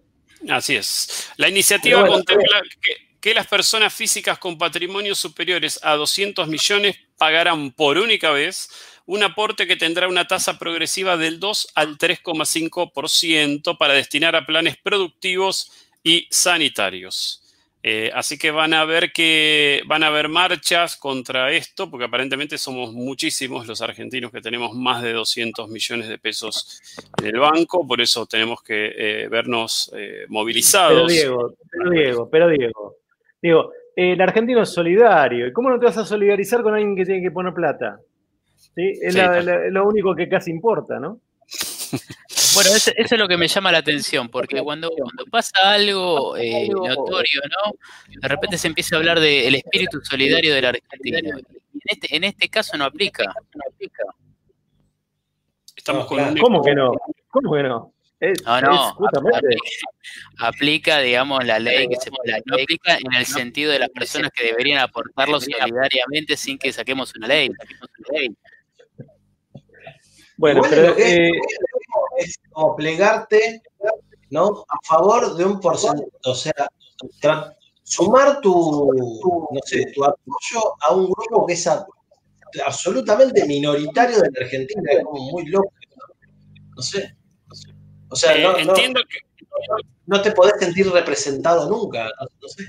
[0.50, 1.30] Así es.
[1.38, 6.96] La iniciativa bueno, contempla que, que las personas físicas con patrimonios superiores a 200 millones
[7.20, 8.70] pagarán por única vez
[9.06, 14.78] un aporte que tendrá una tasa progresiva del 2 al 3,5% para destinar a planes
[14.78, 15.72] productivos
[16.04, 17.44] y sanitarios.
[17.82, 22.58] Eh, así que van a ver que van a haber marchas contra esto, porque aparentemente
[22.58, 26.82] somos muchísimos los argentinos que tenemos más de 200 millones de pesos
[27.22, 28.92] en el banco, por eso tenemos que
[29.24, 31.08] eh, vernos eh, Pero movilizados.
[31.10, 32.96] Diego, pero Diego, pero Diego.
[33.42, 35.48] Digo, el argentino es solidario.
[35.48, 38.00] ¿Y cómo no te vas a solidarizar con alguien que tiene que poner plata?
[38.76, 38.92] ¿Sí?
[39.02, 39.46] Es Sí, la- tal.
[39.46, 41.22] la- lo único que casi importa, ¿no?
[42.56, 46.36] Bueno, eso, eso es lo que me llama la atención, porque cuando, cuando pasa algo
[46.38, 47.74] eh, notorio, ¿no?
[48.22, 51.18] De repente se empieza a hablar del espíritu solidario del argentino.
[51.20, 51.42] En
[51.86, 53.24] este, en este caso no aplica.
[53.26, 54.04] No aplica.
[55.76, 56.92] Estamos No, con un ¿Cómo que no?
[57.30, 57.94] ¿Cómo que no?
[58.20, 59.38] Es, No, no, justamente.
[59.38, 59.62] aplica,
[60.40, 62.10] aplica, digamos, la ley que se
[62.46, 67.14] no aplica en el sentido de las personas que deberían aportarlo solidariamente sin que saquemos
[67.16, 67.50] una ley.
[70.36, 71.32] Bueno, pero lo que es- eh,
[72.20, 73.62] es como plegarte,
[74.30, 74.66] ¿no?
[74.70, 76.54] A favor de un porcentaje, o sea,
[77.84, 78.92] sumar tu,
[79.52, 81.86] no sé, tu apoyo a un grupo que es a-
[82.66, 86.30] absolutamente minoritario de la Argentina, es como muy loco, ¿no?
[86.76, 87.16] No sé.
[88.10, 89.18] O sea, Eh, no, no- entiendo que
[90.08, 92.66] no te podés sentir representado nunca, no, no sé.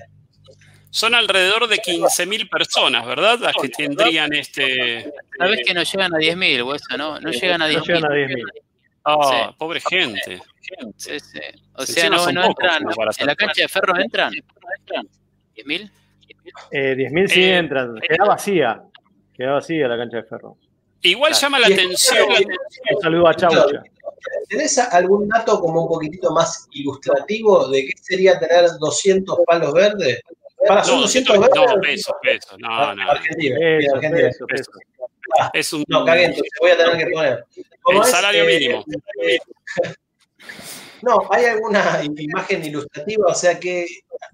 [0.90, 3.39] son alrededor de 15.000 personas, ¿verdad?
[3.39, 5.10] Las que tendrían este...
[5.39, 7.20] Sabes que no llegan a 10.000, hueso, ¿no?
[7.20, 7.86] No llegan a no 10.000.
[7.86, 8.44] llegan a 10.000.
[9.05, 9.56] Ah, Sí.
[9.59, 10.40] pobre gente.
[10.97, 11.40] Sí, sí.
[11.74, 12.82] O sea, no no, no entran.
[13.18, 14.32] ¿En la cancha de ferro entran?
[15.56, 15.90] ¿10.000?
[16.70, 17.94] Eh, 10.000 sí Eh, entran.
[18.01, 18.82] Queda vacía.
[19.35, 20.56] Queda vacía la cancha de ferro.
[21.02, 21.43] Igual Claro.
[21.43, 22.27] llama la atención...
[22.28, 23.82] Un saludo a Chaucha.
[24.48, 30.20] ¿Tenés algún dato como un poquitito más ilustrativo de qué sería tener 200 palos verdes?
[30.68, 31.81] Para son No, 200 no, verdes.
[31.81, 32.56] pesos, pesos.
[32.59, 33.10] No, no.
[33.10, 33.56] Argentina,
[35.39, 35.51] Eso.
[35.55, 35.85] Es un...
[35.89, 37.44] No, voy a tener que poner.
[37.82, 38.11] ¿Cómo El es?
[38.11, 38.85] salario Eh, mínimo.
[41.02, 43.27] no, ¿hay alguna imagen ilustrativa?
[43.28, 43.86] O sea, que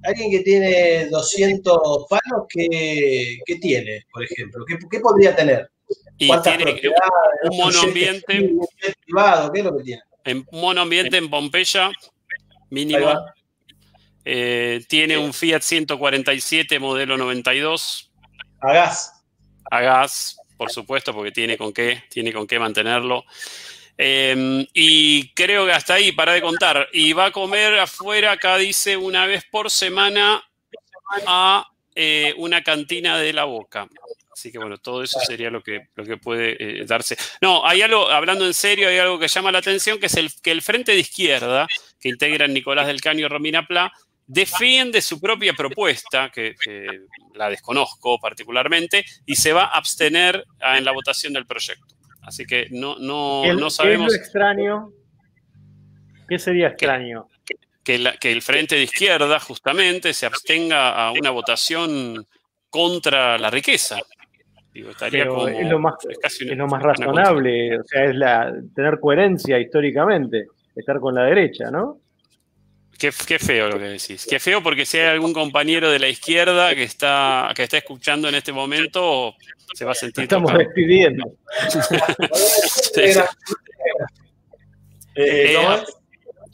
[0.03, 4.65] alguien que tiene 200 palos, ¿qué, qué tiene, por ejemplo?
[4.67, 5.71] ¿Qué, qué podría tener?
[6.19, 6.81] Y ¿Cuántas tiene
[7.51, 9.53] un monoambiente, ¿Un jet privado?
[9.53, 10.03] ¿Qué es lo que tiene?
[10.25, 11.93] en un monoambiente en Pompeya,
[12.71, 13.15] mínimo.
[14.25, 18.11] Eh, tiene un Fiat 147 modelo 92
[18.61, 19.13] A gas.
[19.71, 23.25] a gas, por supuesto, porque tiene con qué, tiene con qué mantenerlo.
[23.99, 26.89] Eh, y creo que hasta ahí, para de contar.
[26.93, 30.43] Y va a comer afuera, acá dice, una vez por semana
[31.27, 33.89] a eh, una cantina de la boca.
[34.31, 37.17] Así que bueno, todo eso sería lo que, lo que puede eh, darse.
[37.41, 40.31] No, hay algo, hablando en serio, hay algo que llama la atención, que es el,
[40.43, 41.67] que el Frente de Izquierda,
[41.99, 43.91] que integran Nicolás del Caño y Romina Pla,
[44.27, 46.55] defiende su propia propuesta, que,
[47.35, 51.95] la desconozco particularmente, y se va a abstener en la votación del proyecto.
[52.23, 54.13] Así que no, no, no sabemos.
[54.13, 54.91] ¿Qué es extraño?
[56.29, 57.29] ¿Qué sería extraño?
[57.85, 62.27] Que, que el Frente de Izquierda, justamente, se abstenga a una votación
[62.69, 63.99] contra la riqueza
[64.77, 65.95] es lo más,
[66.41, 71.99] lo más razonable, o sea, es la, tener coherencia históricamente, estar con la derecha, ¿no?
[72.99, 74.27] Qué, feo lo que decís.
[74.29, 78.29] Qué feo porque si hay algún compañero de la izquierda que está, que está escuchando
[78.29, 79.35] en este momento,
[79.75, 80.25] se va a sentir.
[80.25, 81.25] Estamos despidiendo.
[85.19, 85.85] Eh, eh,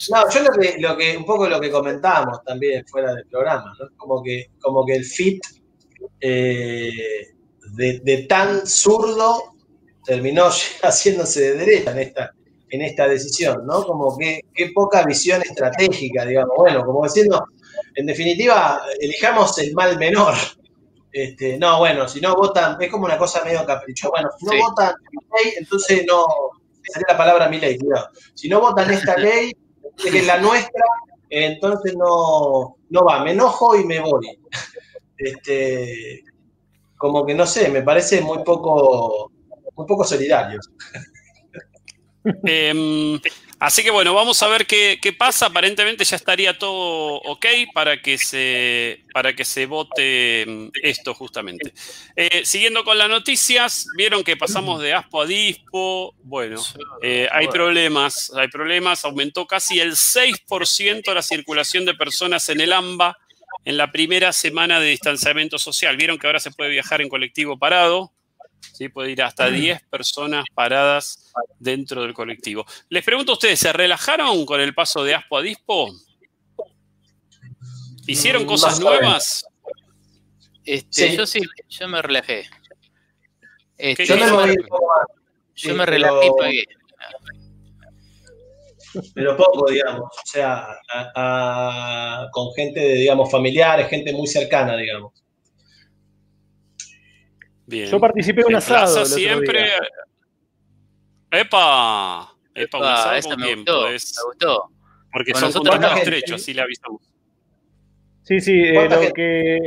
[0.09, 0.39] no, yo
[0.79, 3.89] lo que, un poco lo que comentábamos también fuera del programa, ¿no?
[3.97, 5.43] Como que, como que el fit
[6.21, 7.33] eh,
[7.75, 9.55] de, tan zurdo
[10.05, 10.45] terminó
[10.81, 12.33] haciéndose de derecha en esta,
[12.73, 13.83] en esta decisión, ¿no?
[13.83, 16.55] Como que qué poca visión estratégica, digamos.
[16.57, 17.45] Bueno, como diciendo,
[17.93, 20.33] en definitiva, elijamos el mal menor.
[21.11, 24.09] Este, no, bueno, si no votan, es como una cosa medio caprichosa.
[24.09, 26.25] Bueno, si no votan mi ley, entonces no,
[26.81, 28.09] sería la palabra mi ley, cuidado.
[28.33, 29.51] Si no votan esta ley,
[29.95, 30.83] que es la nuestra,
[31.29, 34.35] entonces no, no va, me enojo y me voy.
[35.15, 36.23] Este,
[36.97, 39.31] como que no sé, me parece muy poco,
[39.75, 40.59] muy poco solidario.
[42.45, 43.19] Em,
[43.59, 45.47] así que bueno, vamos a ver qué, pasa.
[45.47, 51.73] Aparentemente ya estaría todo ok para que se, para que se vote em, esto justamente.
[52.15, 56.15] Eh, siguiendo con las noticias, vieron que pasamos de ASPO a DISPO.
[56.23, 56.61] Bueno,
[57.01, 59.05] eh, hay problemas, hay problemas.
[59.05, 63.17] Aumentó casi el 6% la circulación de personas en el AMBA
[63.65, 65.97] en la primera semana de distanciamiento social.
[65.97, 68.13] Vieron que ahora se puede viajar en colectivo parado,
[68.73, 68.89] ¿sí?
[68.89, 72.65] puede ir hasta 10 personas paradas dentro del colectivo.
[72.89, 75.91] Les pregunto a ustedes, ¿se relajaron con el paso de Aspo a Dispo?
[78.07, 79.45] ¿Hicieron mm, cosas nuevas?
[80.65, 82.49] Este, Yo sí, yo me relajé.
[83.77, 84.55] Este, yo, me,
[85.55, 86.63] yo me relajé y pagué
[89.13, 90.67] pero poco, digamos, o sea,
[92.31, 95.22] con gente, digamos, familiares, gente muy cercana, digamos.
[97.65, 97.89] Bien.
[97.89, 99.05] Yo participé en un asado.
[99.05, 99.69] siempre.
[101.31, 102.35] ¡Epa!
[102.53, 102.77] ¡Epa!
[102.77, 103.71] Un asado con tiempo.
[103.83, 104.69] Me gustó.
[105.11, 107.01] Porque son puntos más estrechos, así le avisamos.
[108.23, 109.59] Sí, sí, eh, lo que.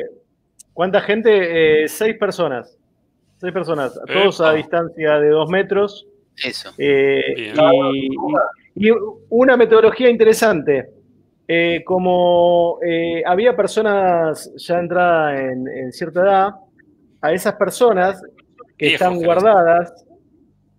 [0.72, 1.84] ¿Cuánta gente?
[1.84, 2.76] Eh, seis personas.
[3.38, 6.06] Seis personas, todos a distancia de dos metros.
[6.42, 6.72] Eso.
[6.78, 7.52] Eh,
[8.74, 8.92] y, y
[9.28, 10.96] una metodología interesante.
[11.48, 16.50] Eh, como eh, había personas ya entradas en, cierta edad,
[17.26, 18.22] a esas personas
[18.78, 20.04] que están guardadas,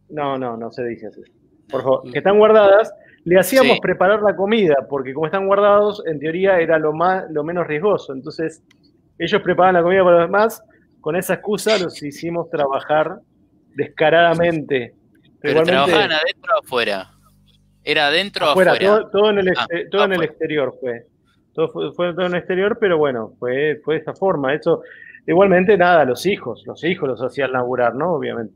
[0.10, 1.22] no, no, no se dice así,
[1.70, 2.94] por favor, que están guardadas,
[3.26, 7.44] le hacíamos preparar la comida, porque como están guardados, en teoría era lo, más, lo
[7.44, 8.14] menos riesgoso.
[8.14, 8.64] Entonces,
[9.20, 10.64] ellos preparaban la comida para los demás,
[11.02, 13.20] con esa excusa los hicimos trabajar
[13.76, 14.94] descaradamente.
[15.42, 17.12] Pero, trabajaban adentro o afuera.
[17.84, 18.78] ¿Era adentro o afuera?
[19.12, 21.06] Todo, en el, ah, todo en el exterior fue.
[21.54, 24.54] Todo fue, todo en el exterior, pero bueno, fue, fue de esta forma.
[24.54, 24.84] Eso,
[25.28, 28.14] igualmente, nada, los hijos, los hijos los hacían laburar, ¿no?
[28.14, 28.54] Obviamente.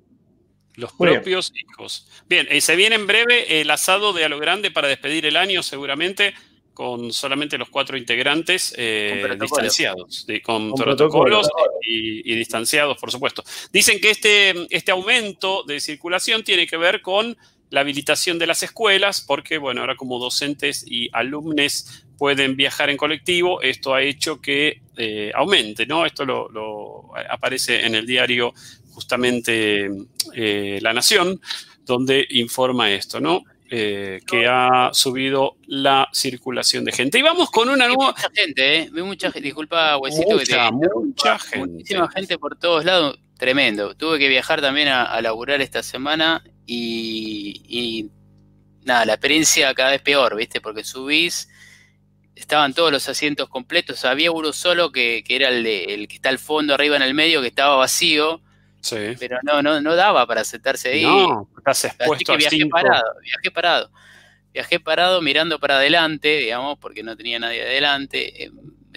[0.75, 2.07] Los propios hijos.
[2.29, 5.35] Bien, eh, se viene en breve el asado de a lo grande para despedir el
[5.35, 6.33] año, seguramente,
[6.73, 11.49] con solamente los cuatro integrantes eh, distanciados, con, protocolos
[11.81, 13.43] y, y, distanciados, por supuesto.
[13.73, 17.37] Dicen que este, este aumento de circulación tiene que ver con
[17.69, 22.97] la habilitación de las escuelas, porque, bueno, ahora como docentes y alumnos pueden viajar en
[22.97, 26.05] colectivo, esto ha hecho que eh, aumente, ¿no?
[26.05, 28.53] Esto lo, aparece en el diario
[28.91, 29.89] justamente
[30.35, 31.41] eh, La Nación,
[31.83, 33.41] donde informa esto, ¿no?
[33.71, 37.17] Eh, que ha subido la circulación de gente.
[37.17, 38.13] Y vamos con una nueva.
[38.15, 38.91] Mucha gente, ¿eh?
[38.91, 40.71] Mucha gente, disculpa, Huesito, que te.
[40.71, 41.67] Mucha gente.
[41.71, 43.95] Muchísima gente por todos lados, tremendo.
[43.95, 48.11] Tuve que viajar también a, a laburar esta semana y,
[48.83, 50.61] nada, la experiencia cada vez peor, ¿viste?
[50.61, 51.47] Porque subís,
[52.41, 56.39] estaban todos los asientos completos, había uno solo que, era el, el que está al
[56.39, 58.41] fondo, arriba en el medio, que estaba vacío.
[58.81, 58.97] Sí.
[59.19, 61.03] Pero no, no, no daba para sentarse ahí.
[61.03, 63.91] No, estás expuesto Así que viajé parado, viajé parado.
[64.53, 68.51] Viajé parado mirando para adelante, digamos, porque no tenía nadie adelante.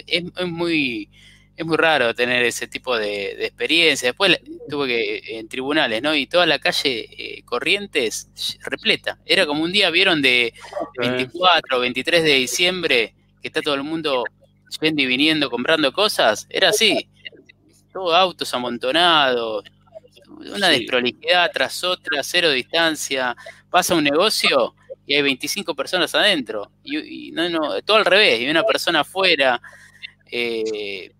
[0.06, 1.10] Es muy,
[1.56, 4.08] es muy raro tener ese tipo de, experiencia.
[4.08, 6.14] Después tuve que en tribunales, ¿no?
[6.14, 8.28] Y toda la calle eh, Corrientes
[8.64, 9.18] repleta.
[9.24, 10.52] Era como un día, vieron, de
[10.98, 13.14] 24 o 23 de diciembre,
[13.44, 14.24] que está todo el mundo
[14.80, 16.46] yendo y viniendo comprando cosas.
[16.48, 17.10] Era así.
[17.92, 19.64] Todo autos amontonados,
[20.54, 23.36] una desprolijidad tras otra, cero distancia.
[23.68, 24.74] Pasa un negocio
[25.06, 26.70] y hay 25 personas adentro.
[26.82, 29.60] Y, no, no, todo al revés, y una persona afuera.
[30.30, 31.12] Eh,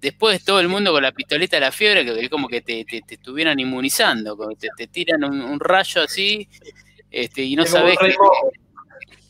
[0.00, 2.86] después todo el mundo con la pistoleta de la fiebre, que es como que te,
[3.08, 6.48] estuvieran inmunizando, como te, te tiran un, rayo así,
[7.10, 8.14] este, y no sabes que,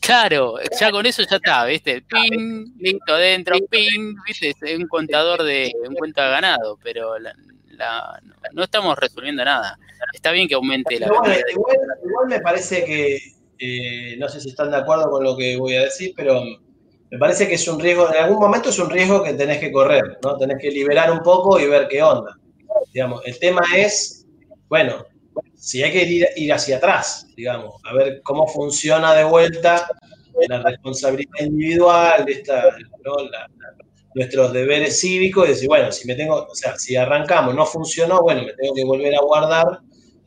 [0.03, 2.01] Claro, ya con eso ya está, ¿viste?
[2.01, 4.53] Ping, listo adentro, ping, ¿viste?
[4.61, 7.15] Es un contador de un cuenta ganado, pero
[8.51, 9.79] no estamos resolviendo nada.
[10.13, 11.07] Está bien que aumente la.
[11.07, 13.17] Igual, me parece que,
[13.57, 16.43] eh, no sé si están de acuerdo con lo que voy a decir, pero
[17.09, 19.71] me parece que es un riesgo, en algún momento es un riesgo que tenés que
[19.71, 20.35] correr, ¿no?
[20.37, 22.37] Tenés que liberar un poco y ver qué onda.
[22.91, 24.25] Digamos, el tema es,
[24.67, 25.05] bueno,
[25.63, 29.87] si hay que ir, ir hacia atrás, digamos, a ver cómo funciona de vuelta
[30.49, 32.75] la responsabilidad individual, esta,
[34.13, 38.21] nuestros deberes cívicos, y decir, bueno, si me tengo, o sea, si arrancamos, no funcionó,
[38.21, 39.79] bueno, me tengo que volver a guardar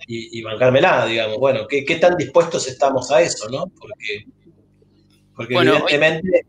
[0.08, 3.70] y, y bancármela, digamos, bueno, ¿qué, ¿qué, tan dispuestos estamos a eso, no?
[3.78, 4.24] Porque,
[5.34, 6.46] porque evidentemente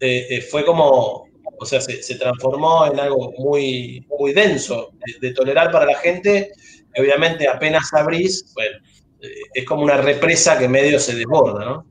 [0.00, 1.28] eh, eh, fue como,
[1.60, 6.52] o sea, se, transformó en algo muy, muy denso de, tolerar para la gente.
[6.96, 8.78] Obviamente apenas abrís, bueno,
[9.20, 11.86] eh, es como una represa que medio se desborda, ¿no?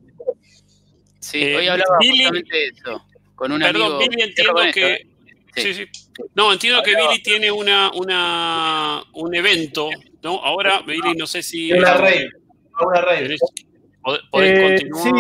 [1.20, 3.06] Sí, hoy hablaba justamente de eso.
[3.36, 5.08] Con un perdón, Billy entiendo que.
[5.56, 5.74] Sí.
[5.74, 5.86] Sí,
[6.36, 9.90] No, entiendo que Billy tiene una, una, un evento,
[10.24, 10.44] ¿no?
[10.44, 11.72] Ahora, Billy, no sé si.
[11.74, 12.28] Una rey.
[12.80, 13.38] Una rey.
[14.34, 15.12] Eh, sí,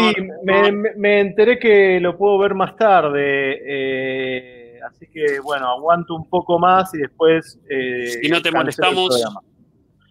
[0.95, 3.59] me, enteré que lo puedo ver más tarde.
[3.65, 7.59] Eh, así que, bueno, aguanto un poco más y después.
[7.69, 9.21] Eh, si no te molestamos.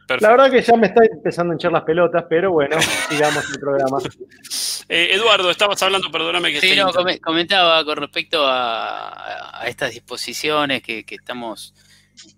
[0.08, 2.76] La verdad que ya me está empezando a hinchar las pelotas, pero bueno,
[3.08, 3.98] sigamos el programa.
[4.88, 11.74] Eduardo, estabas hablando, perdóname que Sí, no, comentaba con respecto a, estas disposiciones que, estamos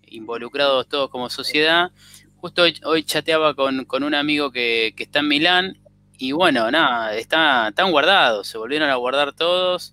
[0.07, 1.91] involucrados todos como sociedad.
[2.37, 5.79] Justo hoy, chateaba con, un amigo que, que está en Milán
[6.17, 9.93] y bueno, nada, está, están guardados, se volvieron a guardar todos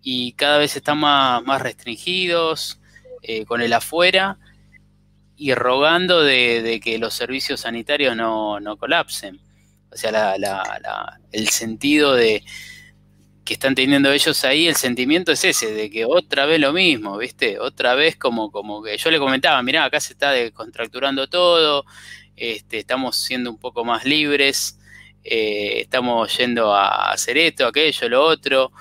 [0.00, 2.80] y cada vez están más, más restringidos
[3.22, 4.38] eh, con el afuera
[5.40, 9.40] y rogando de, que los servicios sanitarios no, colapsen.
[9.90, 10.36] O sea,
[11.32, 12.44] el sentido de
[13.42, 17.16] que están teniendo ellos ahí, el sentimiento es ese, de que otra vez lo mismo,
[17.16, 17.58] ¿viste?
[17.58, 21.86] Otra vez como, como que yo le comentaba, mirá, acá se está descontracturando todo,
[22.36, 24.78] este, estamos siendo un poco más libres,
[25.24, 28.72] eh, estamos yendo a hacer esto, aquello, lo otro,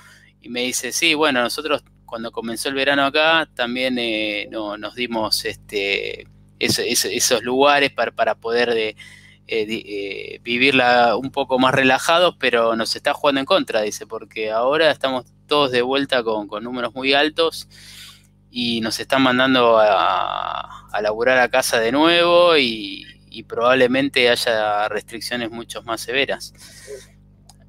[0.41, 4.95] y me dice, sí, bueno, nosotros cuando comenzó el verano acá también eh, no, nos
[4.95, 6.27] dimos este,
[6.59, 8.95] esos lugares para, para poder de,
[9.47, 14.91] eh, vivirla un poco más relajados, pero nos está jugando en contra, dice, porque ahora
[14.91, 17.67] estamos todos de vuelta con, números muy altos
[18.51, 24.87] y nos están mandando a, a laburar a casa de nuevo y, y probablemente haya
[24.89, 26.53] restricciones mucho más severas.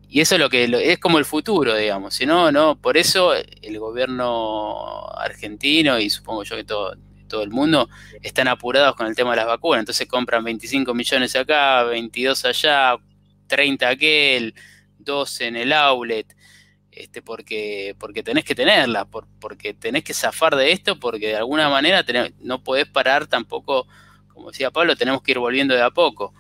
[0.09, 2.15] Y eso es lo que es como el futuro, digamos.
[2.15, 6.97] Si no, no, por eso el gobierno argentino y supongo yo que todo,
[7.31, 7.89] todo el mundo
[8.21, 9.81] están apurados con el tema de las vacunas.
[9.81, 12.97] Entonces compran 25 millones acá, 22 allá,
[13.47, 14.55] 30 aquel,
[14.99, 16.37] 12 en el outlet,
[16.91, 21.71] este, porque, porque tenés que tenerla, porque tenés que zafar de esto, porque de alguna
[21.71, 22.05] manera
[22.41, 23.87] no podés parar tampoco
[24.41, 26.33] como decía Pablo, tenemos que ir volviendo de a poco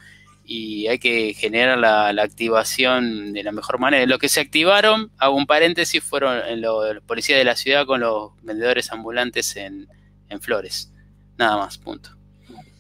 [0.43, 4.07] y hay que generar la, activación de la mejor manera.
[4.07, 8.33] Lo que se activaron, hago un paréntesis, fueron los policías de la ciudad con los
[8.43, 9.87] vendedores ambulantes en,
[10.31, 10.93] en Flores.
[11.37, 12.21] Nada más, punto.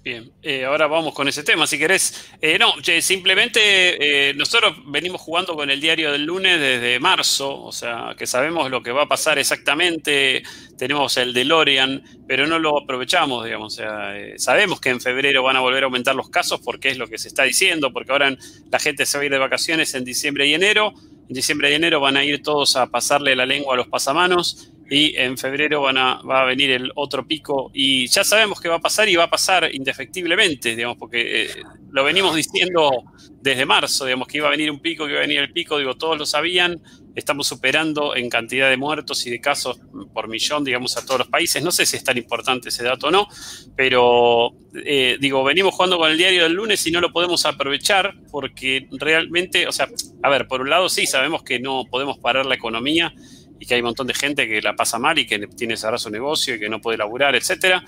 [0.02, 2.30] Bien, eh, ahora vamos con ese tema, si querés.
[2.40, 2.72] Eh, no,
[3.02, 8.26] simplemente eh, nosotros venimos jugando con el diario del lunes desde marzo, o sea, que
[8.26, 10.42] sabemos lo que va a pasar exactamente,
[10.78, 15.56] tenemos el DeLorean, pero no lo aprovechamos, digamos, o sea, sabemos que en febrero van
[15.56, 18.34] a volver a aumentar los casos porque es lo que se está diciendo, porque ahora
[18.70, 21.74] la gente se va a ir de vacaciones en diciembre y enero, en diciembre y
[21.74, 25.82] enero van a ir todos a pasarle la lengua a los pasamanos y en febrero
[25.82, 29.24] va a venir el otro pico y ya sabemos qué va a pasar y va
[29.24, 31.48] a pasar indefectiblemente, digamos, porque eh,
[31.90, 33.04] lo venimos diciendo
[33.40, 35.78] desde marzo, digamos, que iba a venir un pico, que iba a venir el pico,
[35.78, 36.82] digo, todos lo sabían,
[37.20, 39.80] estamos superando en cantidad de muertos y de casos
[40.12, 43.06] por millón, digamos, a todos los países, no sé si es tan importante ese dato
[43.06, 43.28] o no,
[43.76, 48.14] pero eh, digo, venimos jugando con el diario del lunes y no lo podemos aprovechar
[48.30, 49.88] porque realmente, o sea,
[50.22, 53.14] a ver, por un lado sí, sabemos que no podemos parar la economía,
[53.60, 56.00] y que hay un montón de gente que la pasa mal y que tiene cerrar
[56.00, 57.84] su negocio y que no puede laburar, etcétera.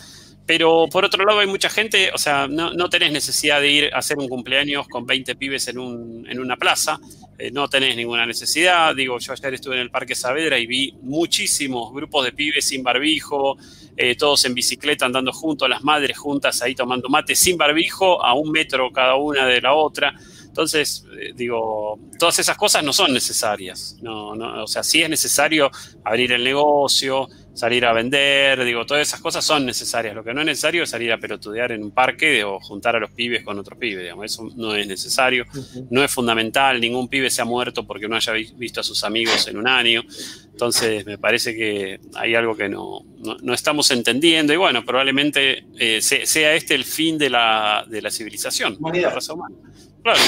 [0.47, 3.95] Pero por otro lado hay mucha gente, o sea, no, no, tenés necesidad de ir
[3.95, 6.99] a hacer un cumpleaños con 20 pibes en, un, en una plaza,
[7.39, 8.95] eh, no tenés ninguna necesidad.
[8.95, 12.83] Digo, yo ayer estuve en el Parque Saavedra y vi muchísimos grupos de pibes sin
[12.83, 13.57] barbijo,
[13.97, 18.35] eh, todos en bicicleta andando juntos, las madres juntas ahí tomando mate sin barbijo, a
[18.35, 20.15] un metro cada una de la otra.
[20.47, 23.97] Entonces, eh, digo, todas esas cosas no son necesarias.
[24.03, 25.71] No, no, o sea, sí es necesario
[26.05, 30.15] abrir el negocio, salir a vender, digo, todas esas cosas son necesarias.
[30.15, 33.01] Lo que no es necesario es salir a pelotudear en un parque o juntar a
[33.01, 34.27] los pibes con otros pibes, digamos.
[34.27, 35.45] Eso no es necesario,
[35.91, 39.47] no es fundamental, ningún pibe se ha muerto porque no haya visto a sus amigos
[39.49, 40.03] en un año.
[40.51, 43.05] Entonces, me parece que hay algo que no,
[43.43, 48.11] no, estamos entendiendo y bueno, probablemente eh, sea este el fin de la, de la
[48.11, 49.57] civilización, de la raza humana.
[50.03, 50.21] Claro.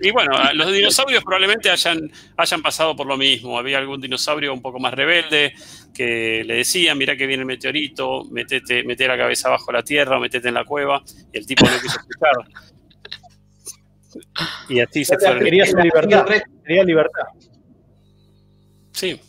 [0.00, 3.58] Y bueno, los dinosaurios probablemente hayan, hayan pasado por lo mismo.
[3.58, 5.52] Había algún dinosaurio un poco más rebelde
[5.94, 10.16] que le decía, mira que viene el meteorito, metete, mete la cabeza abajo la tierra
[10.16, 11.02] o metete en la cueva.
[11.32, 12.32] Y el tipo no quiso escuchar.
[14.68, 15.44] Y así se fueron.
[15.44, 16.26] Quería su libertad.
[16.64, 17.24] Quería libertad.
[18.92, 19.20] Sí.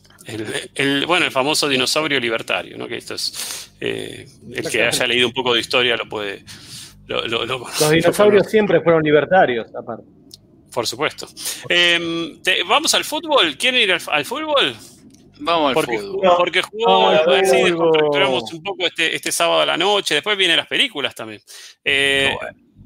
[0.76, 2.88] El, bueno, el famoso dinosaurio libertario, ¿no?
[2.88, 3.72] Que esto es.
[3.82, 6.46] Eh, el que haya leído un poco de historia lo puede,
[7.08, 10.06] los dinosaurios siempre fueron libertarios, aparte.
[10.74, 11.28] Por supuesto.
[11.70, 13.56] Em, ¿Vamos al fútbol?
[13.58, 14.76] ¿Quieren ir al, fútbol?
[15.40, 16.32] Vamos al porque, fútbol.
[16.38, 20.16] Porque jugó, así un poco este, este, sábado a la noche.
[20.16, 21.42] Después vienen las películas también.
[21.86, 22.36] Eh,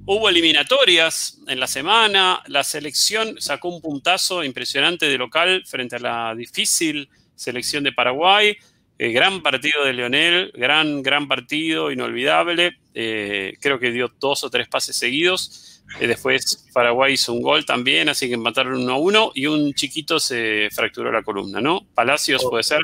[0.06, 2.42] hubo eliminatorias en la semana.
[2.48, 8.58] La selección sacó un puntazo impresionante de local frente a la difícil selección de Paraguay.
[9.00, 12.80] Eh, gran partido de Leonel, gran, gran partido, inolvidable.
[13.00, 15.84] Eh, creo que dio dos o tres pases seguidos.
[16.00, 19.74] Eh, después Paraguay hizo un gol también, así que empataron uno a uno y un
[19.74, 21.82] chiquito se fracturó la columna, ¿no?
[21.94, 22.80] Palacios puede ser.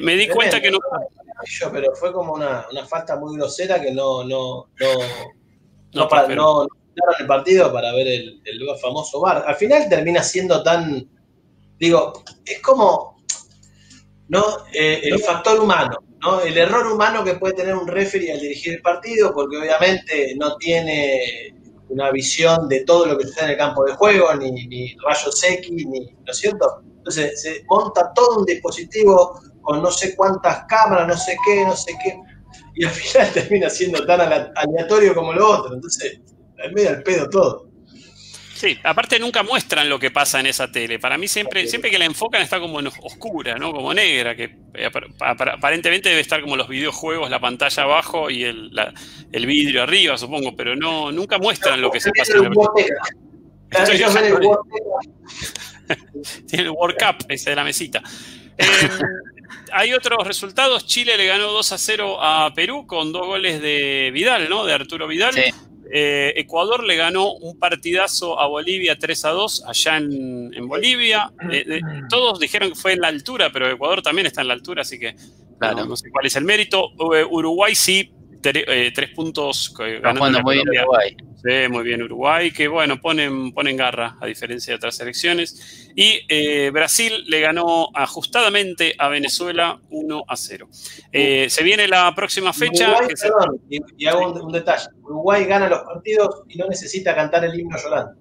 [0.00, 0.78] me di cuenta que no.
[1.72, 6.68] Pero fue como una, falta muy grosera que no, no, no, no,
[7.18, 9.44] el partido para ver el, el famoso bar.
[9.46, 11.08] Al final termina siendo tan.
[11.78, 13.20] Digo, es como
[14.30, 14.44] ¿no?
[14.72, 16.40] Eh, el factor humano, ¿no?
[16.40, 20.56] El error humano que puede tener un referee al dirigir el partido, porque obviamente no
[20.56, 21.54] tiene
[21.88, 25.70] una visión de todo lo que sucede en el campo de juego, ni, rayos X,
[25.70, 26.82] ni, ¿no es cierto?
[26.98, 31.74] Entonces se monta todo un dispositivo con no sé cuántas cámaras, no sé qué, no
[31.74, 32.16] sé qué,
[32.74, 35.74] y al final termina siendo tan aleatorio como lo otro.
[35.74, 36.20] Entonces,
[36.64, 37.69] es medio al pedo todo.
[38.60, 40.98] Sí, aparte nunca muestran lo que pasa en esa tele.
[40.98, 43.72] Para mí siempre, siempre que la enfocan está como en oscura, ¿no?
[43.72, 48.70] Como negra, que eh, aparentemente debe estar como los videojuegos, la pantalla abajo y el,
[49.32, 52.50] el vidrio arriba, supongo, pero no, nunca muestran lo que se pasa en la
[56.46, 58.02] Tiene el World Cup, ese de la mesita.
[58.62, 58.66] Eh,
[59.72, 60.86] hay otros resultados.
[60.86, 64.66] Chile le ganó 2 a 0 a Perú con dos goles de Vidal, ¿no?
[64.66, 65.32] De Arturo Vidal.
[65.32, 65.44] Sí.
[65.92, 71.32] Eh, Ecuador le ganó un partidazo a Bolivia 3 a 2 allá en, Bolivia.
[71.50, 74.82] Eh, todos dijeron que fue en la altura, pero Ecuador también está en la altura,
[74.82, 75.16] así que
[75.60, 76.90] no, sé cuál es el mérito.
[77.14, 81.16] Eh, Uruguay sí, tres puntos ganando muy bien Uruguay.
[81.42, 85.90] Sí, muy bien Uruguay, que bueno, ponen, ponen garra a diferencia de otras selecciones.
[85.96, 90.68] Y eh, Brasil le ganó ajustadamente a Venezuela 1 a 0.
[91.12, 92.94] Eh, se viene la próxima fecha.
[93.96, 94.88] y, hago un, detalle.
[95.02, 98.20] Uruguay gana los partidos y no necesita cantar el himno llorando.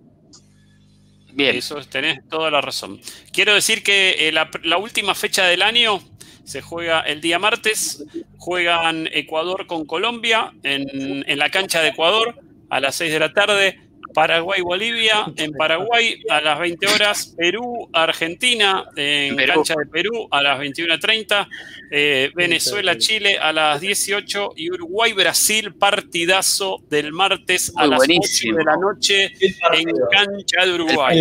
[1.34, 1.56] Bien.
[1.56, 3.02] Eso tenés toda la razón.
[3.34, 6.02] Quiero decir que eh, la, la última fecha del año
[6.50, 8.04] se juega el día martes.
[8.38, 12.36] Juegan Ecuador con Colombia en, en la cancha de Ecuador
[12.70, 13.80] a las 6 de la tarde.
[14.12, 21.48] Paraguay-Bolivia en Paraguay a las 20 horas, Perú-Argentina en cancha de Perú a las 21.30,
[21.92, 28.78] eh, Venezuela-Chile a las 18 y Uruguay-Brasil partidazo del martes a las 8 de la
[28.78, 29.32] noche
[29.74, 31.20] en cancha de Uruguay.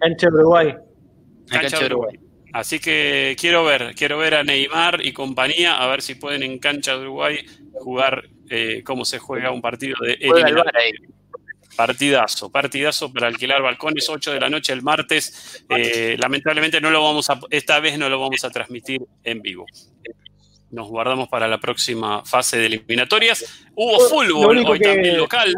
[0.00, 0.74] cancha de Uruguay.
[1.48, 2.25] Cancha de Uruguay.
[2.52, 6.58] Así que quiero ver, quiero ver a Neymar y compañía, a ver si pueden en
[6.58, 10.18] cancha de Uruguay jugar eh, cómo se juega un partido de
[11.76, 15.62] Partidazo, partidazo para alquilar balcones, 8 de la noche el martes.
[15.68, 19.66] Eh, lamentablemente no lo vamos a, esta vez no lo vamos a transmitir en vivo.
[20.70, 23.66] Nos guardamos para la próxima fase de eliminatorias.
[23.74, 25.54] Hubo fútbol hoy también local.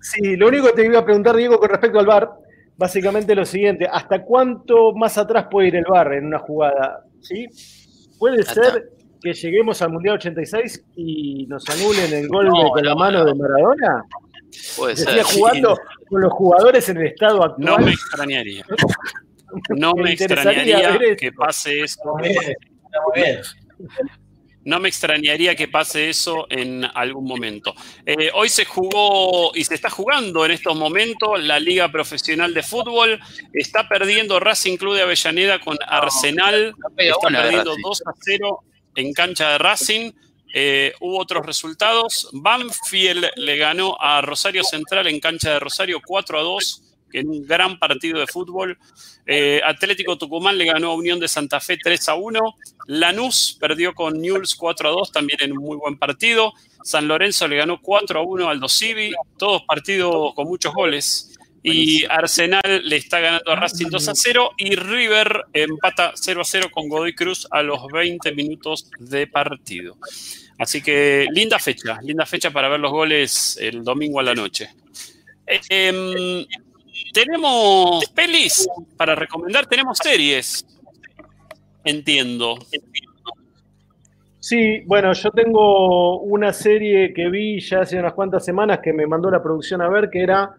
[0.00, 2.28] Sí, lo único que te iba a preguntar, Diego, con respecto al VAR,
[2.76, 7.04] básicamente lo siguiente, ¿hasta cuánto más atrás puede ir el VAR en una jugada?
[7.20, 7.46] ¿Sí?
[8.18, 8.90] ¿Puede ser
[9.20, 14.04] que lleguemos al Mundial 86 y nos anulen el gol con la mano de Maradona?
[14.76, 15.22] Puede ser.
[15.22, 15.78] jugando
[16.08, 17.64] con los jugadores en el estado actual.
[17.64, 18.64] No me extrañaría.
[19.68, 22.14] No me, extrañaría que pase esto.
[22.16, 22.30] Muy
[23.14, 23.42] bien.
[24.64, 27.74] No me extrañaría que pase eso en algún momento.
[28.06, 32.62] Eh, hoy se jugó y se está jugando en estos momentos la Liga Profesional de
[32.62, 33.20] Fútbol.
[33.52, 36.74] Está perdiendo Racing Club de Avellaneda con Arsenal.
[36.96, 38.60] Está perdiendo 2 a 0
[38.94, 40.12] en cancha de Racing.
[40.54, 42.28] Eh, hubo otros resultados.
[42.32, 47.46] Banfield le ganó a Rosario Central en cancha de Rosario 4 a 2 en un
[47.46, 48.78] gran partido de fútbol.
[49.26, 52.40] Eh, Atlético Tucumán le ganó a Unión de Santa Fe 3 a 1.
[52.86, 56.52] Lanús perdió con Newell's 4 a 2, también en un muy buen partido.
[56.82, 61.28] San Lorenzo le ganó 4 a 1 al Dosivi, todos partidos con muchos goles.
[61.64, 66.44] Y Arsenal le está ganando a Racing 2 a 0 y River empata 0 a
[66.44, 69.96] 0 con Godoy Cruz a los 20 minutos de partido.
[70.58, 74.70] Así que linda fecha, linda fecha para ver los goles el domingo a la noche.
[75.46, 76.46] Eh, em,
[77.12, 80.66] tenemos pelis para recomendar, tenemos series.
[81.84, 82.58] Entiendo.
[84.38, 89.06] Sí, bueno, yo tengo una serie que vi ya hace unas cuantas semanas que me
[89.06, 90.56] mandó la producción a ver, que era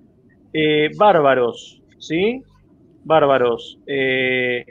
[0.54, 2.42] eh, Bárbaros, ¿sí?
[3.04, 3.80] Bárbaros.
[3.86, 4.66] Eh,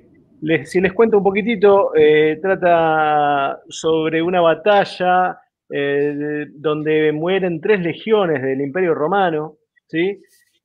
[0.65, 5.39] si les cuento un poquitito, eh, trata sobre una batalla
[5.69, 9.57] donde mueren tres legiones del Imperio Romano,
[9.89, 10.21] ¿sí?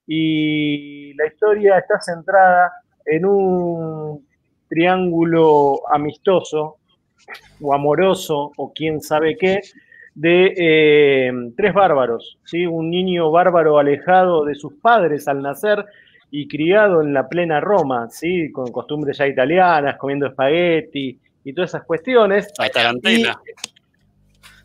[0.08, 2.72] Y la historia está centrada
[3.06, 4.26] en un
[4.70, 6.78] triángulo amistoso
[7.62, 9.62] o amoroso o quién sabe qué
[10.16, 12.66] de eh, tres bárbaros, ¿sí?
[12.66, 15.86] un niño bárbaro alejado de sus padres al nacer
[16.32, 18.52] y criado en la plena Roma, ¿sí?
[18.52, 22.52] con costumbres ya italianas, comiendo espagueti y todas esas cuestiones.
[22.74, 23.40] tarantela.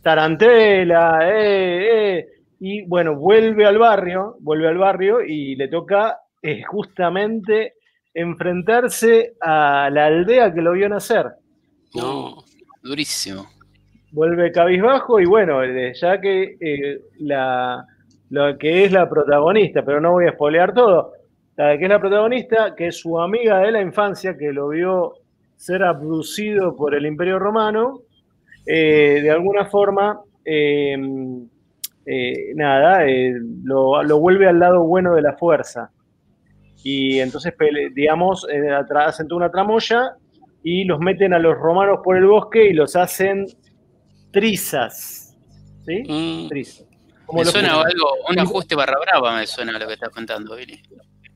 [0.01, 2.29] tarantela, eh, eh,
[2.65, 7.75] y bueno, vuelve al barrio, vuelve al barrio y le toca eh, justamente
[8.15, 11.27] enfrentarse a la aldea que lo vio nacer.
[11.93, 12.45] No,
[12.81, 13.49] durísimo.
[14.13, 15.59] Vuelve cabizbajo y bueno,
[15.93, 17.85] ya que eh, la,
[18.31, 21.15] lo que es la protagonista, pero no voy a spoilear todo,
[21.57, 25.15] la que es la protagonista, que es su amiga de la infancia, que lo vio
[25.57, 28.03] ser abducido por el Imperio Romano,
[28.65, 30.97] eh, de alguna forma eh,
[32.55, 33.35] nada, eh,
[33.65, 35.91] lo, vuelve al lado bueno de la fuerza.
[36.85, 37.55] Y entonces,
[37.95, 40.17] digamos, eh, hacen toda una tramoya
[40.65, 43.47] y los meten a los romanos por el bosque y los hacen
[44.33, 45.37] trizas.
[45.87, 46.03] ¿Sí?
[46.09, 46.49] Mm.
[46.49, 46.87] Trizas.
[47.33, 50.81] me suena algo, un ajuste barra brava me suena lo que estás contando, Billy.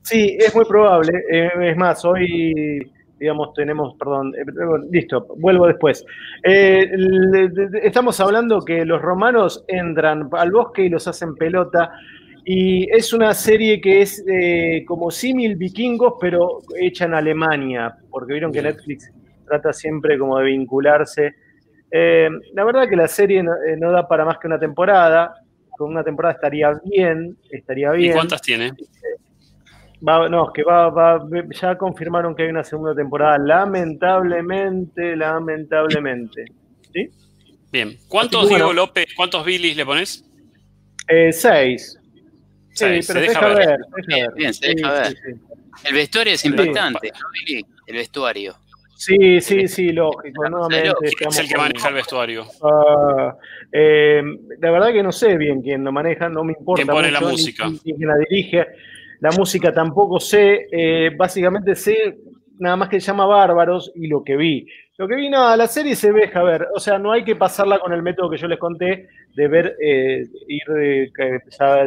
[0.03, 1.11] Sí, es muy probable.
[1.29, 4.45] es más, hoy digamos, tenemos, perdón, eh,
[4.91, 6.05] listo, vuelvo después.
[6.43, 6.89] Eh,
[7.81, 11.91] estamos hablando que los romanos entran al bosque y los hacen pelota.
[12.45, 18.33] Y es una serie que es eh, como símil vikingos, pero hecha en Alemania, porque
[18.33, 19.11] vieron que Netflix
[19.45, 21.35] trata siempre como de vincularse.
[21.91, 25.33] la verdad que la serie no, da para más que una temporada.
[25.71, 28.11] Con una temporada estaría bien, estaría bien.
[28.11, 28.71] ¿Y cuántas tiene?
[30.01, 31.19] No, que va, va,
[31.59, 33.37] ya confirmaron que hay una segunda temporada.
[33.37, 36.45] Lamentablemente, lamentablemente.
[36.93, 37.09] ¿Sí?
[37.71, 37.97] Bien.
[38.07, 40.23] ¿Cuántos Diego López, cuántos Billys le pones?
[41.07, 41.97] Eh, seis.
[42.73, 43.79] Sí, pero se deja, ver.
[44.35, 45.17] Bien, se deja ver.
[45.83, 47.65] El vestuario es impactante, ¿no, Billy?
[47.87, 48.55] El vestuario.
[48.95, 50.49] Sí, sí, sí, lógico.
[50.49, 50.91] Nuevamente,
[51.27, 52.45] es el que maneja el vestuario?
[52.61, 53.31] Uh,
[53.71, 54.23] eh,
[54.59, 56.83] la verdad que no sé bien quién lo maneja, no me importa.
[56.83, 57.69] ¿Quién pone la música?
[57.83, 58.65] quién la dirige.
[59.19, 62.17] La música tampoco sé, eh, básicamente sé
[62.59, 64.67] nada más que se llama Bárbaros y lo que vi.
[64.97, 67.35] Lo que vi, nada, la serie se ve, a ver, o sea, no hay que
[67.35, 71.11] pasarla con el método que yo les conté de ver, eh, ir eh,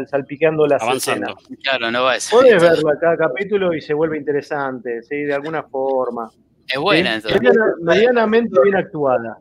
[0.07, 1.37] salpicando las Avanzando.
[1.63, 5.25] Claro, no va a Puedes verla cada capítulo y se vuelve interesante, ¿sí?
[5.25, 6.31] De alguna forma.
[6.69, 7.41] Es buena, entonces.
[7.81, 9.39] medianamente bien actuada.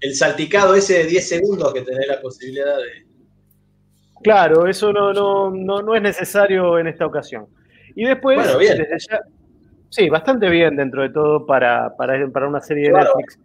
[0.00, 3.07] El salpicado ese de 10 segundos que tenés la posibilidad de
[4.28, 5.50] Claro, eso no, no,
[5.82, 7.46] no, es necesario en esta ocasión.
[7.94, 8.38] Y después,
[9.88, 13.40] sí, bastante bien dentro de todo para, para, una serie de Netflix.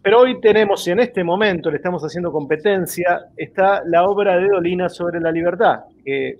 [0.00, 4.48] Pero hoy tenemos, y en este momento le estamos haciendo competencia, está la obra de
[4.48, 6.38] Dolina sobre la libertad, que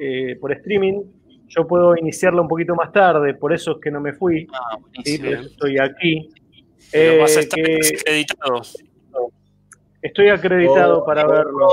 [0.00, 1.02] eh, por streaming
[1.48, 4.78] yo puedo iniciarla un poquito más tarde, por eso es que no me fui, ah,
[5.04, 6.28] estoy aquí.
[6.92, 8.62] Pero vas a eh, editado.
[10.02, 11.68] Estoy acreditado para verlo.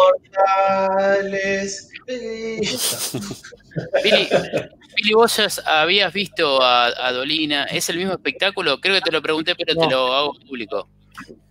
[4.06, 7.66] Billy, vos ya habías visto a, Dolina.
[7.66, 8.80] ¿Es el mismo espectáculo?
[8.80, 10.90] Creo que te lo pregunté, pero te lo hago público.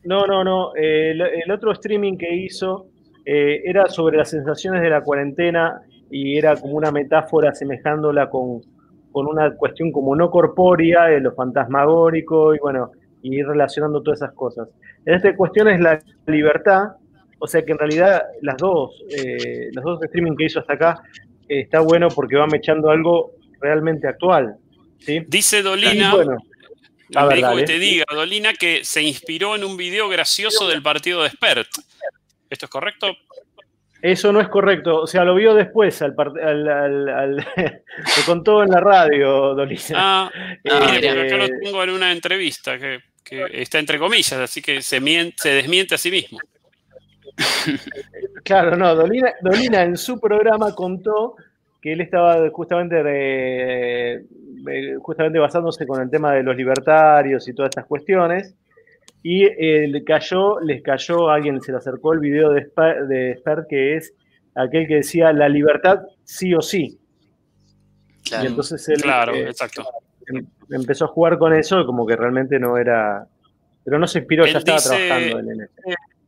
[0.05, 0.75] No, no, no.
[0.75, 2.87] el, otro streaming que hizo
[3.25, 5.81] eh, era sobre las sensaciones de la cuarentena
[6.11, 8.61] y era como una metáfora asemejándola con,
[9.11, 12.93] con una cuestión como no corpórea, de lo fantasmagórico y bueno,
[13.27, 14.69] y ir relacionando todas esas cosas.
[15.05, 16.93] En esta cuestión es la libertad,
[17.39, 21.03] o sea que en realidad las dos, eh, los dos streaming que hizo hasta acá
[21.49, 24.57] eh, está bueno porque va mechando algo realmente actual.
[25.01, 25.25] ¿sí?
[25.27, 26.15] Dice Dolina,
[27.57, 31.69] que te diga, Dolina, que se inspiró en un video gracioso del partido de Spert.
[32.49, 33.09] ¿Esto es correcto?
[34.03, 35.03] Eso no es correcto.
[35.03, 39.81] O sea, lo vio después, al, al, lo contó en la radio, Dolina.
[39.95, 40.31] Ah,
[40.71, 43.01] ah acá lo tengo en una entrevista que,
[43.31, 45.01] está entre comillas, así que se,
[45.37, 46.39] se desmiente a sí mismo.
[48.45, 51.37] Claro, no, Dolina, Dolina en su programa contó
[51.83, 54.25] que él estaba justamente,
[55.01, 58.55] justamente basándose con el tema de los libertarios y todas estas cuestiones,
[59.23, 62.63] y eh, le cayó, les cayó, alguien se le acercó el video de
[63.39, 64.15] Spert, que es
[64.55, 66.99] aquel que decía la libertad sí o sí.
[68.25, 69.85] Claro, y entonces él claro, eh, exacto.
[70.29, 73.27] Em, empezó a jugar con eso, como que realmente no era.
[73.85, 75.73] Pero no se inspiró, ya estaba trabajando en eso.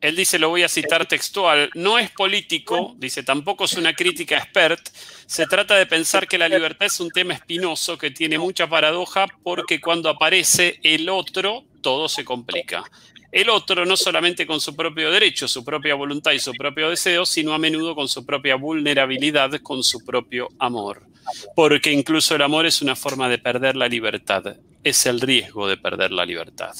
[0.00, 4.36] Él dice, lo voy a citar textual, no es político, dice, tampoco es una crítica
[4.36, 4.78] expert,
[5.26, 9.26] se trata de pensar que la libertad es un tema espinoso que tiene mucha paradoja
[9.42, 12.84] porque cuando aparece el otro, todo se complica.
[13.32, 17.26] El otro no solamente con su propio derecho, su propia voluntad y su propio deseo,
[17.26, 21.07] sino a menudo con su propia vulnerabilidad, con su propio amor.
[21.54, 25.76] Porque incluso el amor es una forma de perder la libertad, es el riesgo de
[25.76, 26.74] perder la libertad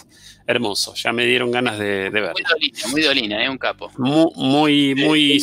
[0.49, 0.95] hermoso.
[0.95, 2.33] Ya me dieron ganas de, verlo.
[2.33, 3.51] Muy dolina, muy dolina, ¿eh?
[3.51, 3.93] un capo.
[3.99, 5.43] Muy, muy,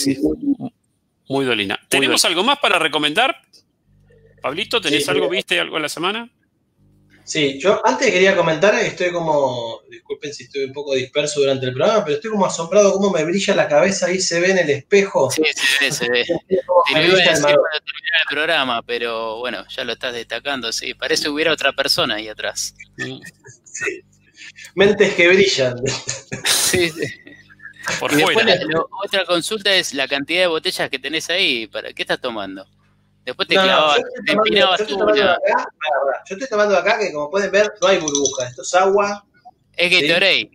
[1.30, 1.80] muy, dolina.
[1.88, 3.40] ¿Tenemos algo más para recomendar?
[4.42, 6.30] Pablito, ¿tenés algo, viste algo en la semana?
[7.26, 11.74] Sí, yo antes quería comentar, estoy como, disculpen si estoy un poco disperso durante el
[11.74, 14.70] programa, pero estoy como asombrado cómo me brilla la cabeza, ahí se ve en el
[14.70, 15.32] espejo.
[15.32, 16.24] Sí, sí, se ve.
[16.48, 16.58] Te
[16.94, 21.24] lo iba a decir cuando el programa, pero bueno, ya lo estás destacando, sí, parece
[21.24, 22.76] que hubiera otra persona ahí atrás.
[22.96, 23.20] Sí
[24.76, 25.76] mentes que brillan.
[26.46, 26.92] Sí,
[28.00, 28.12] Por
[29.04, 31.68] otra consulta es la cantidad de botellas que tenés ahí.
[31.68, 32.68] ¿Para qué estás tomando?
[33.26, 37.88] Después te clavabas, te empinabas yo, yo estoy tomando acá que como pueden ver no
[37.88, 39.26] hay burbuja, esto es agua.
[39.76, 40.52] Es Gatorade.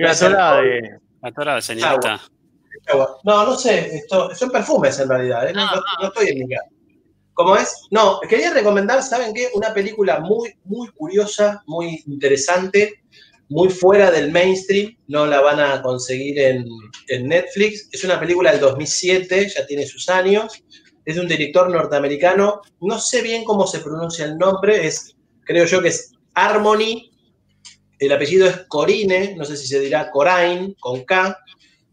[0.00, 1.00] Gatorade.
[1.20, 2.20] Gatorade, señorita.
[3.24, 5.52] No, no sé, esto, son perfumes en realidad, ¿eh?
[5.52, 5.66] no,
[6.00, 6.68] no, estoy en mi casa.
[7.34, 7.86] ¿Cómo es?
[7.90, 9.48] No, quería recomendar, ¿saben qué?
[9.54, 13.02] Una película muy, muy curiosa, muy interesante,
[13.48, 16.66] muy fuera del mainstream, no la van a conseguir en,
[17.26, 17.88] Netflix.
[17.92, 20.62] Es una película del 2007, ya tiene sus años.
[21.10, 25.64] Es de un director norteamericano, no sé bien cómo se pronuncia el nombre, es, creo
[25.64, 27.10] yo que es Harmony.
[27.98, 31.36] El apellido es Corine, no sé si se dirá Corain, con K.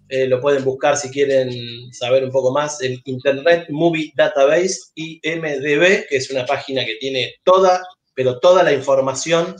[0.07, 1.51] Eh, lo pueden buscar si quieren
[1.93, 7.37] saber un poco más en Internet Movie Database, IMDB, que es una página que tiene
[7.43, 7.81] toda,
[8.13, 9.55] pero toda la información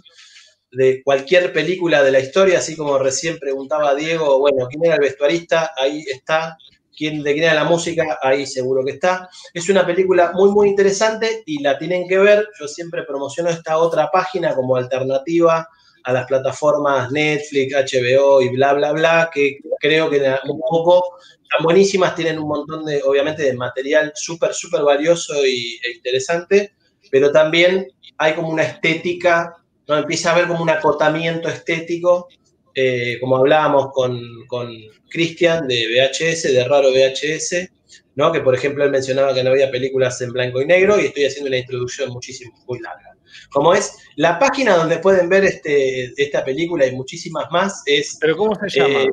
[0.71, 5.01] de cualquier película de la historia, así como recién preguntaba Diego, bueno, ¿quién era el
[5.01, 5.71] vestuarista?
[5.75, 6.55] Ahí está.
[6.97, 8.17] ¿Quién, ¿De quién era la música?
[8.21, 9.29] Ahí seguro que está.
[9.53, 12.47] Es una película muy, muy interesante y la tienen que ver.
[12.59, 15.67] Yo siempre promociono esta otra página como alternativa
[16.03, 20.19] a las plataformas Netflix, HBO y bla, bla, bla, que creo que
[20.49, 25.79] un poco están buenísimas, tienen un montón de, obviamente, de material súper, súper valioso y,
[25.83, 26.73] e interesante,
[27.11, 27.87] pero también
[28.17, 29.53] hay como una estética
[29.87, 29.97] ¿no?
[29.97, 32.27] Empieza a haber como un acotamiento estético,
[32.79, 34.21] eh, como hablábamos con,
[35.09, 37.71] Cristian de VHS, de raro VHS,
[38.13, 38.31] ¿no?
[38.31, 41.25] que por ejemplo él mencionaba que no había películas en blanco y negro y estoy
[41.25, 43.15] haciendo una introducción muchísimo, muy larga.
[43.49, 48.17] Como es, la página donde pueden ver este, esta película y muchísimas más es...
[48.21, 49.01] ¿Pero cómo se llama?
[49.01, 49.09] Eh,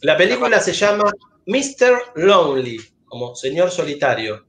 [0.00, 1.12] la película se llama
[1.46, 2.16] Mr.
[2.16, 4.44] Lonely, como señor solitario.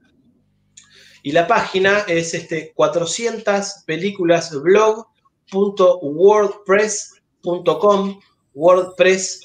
[1.22, 7.15] Y la página es este 400 películas blog.wordpress.com, WordPress,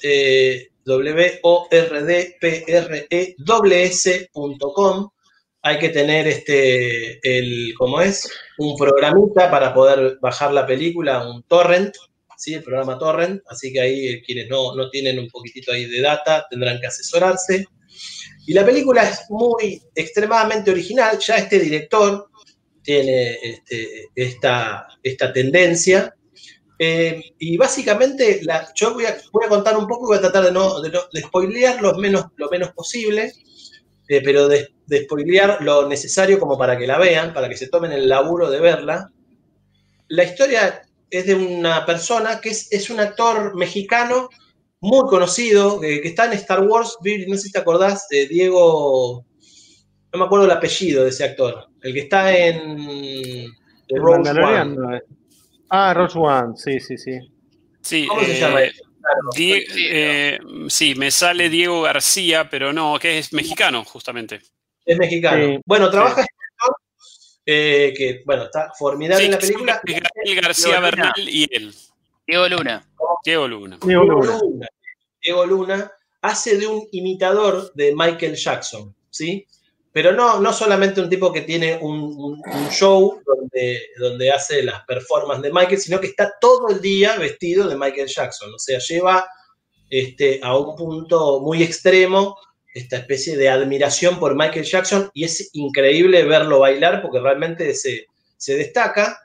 [0.02, 3.36] eh, w o r d p r e.
[5.64, 8.28] Hay que tener este, el, ¿cómo es?
[8.58, 11.94] Un programita para poder bajar la película, un torrent,
[12.36, 12.54] ¿sí?
[12.54, 13.40] El programa torrent.
[13.46, 16.88] Así que ahí eh, quienes no, no tienen un poquitito ahí de data tendrán que
[16.88, 17.66] asesorarse.
[18.46, 22.28] Y la película es muy extremadamente original, ya este director
[22.82, 26.14] tiene este, esta, esta, tendencia.
[26.84, 30.46] Eh, y básicamente la, yo voy a, voy a, contar un poco, voy a tratar
[30.46, 30.90] de no, de,
[31.20, 33.32] spoilear lo menos, lo menos posible,
[34.08, 37.68] eh, pero de, de, spoilear lo necesario como para que la vean, para que se
[37.68, 39.12] tomen el laburo de verla.
[40.08, 44.28] La historia es de una persona que es, es un actor mexicano
[44.80, 49.24] muy conocido, que está en Star Wars, no sé si te acordás, de Diego,
[50.12, 53.46] no me acuerdo el apellido de ese actor, el que está en
[53.88, 55.00] Rogue One.
[55.74, 57.12] Ah, Rogue One, sí, sí, sí.
[57.80, 58.62] Sí, ¿Cómo se llama?
[58.62, 58.72] eh,
[59.34, 60.38] Die- eh,
[60.68, 64.40] sí, me sale Diego García, pero no, que es mexicano, justamente.
[64.84, 65.44] Es mexicano.
[65.46, 65.58] Sí.
[65.64, 66.76] Bueno, trabaja este actor,
[67.46, 69.80] eh, que, bueno, está formidable Sí, en la película.
[69.84, 70.90] es Gabriel García Diego Luna.
[70.90, 71.74] Bernal y él,
[72.26, 72.86] Diego Luna.
[73.24, 73.78] Diego Luna.
[73.82, 74.04] Diego.
[74.04, 74.66] Luna.
[75.22, 79.46] Diego Luna hace de un imitador de Michael Jackson, ¿sí?
[79.92, 82.40] Pero no, no solamente un tipo que tiene un,
[82.70, 87.68] show donde, donde hace las performances de Michael, sino que está todo el día vestido
[87.68, 88.54] de Michael Jackson.
[88.54, 89.26] O sea, lleva
[89.90, 92.38] este, a un punto muy extremo
[92.74, 98.06] esta especie de admiración por Michael Jackson y es increíble verlo bailar porque realmente se,
[98.38, 99.18] se destaca.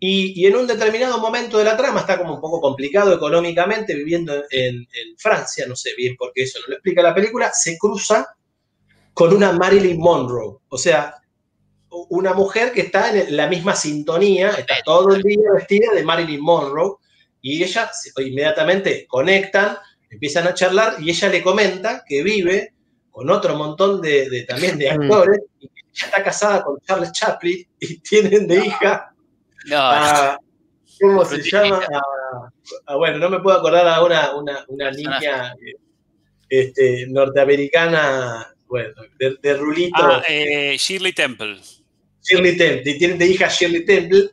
[0.00, 3.94] Y, y en un determinado momento de la trama está como un poco complicado económicamente,
[3.94, 7.52] viviendo en, en Francia, no sé bien por qué eso no lo explica la película,
[7.52, 8.26] se cruza
[9.18, 10.58] con una Marilyn Monroe.
[10.68, 11.12] O sea,
[12.10, 16.40] una mujer que está en la misma sintonía, está todo el día vestida de Marilyn
[16.40, 16.98] Monroe,
[17.40, 19.76] y ella inmediatamente conectan,
[20.08, 22.74] empiezan a charlar, y ella le comenta que vive
[23.10, 25.02] con otro montón de, de- también de Mm.
[25.02, 29.12] actores, y que ella está casada con Charles Chaplin, y tienen de hija
[29.66, 30.38] No, a,
[31.00, 31.78] ¿cómo se llama?
[31.92, 32.50] A-
[32.92, 35.74] a- bueno, no me puedo acordar ahora una, una niña eh,
[36.48, 41.58] este, norteamericana, bueno, de, de rulito, Ah, eh, Shirley Temple.
[42.22, 44.30] Shirley Temple, y tienen de hija Shirley Temple,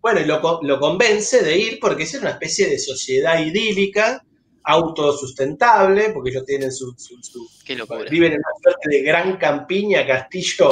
[0.00, 4.22] bueno, y lo, lo convence de ir porque es una especie de sociedad idílica,
[4.62, 8.04] autosustentable, porque ellos tienen su, su- su- qué locura.
[8.10, 10.70] viven en una suerte de gran campiña, castillo,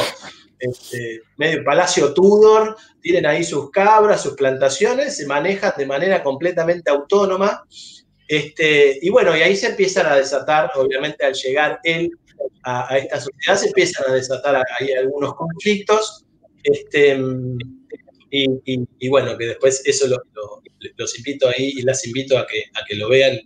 [0.58, 6.90] este, medio palacio Tudor, tienen ahí sus cabras, sus plantaciones, se manejan de manera completamente
[6.90, 7.62] autónoma.
[8.26, 12.10] Este, y bueno, y ahí se empiezan a desatar, obviamente al llegar él
[12.62, 16.24] a, a esta sociedad, se empiezan a desatar ahí algunos conflictos.
[16.62, 17.18] Este,
[18.30, 20.62] y, bueno, que después eso lo- lo-
[20.96, 23.38] los invito ahí y las invito a que, a que lo vean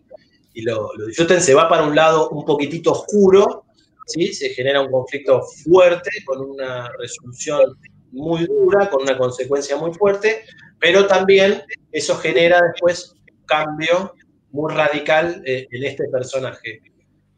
[0.54, 1.40] y lo, lo disfruten.
[1.40, 3.64] Se va para un lado un poquitito oscuro,
[4.06, 4.32] ¿sí?
[4.32, 7.76] se genera un conflicto fuerte con una resolución
[8.12, 10.42] muy dura, con una consecuencia muy fuerte,
[10.80, 11.62] pero también
[11.92, 14.14] eso genera después un cambio
[14.50, 16.80] muy radical eh, en este personaje.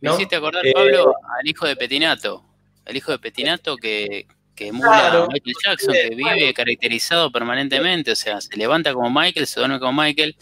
[0.01, 0.15] Me ¿no?
[0.15, 2.45] hiciste acordar, Eh, Pablo, al hijo de Petinato.
[2.87, 5.23] El hijo de Petinato que, que emula Claro.
[5.25, 8.11] a Michael Jackson, que vive caracterizado permanentemente.
[8.13, 10.37] O sea, se levanta como Michael, se duerme como Michael.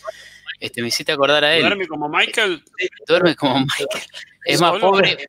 [0.61, 1.63] Este, me hiciste acordar a él.
[1.63, 2.63] Duerme como Michael.
[3.07, 4.03] Duerme como Michael.
[4.45, 4.81] Es más Solo.
[4.93, 5.29] pobre.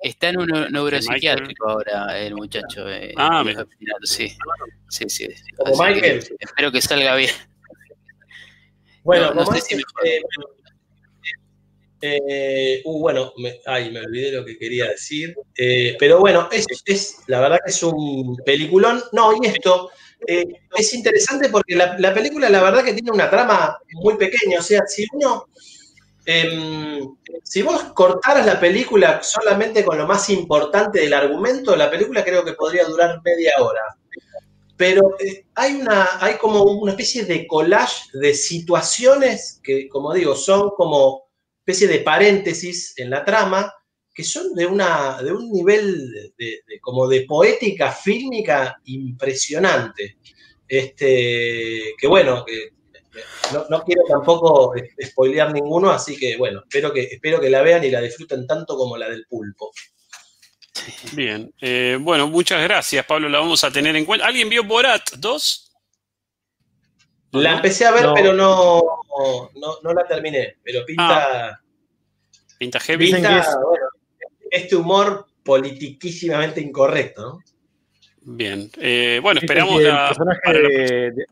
[0.00, 2.88] Está en un neu- neuropsiquiátrico ahora el muchacho.
[2.88, 4.36] eh, Ah, el hijo de Petinato, sí.
[4.88, 5.28] Sí, sí.
[5.56, 6.36] Como Así que Michael.
[6.38, 7.30] espero que salga bien.
[9.02, 10.06] Bueno, No, no como sé si mejor.
[10.06, 10.20] eh,
[12.00, 15.34] eh, uh, bueno, me, ay, me olvidé lo que quería decir.
[15.56, 19.02] Eh, pero bueno, es, es- la verdad que es un peliculón.
[19.12, 19.90] No, y esto
[20.26, 20.44] eh,
[20.76, 24.60] es interesante porque la, la película, la verdad que tiene una trama muy pequeña.
[24.60, 25.46] O sea, si uno.
[26.26, 32.24] em, si vos cortaras la película solamente con lo más importante del argumento, la película
[32.24, 33.82] creo que podría durar media hora.
[34.76, 35.16] Pero
[35.56, 41.27] hay, una, hay como una especie de collage de situaciones que, como digo, son como
[41.68, 43.70] especie de paréntesis en la trama,
[44.14, 50.16] que son de, una, de un nivel de, de- de- como de poética fílmica impresionante.
[50.66, 52.70] Este, que bueno, que
[53.52, 54.72] no, no quiero tampoco
[55.04, 58.76] spoilear ninguno, así que bueno, espero que, espero que la vean y la disfruten tanto
[58.76, 59.70] como la del pulpo.
[61.12, 61.52] Bien.
[61.60, 63.28] Eh, bueno, muchas gracias, Pablo.
[63.28, 64.26] La vamos a tener en cuenta.
[64.26, 65.72] ¿Alguien vio Borat 2?
[67.32, 68.14] La empecé a ver, No.
[68.14, 68.82] pero no,
[69.56, 70.56] no, no la terminé.
[70.62, 71.60] Pero pinta,
[72.58, 73.04] Pinta heavy.
[73.06, 73.86] Dicen pinta, que es- bueno,
[74.50, 77.38] este humor politiquísimamente incorrecto, ¿no?
[78.22, 78.68] Bien.
[78.78, 80.08] Eh, bueno, esperamos que el la.
[80.08, 81.26] personaje para la- de- de-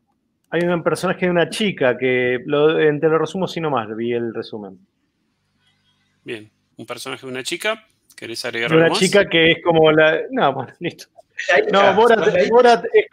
[0.51, 4.13] hay un personaje de una chica que lo, eh, te lo resumo si nomás, vi
[4.13, 4.79] el resumen.
[6.25, 6.51] Bien.
[6.77, 7.85] Un personaje de una chica.
[8.17, 8.99] ¿Querés agregar De una más?
[8.99, 10.21] chica que es como la.
[10.31, 11.07] No, bueno, listo.
[11.73, 12.49] No, Borat.
[12.49, 13.07] Borat es,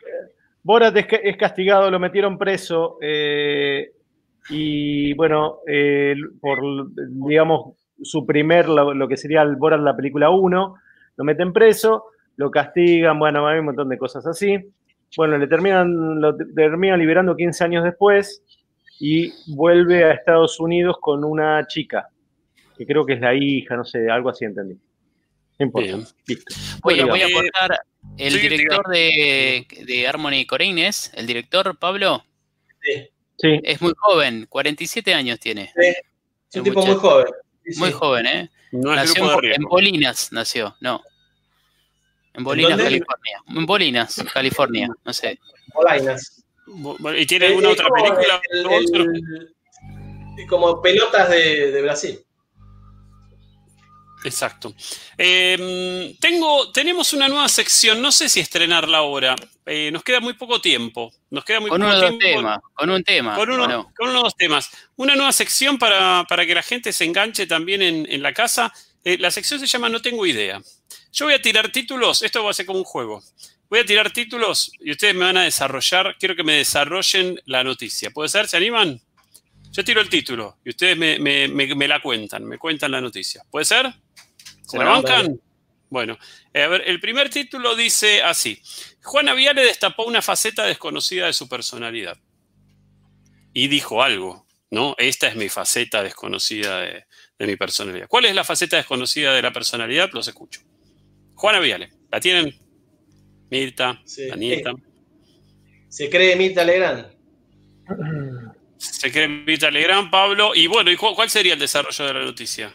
[0.62, 3.92] Borat es castigado, lo metieron preso eh,
[4.50, 6.60] y bueno, eh, por,
[6.96, 10.76] digamos, su primer, lo, lo que sería el Borat la película 1,
[11.16, 12.06] lo meten preso,
[12.36, 14.58] lo castigan, bueno, hay un montón de cosas así.
[15.16, 18.44] Bueno, le terminan, lo terminan liberando 15 años después
[19.00, 22.10] y vuelve a Estados Unidos con una chica,
[22.78, 24.76] que creo que es la hija, no sé, algo así entendí.
[25.60, 25.88] No importa.
[25.88, 26.08] Bien.
[26.28, 26.56] Listo.
[26.84, 27.80] Oye, Bueno, voy a contar,
[28.18, 32.24] el sí, director de, de Harmony Corines, el director Pablo,
[32.82, 33.10] Sí,
[33.44, 35.70] Sí, es muy joven, 47 años tiene.
[35.76, 37.26] es un tipo muy joven.
[37.66, 38.50] Sí, Muy joven, ¿eh?
[38.72, 39.64] No Nació de en.
[39.64, 41.02] Bolinas, nació, no.
[42.34, 42.82] En Bolinas?
[42.82, 43.42] California.
[43.50, 45.38] En Bolinas, California, no sé.
[45.74, 46.44] Polainas.
[46.68, 48.42] Bo- ¿Y tiene alguna Es otra película?
[48.52, 49.02] el- Walter?
[50.38, 52.20] el- como pelotas de, Brasil.
[54.24, 54.74] Exacto.
[55.18, 59.36] Em, tengo, tenemos una nueva sección, no sé si estrenarla ahora.
[59.66, 61.12] Eh, nos queda muy poco tiempo.
[61.30, 62.20] Nos queda muy con poco tiempo.
[62.20, 63.36] Tema, con un tema.
[63.36, 64.70] Con, uno, con unos dos temas.
[64.96, 68.74] Una nueva sección para, que la gente se enganche también en, la casa.
[69.04, 70.62] Eh, la sección se llama No tengo idea.
[71.12, 73.22] Yo voy a tirar títulos, esto va a ser como un juego.
[73.70, 77.64] Voy a tirar títulos y ustedes me van a desarrollar, quiero que me desarrollen la
[77.64, 78.12] noticia.
[78.12, 78.48] ¿Puede ser?
[78.48, 79.00] ¿Se animan?
[79.74, 83.44] Yo tiro el título y ustedes me, la cuentan, me cuentan la noticia.
[83.50, 83.92] ¿Puede ser?
[84.68, 85.40] ¿Se la bancan?
[85.90, 86.18] Bueno,
[86.54, 88.62] eh, a ver, el primer título dice así.
[89.02, 92.18] Juana Viale destapó una faceta desconocida de su personalidad.
[93.52, 94.96] Y dijo algo, ¿no?
[95.00, 97.06] Esta es mi faceta desconocida de,
[97.40, 98.08] de mi personalidad.
[98.08, 100.12] ¿Cuál es la faceta desconocida de la personalidad?
[100.14, 100.62] Los escucho.
[101.34, 102.56] Juana Viale, ¿la tienen?
[103.50, 104.02] Mirta,
[104.32, 104.72] Anita.
[105.90, 107.08] Se cree Mirta Legrand.
[108.92, 110.52] Se cree Mirta Legrand, Pablo.
[110.54, 112.74] Y bueno, ¿y cuál sería el desarrollo de la noticia?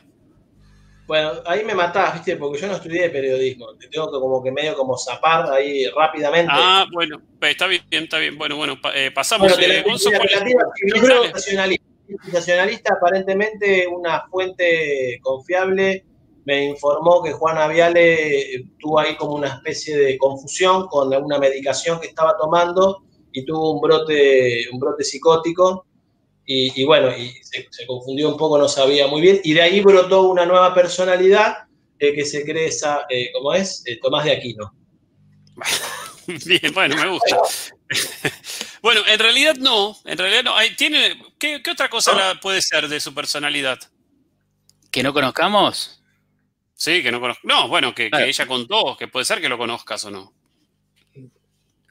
[1.06, 2.36] Bueno, ahí me matás, ¿viste?
[2.36, 3.74] Porque yo no estudié periodismo.
[3.76, 6.52] Te tengo que como que medio como zapar ahí rápidamente.
[6.54, 8.36] Ah, bueno, pues, está bien, está bien.
[8.36, 9.56] Bueno, bueno, eh, pasamos.
[9.56, 9.84] Bueno, eh,
[12.22, 16.04] sensacionalista, aparentemente una fuente confiable
[16.48, 22.00] me informó que Juana Viale tuvo ahí como una especie de confusión con alguna medicación
[22.00, 23.02] que estaba tomando
[23.32, 25.84] y tuvo un brote, un brote psicótico.
[26.50, 29.38] Y, bueno, y se, confundió un poco, no sabía muy bien.
[29.44, 31.58] Y de ahí brotó una nueva personalidad
[31.98, 33.82] eh, que se cree esa, eh, ¿cómo es?
[33.84, 34.72] Eh, Tomás de Aquino.
[36.46, 37.36] Bien, bueno, me gusta.
[38.82, 40.54] bueno, en realidad no, en realidad no.
[40.74, 43.78] ¿Tiene, ¿qué, otra cosa puede ser de su personalidad?
[44.90, 46.02] ¿Que no conozcamos?
[46.72, 47.46] Sí, que no conozco.
[47.46, 50.32] No, bueno, que, ella contó, que puede ser que lo conozcas o no.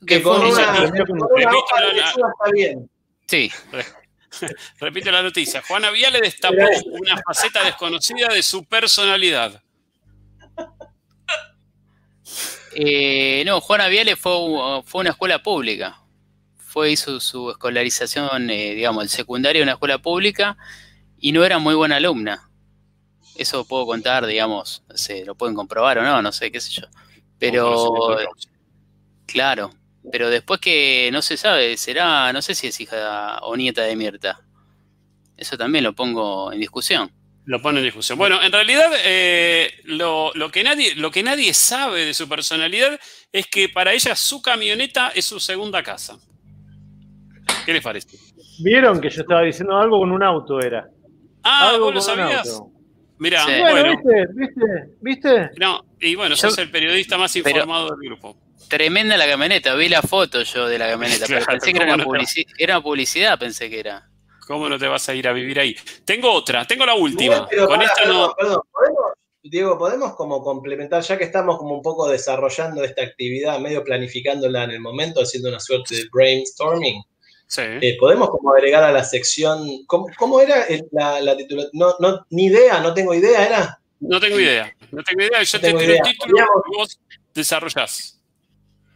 [0.05, 2.89] Que con una, está bien.
[3.27, 3.51] Sí.
[4.79, 5.61] Repito la noticia.
[5.67, 9.61] Juana le destapó una faceta desconocida de su personalidad.
[12.73, 14.33] Eh, no, Juana Viale fue,
[14.85, 15.99] fue una escuela pública.
[16.57, 20.57] Fue, hizo su escolarización, eh, digamos, el secundario en una escuela pública
[21.19, 22.49] y no era muy buena alumna.
[23.35, 26.71] Eso puedo contar, digamos, no sé, lo pueden comprobar o no, no sé, qué sé
[26.71, 26.87] yo.
[27.39, 28.17] Pero,
[29.25, 29.71] claro,
[30.11, 33.95] pero después que no se sabe, será, no sé si es hija o nieta de
[33.95, 34.39] Mirta.
[35.35, 37.11] Eso también lo pongo en discusión.
[37.45, 38.17] Lo pone en discusión.
[38.17, 42.99] Bueno, en realidad eh, lo, que nadie, lo que nadie sabe de su personalidad
[43.31, 46.17] es que para ella su camioneta es su segunda casa.
[47.65, 48.17] ¿Qué les parece?
[48.59, 50.89] Vieron que yo estaba diciendo algo con un auto, era.
[51.43, 52.61] Ah, ¿vos lo sabías?
[53.19, 54.27] Mira, bueno, ¿viste?
[54.33, 54.61] ¿Viste?
[55.01, 55.49] ¿Viste?
[55.57, 58.46] No, y bueno, sos el periodista más informado del grupo.
[58.67, 61.93] Tremenda la camioneta, vi la foto yo de la camioneta, pero pensé que era
[62.75, 64.09] una, publicidad, pensé que era.
[64.45, 65.75] ¿Cómo no te vas a ir a vivir ahí?
[66.05, 67.47] Tengo otra, tengo la última.
[67.47, 68.33] Con esta no.
[68.37, 69.01] Perdón, ¿podemos,
[69.43, 74.63] Diego, ¿podemos como complementar, ya que estamos como un poco desarrollando esta actividad, medio planificándola
[74.63, 77.03] en el momento, haciendo una suerte de brainstorming?
[77.57, 81.35] Eh, Podemos como agregar a la sección, ¿cómo, era la, la
[81.73, 83.79] No, no, ni idea, no tengo idea, ¿era?
[83.99, 86.99] No tengo idea, no tengo idea, yo te tiro el título y vos
[87.33, 88.16] desarrollás.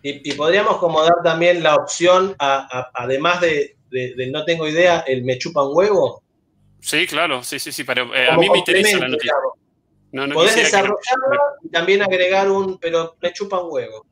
[0.03, 3.76] Y, podríamos como dar también la opción, además de,
[4.32, 6.23] no tengo idea, el me chupa un huevo.
[6.80, 9.34] Sí, claro, sí, sí, sí, pero eh, a mí me interesa la noticia.
[10.11, 14.06] No, no Podés desarrollarla y también agregar un, pero me chupa un huevo.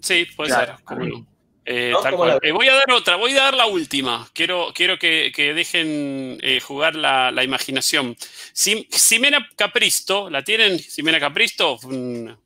[0.00, 1.26] Sí, puede ser, como
[1.68, 1.92] eh,
[2.42, 4.28] eh, voy a dar otra, voy a dar la última.
[4.32, 8.16] Quiero, quiero que, dejen eh, jugar la, imaginación.
[8.52, 10.78] Simena Capristo, ¿la tienen?
[10.78, 11.78] Simena Capristo,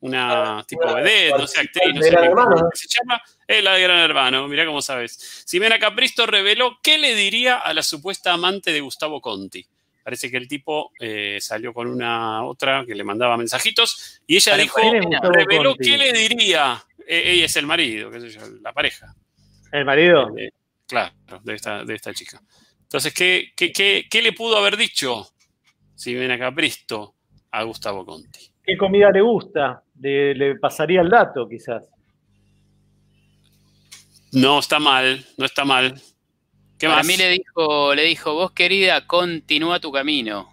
[0.00, 3.22] una ah, tipo de no sé, actriz, no sé cómo se llama.
[3.46, 5.44] Es la de Gran Hermano, mirá cómo sabes.
[5.44, 9.66] Simena Capristo reveló qué le diría a la supuesta amante de Gustavo Conti.
[10.02, 10.92] Parece que el tipo
[11.40, 14.80] salió con una otra que le mandaba mensajitos y ella dijo,
[15.30, 19.14] reveló qué le diría ella es el marido, qué sé yo, la pareja.
[19.72, 20.36] ¿El marido?
[20.36, 20.50] Eh,
[20.86, 21.12] claro,
[21.42, 22.40] de esta, de esta chica.
[22.82, 25.28] Entonces, ¿qué, qué, le pudo haber dicho
[25.94, 27.14] si viene acá Pristo
[27.50, 28.50] a Gustavo Conti?
[28.62, 29.82] ¿Qué comida le gusta?
[30.00, 31.88] Le, pasaría el dato, quizás.
[34.32, 36.00] No, está mal, no está mal.
[36.78, 36.98] ¿Qué más?
[36.98, 40.52] A mí le dijo, le dijo, vos querida, continúa tu camino.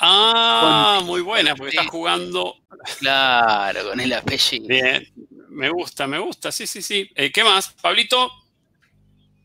[0.00, 2.56] Ah, muy buena, porque está jugando.
[2.98, 4.66] Claro, con el apellido.
[4.66, 5.06] Bien,
[5.50, 7.10] me gusta, me gusta, sí, sí, sí.
[7.14, 8.30] Eh, ¿Qué más, Pablito?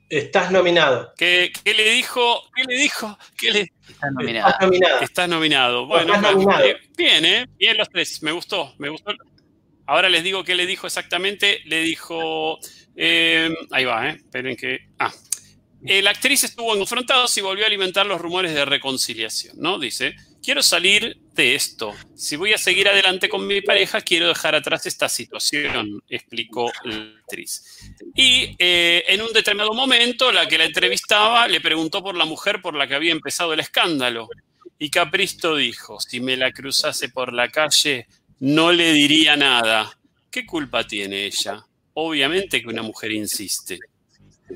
[0.07, 1.14] Estás nominado.
[1.18, 2.44] ¿Qué, le dijo?
[2.56, 3.18] ¿Qué le dijo?
[3.38, 3.72] ¿Qué le...
[3.90, 4.49] Estás nominado.
[4.49, 5.02] Estás nominado.
[5.02, 5.86] Estás nominado.
[5.88, 6.14] Bueno,
[6.95, 7.48] bien, ¿eh?
[7.57, 9.11] Bien los tres, me gustó, me gustó.
[9.88, 11.61] Ahora les digo qué le dijo exactamente.
[11.65, 12.60] Le dijo,
[12.95, 14.15] eh, ahí va, ¿eh?
[14.15, 14.88] Esperen que...
[14.99, 15.11] Ah,
[15.82, 19.77] la actriz estuvo confrontada y volvió a alimentar los rumores de reconciliación, ¿no?
[19.77, 20.15] Dice,
[20.46, 21.96] quiero salir de esto.
[22.14, 26.96] Si voy a seguir adelante con mi pareja, quiero dejar atrás esta situación, explicó la
[27.20, 27.64] actriz.
[28.14, 32.62] Y eh, en un determinado momento, la que la entrevistaba le preguntó por la mujer
[32.62, 34.30] por la que había empezado el escándalo.
[34.78, 38.08] Y Capristo dijo, si me la cruzase por la calle,
[38.40, 39.98] no le diría nada.
[40.30, 41.66] ¿Qué culpa tiene ella?
[41.96, 43.80] Obviamente que una mujer insiste.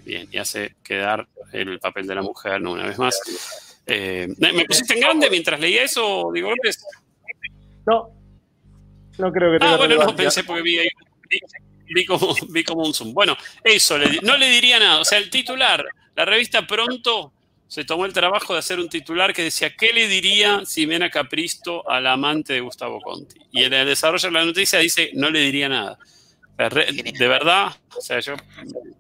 [0.04, 3.20] Bien, y hace quedar el papel de la mujer, una vez más.
[3.90, 6.84] Eh, ¿Me pusiste en grande mientras leía eso, Diego López?
[7.86, 8.10] No,
[9.18, 10.78] no creo que tenga Ah, bueno, no, pensé porque vi,
[11.88, 13.14] vi, como, vi como un zoom.
[13.14, 15.00] Bueno, eso, no le diría nada.
[15.00, 15.86] O sea, el titular,
[16.16, 17.34] la revista Pronto
[17.68, 21.88] se tomó el trabajo de hacer un titular que decía, ¿qué le diría Ximena Capristo
[21.88, 23.40] al amante de Gustavo Conti?
[23.52, 26.00] Y en el desarrollo de la noticia dice, no le diría nada.
[26.60, 28.36] De verdad, o sea, yo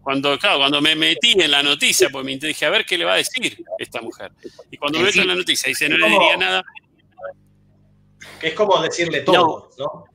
[0.01, 3.13] cuando, cuando me metí en la noticia, pues me dije, a ver qué le va
[3.13, 4.31] a decir esta mujer.
[4.71, 6.63] Y cuando me meto en la noticia, dice, no le diría nada.
[8.39, 10.05] Que es como decirle todo, ¿no?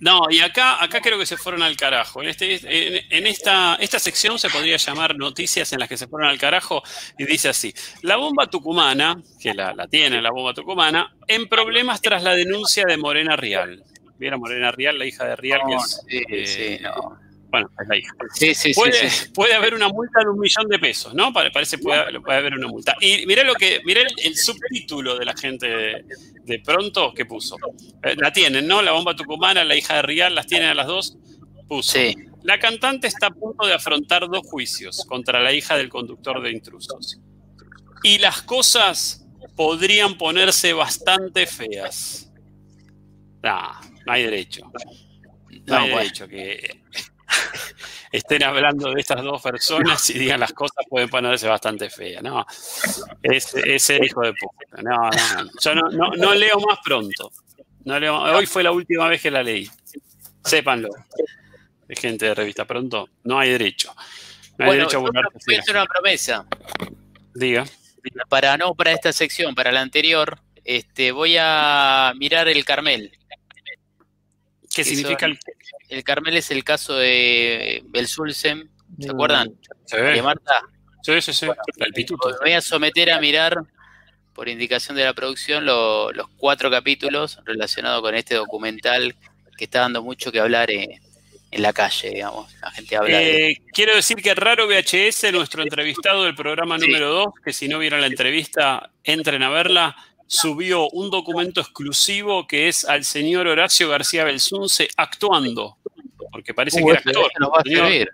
[0.00, 0.22] ¿no?
[0.28, 2.20] y acá, acá creo que se fueron al carajo.
[2.20, 6.28] En, este, en, esta, esta sección se podría llamar noticias en las que se fueron
[6.28, 6.82] al carajo
[7.16, 7.72] y dice así,
[8.02, 12.84] la bomba tucumana, que la, la tiene la bomba tucumana, en problemas tras la denuncia
[12.86, 13.84] de Morena Rial.
[14.18, 15.60] ¿Vieron Morena Rial, la hija de Rial?
[15.66, 17.18] que es, sí, sí, eh, no.
[17.50, 18.12] Bueno, es la hija.
[18.34, 21.32] Sí, sí, puede, sí, puede haber una multa de un millón de pesos, ¿no?
[21.32, 22.94] Parece puede, puede haber una multa.
[23.00, 25.66] Y mirá lo que, mirá el, subtítulo de la gente
[26.44, 27.56] de, pronto que puso.
[28.02, 28.82] Eh, la tienen, ¿no?
[28.82, 31.16] La bomba tucumana, la hija de Rial, las tienen a las dos.
[31.66, 31.92] Puso.
[31.92, 32.14] Sí.
[32.42, 36.50] La cantante está a punto de afrontar dos juicios contra la hija del conductor de
[36.50, 37.18] intrusos.
[38.02, 39.26] Y las cosas
[39.56, 42.30] podrían ponerse bastante feas.
[43.42, 44.72] Nah, no hay derecho.
[45.66, 46.82] No, hay derecho que
[48.12, 52.22] estén hablando de estas dos personas y digan las cosas pueden ponerse bastante feas.
[52.22, 52.46] No,
[53.22, 53.54] es,
[53.90, 54.82] el hijo de puta.
[54.82, 57.30] No, no, yo no, no, leo más pronto.
[57.84, 59.68] No leo, hoy fue la última vez que la leí.
[60.42, 60.88] Sépanlo.
[61.90, 63.94] Gente de revista pronto, no hay derecho.
[64.56, 66.46] No hay derecho a a hacer una promesa.
[67.34, 67.64] Diga.
[68.28, 73.17] Para no para esta sección, para la anterior, este, voy a mirar el Carmel.
[74.78, 75.38] ¿Qué significa el...
[75.88, 76.36] el Carmel?
[76.36, 78.68] es el caso de Belsulcem,
[79.00, 79.52] ¿se acuerdan?
[79.86, 79.96] Sí.
[79.96, 80.62] De Marta.
[81.02, 81.46] Sí, sí, sí.
[81.94, 82.36] pituto.
[82.40, 83.56] voy a someter a mirar,
[84.34, 89.16] por indicación de la producción, los cuatro capítulos relacionados con este documental
[89.56, 91.00] que está dando mucho que hablar en,
[91.50, 92.54] la calle, digamos.
[92.60, 93.20] La gente habla.
[93.20, 97.78] Eh, quiero decir que Raro VHS, nuestro entrevistado del programa número 2, que si no
[97.78, 99.96] vieron la entrevista, entren a verla
[100.28, 105.78] subió un documento exclusivo que es al señor Horacio García Belsunce actuando,
[106.30, 108.12] porque parece que era actor.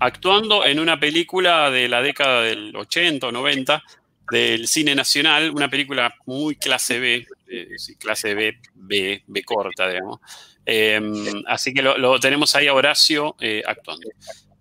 [0.00, 3.82] actuando en una película de la década del 80 o 90
[4.30, 7.68] del cine nacional, una película muy clase B, eh,
[7.98, 10.20] clase B, B, B corta, digamos.
[10.66, 14.08] Em, así que lo, tenemos ahí a Horacio eh, actuando.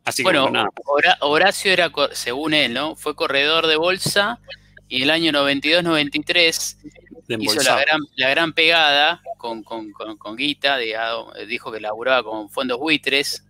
[0.04, 0.52] Así bueno,
[1.22, 2.96] Horacio era, según él, ¿no?
[2.96, 4.40] Fue corredor de bolsa
[4.92, 6.76] y el año 92-93
[7.40, 10.78] hizo la gran, la gran pegada con, con, con, Guita,
[11.48, 13.46] dijo que laburaba con fondos buitres,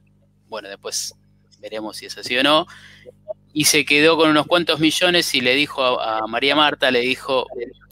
[0.49, 1.15] bueno, después
[1.59, 2.67] veremos si es así o no,
[3.53, 7.47] y se quedó con unos cuantos millones y le dijo a, María Marta, le dijo,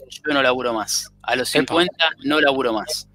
[0.08, 3.08] yo no laburo más, a los 50 no laburo más.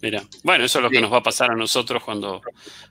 [0.00, 2.40] Mira, bueno, eso es lo que nos va a pasar a nosotros cuando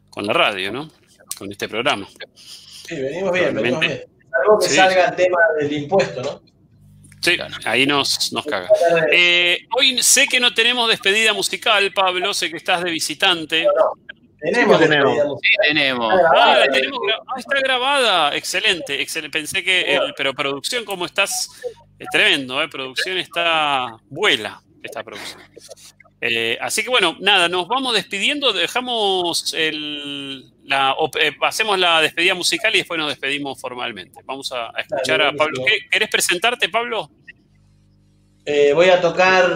[0.10, 0.92] con la radio, ¿no?
[1.38, 2.06] Con este programa.
[2.36, 4.17] Sí, venimos bien, venimos bien.
[4.42, 6.42] Algo que salga el tema del impuesto, ¿no?
[7.22, 8.70] Sí, ahí nos, nos caga.
[9.12, 13.68] Eh, hoy sé que no tenemos despedida musical, Pablo, sé que estás de visitante.
[14.40, 15.18] Tenemos, tenemos.
[15.42, 16.14] Sí, tenemos.
[16.36, 18.36] Ah, la tenemos ah, está grabada.
[18.36, 19.38] Excelente, excelente.
[19.38, 21.50] Pensé que, pero producción, ¿cómo estás?
[21.98, 22.68] Es tremendo, ¿eh?
[22.70, 25.42] Producción está, vuela esta producción.
[26.22, 32.36] Eh, así que bueno, nada, nos vamos despidiendo, dejamos el, la, eh, hacemos la despedida
[32.36, 34.22] musical y después nos despedimos formalmente.
[34.26, 35.64] Vamos a, escuchar a Pablo.
[35.90, 37.10] ¿Querés presentarte, Pablo?
[38.46, 39.52] Eh, voy a tocar,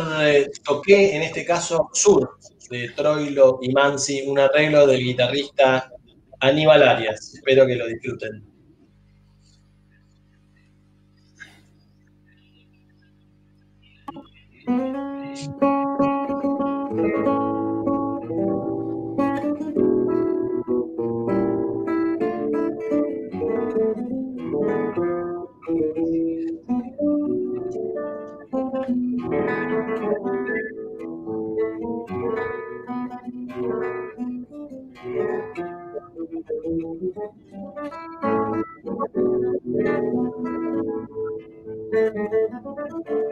[0.64, 2.38] toqué en este caso Sur,
[2.70, 5.92] de Troilo y Mansi, un arreglo del guitarrista
[6.40, 7.34] Aníbal Arias.
[7.36, 8.52] Espero que lo disfruten.
[37.82, 37.94] Thank
[43.10, 43.31] you.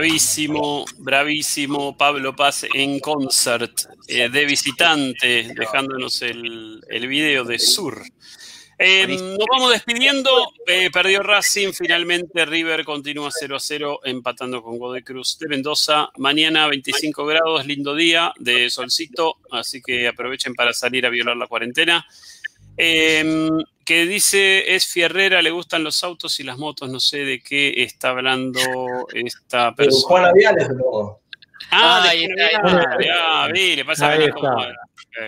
[0.00, 8.02] Bravísimo, bravísimo Pablo Paz en concert eh, de visitante, dejándonos el, el video de Sur.
[8.78, 10.30] Eh, nos vamos despidiendo.
[10.66, 11.74] Eh, perdió Racing.
[11.74, 16.08] Finalmente River continúa 0 a 0, empatando con Godoy Cruz de Mendoza.
[16.16, 19.36] Mañana 25 grados, lindo día de solcito.
[19.50, 22.06] Así que aprovechen para salir a violar la cuarentena.
[23.90, 27.74] Que dice es Fierrera, le gustan los autos y las motos, no sé de qué
[27.78, 28.60] está hablando
[29.12, 30.28] esta persona.
[30.28, 31.18] Juan Viales, no.
[31.72, 34.30] Ah, de Ah, vi, le pasa a eh,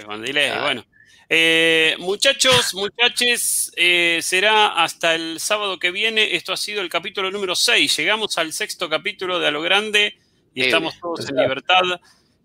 [0.06, 0.62] con delay, Ah.
[0.62, 0.84] bueno.
[1.28, 6.36] Eh, muchachos, muchaches, eh, será hasta el sábado que viene.
[6.36, 7.96] Esto ha sido el capítulo número 6.
[7.96, 10.14] Llegamos al sexto capítulo de A lo Grande
[10.54, 11.82] y Sí, estamos todos en libertad.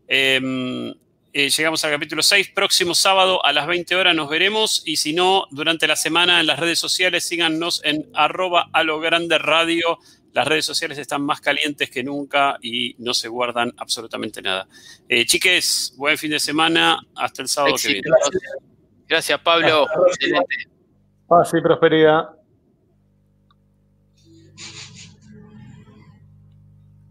[0.07, 0.95] Eh,
[1.39, 2.49] eh, llegamos al capítulo 6.
[2.55, 4.81] Próximo sábado a las 20 horas nos veremos.
[4.87, 8.99] Y si no, durante la semana en las redes sociales, síganos en arroba a lo
[8.99, 9.99] grande radio.
[10.33, 14.67] Las redes sociales están más calientes que nunca y no se guardan absolutamente nada.
[15.07, 16.99] Eh, chiques, buen fin de semana.
[17.15, 18.09] Hasta el sábado que viene.
[19.07, 19.85] Gracias, Pablo.
[20.07, 20.55] Excelente.
[21.27, 22.36] Paz y prosperidad.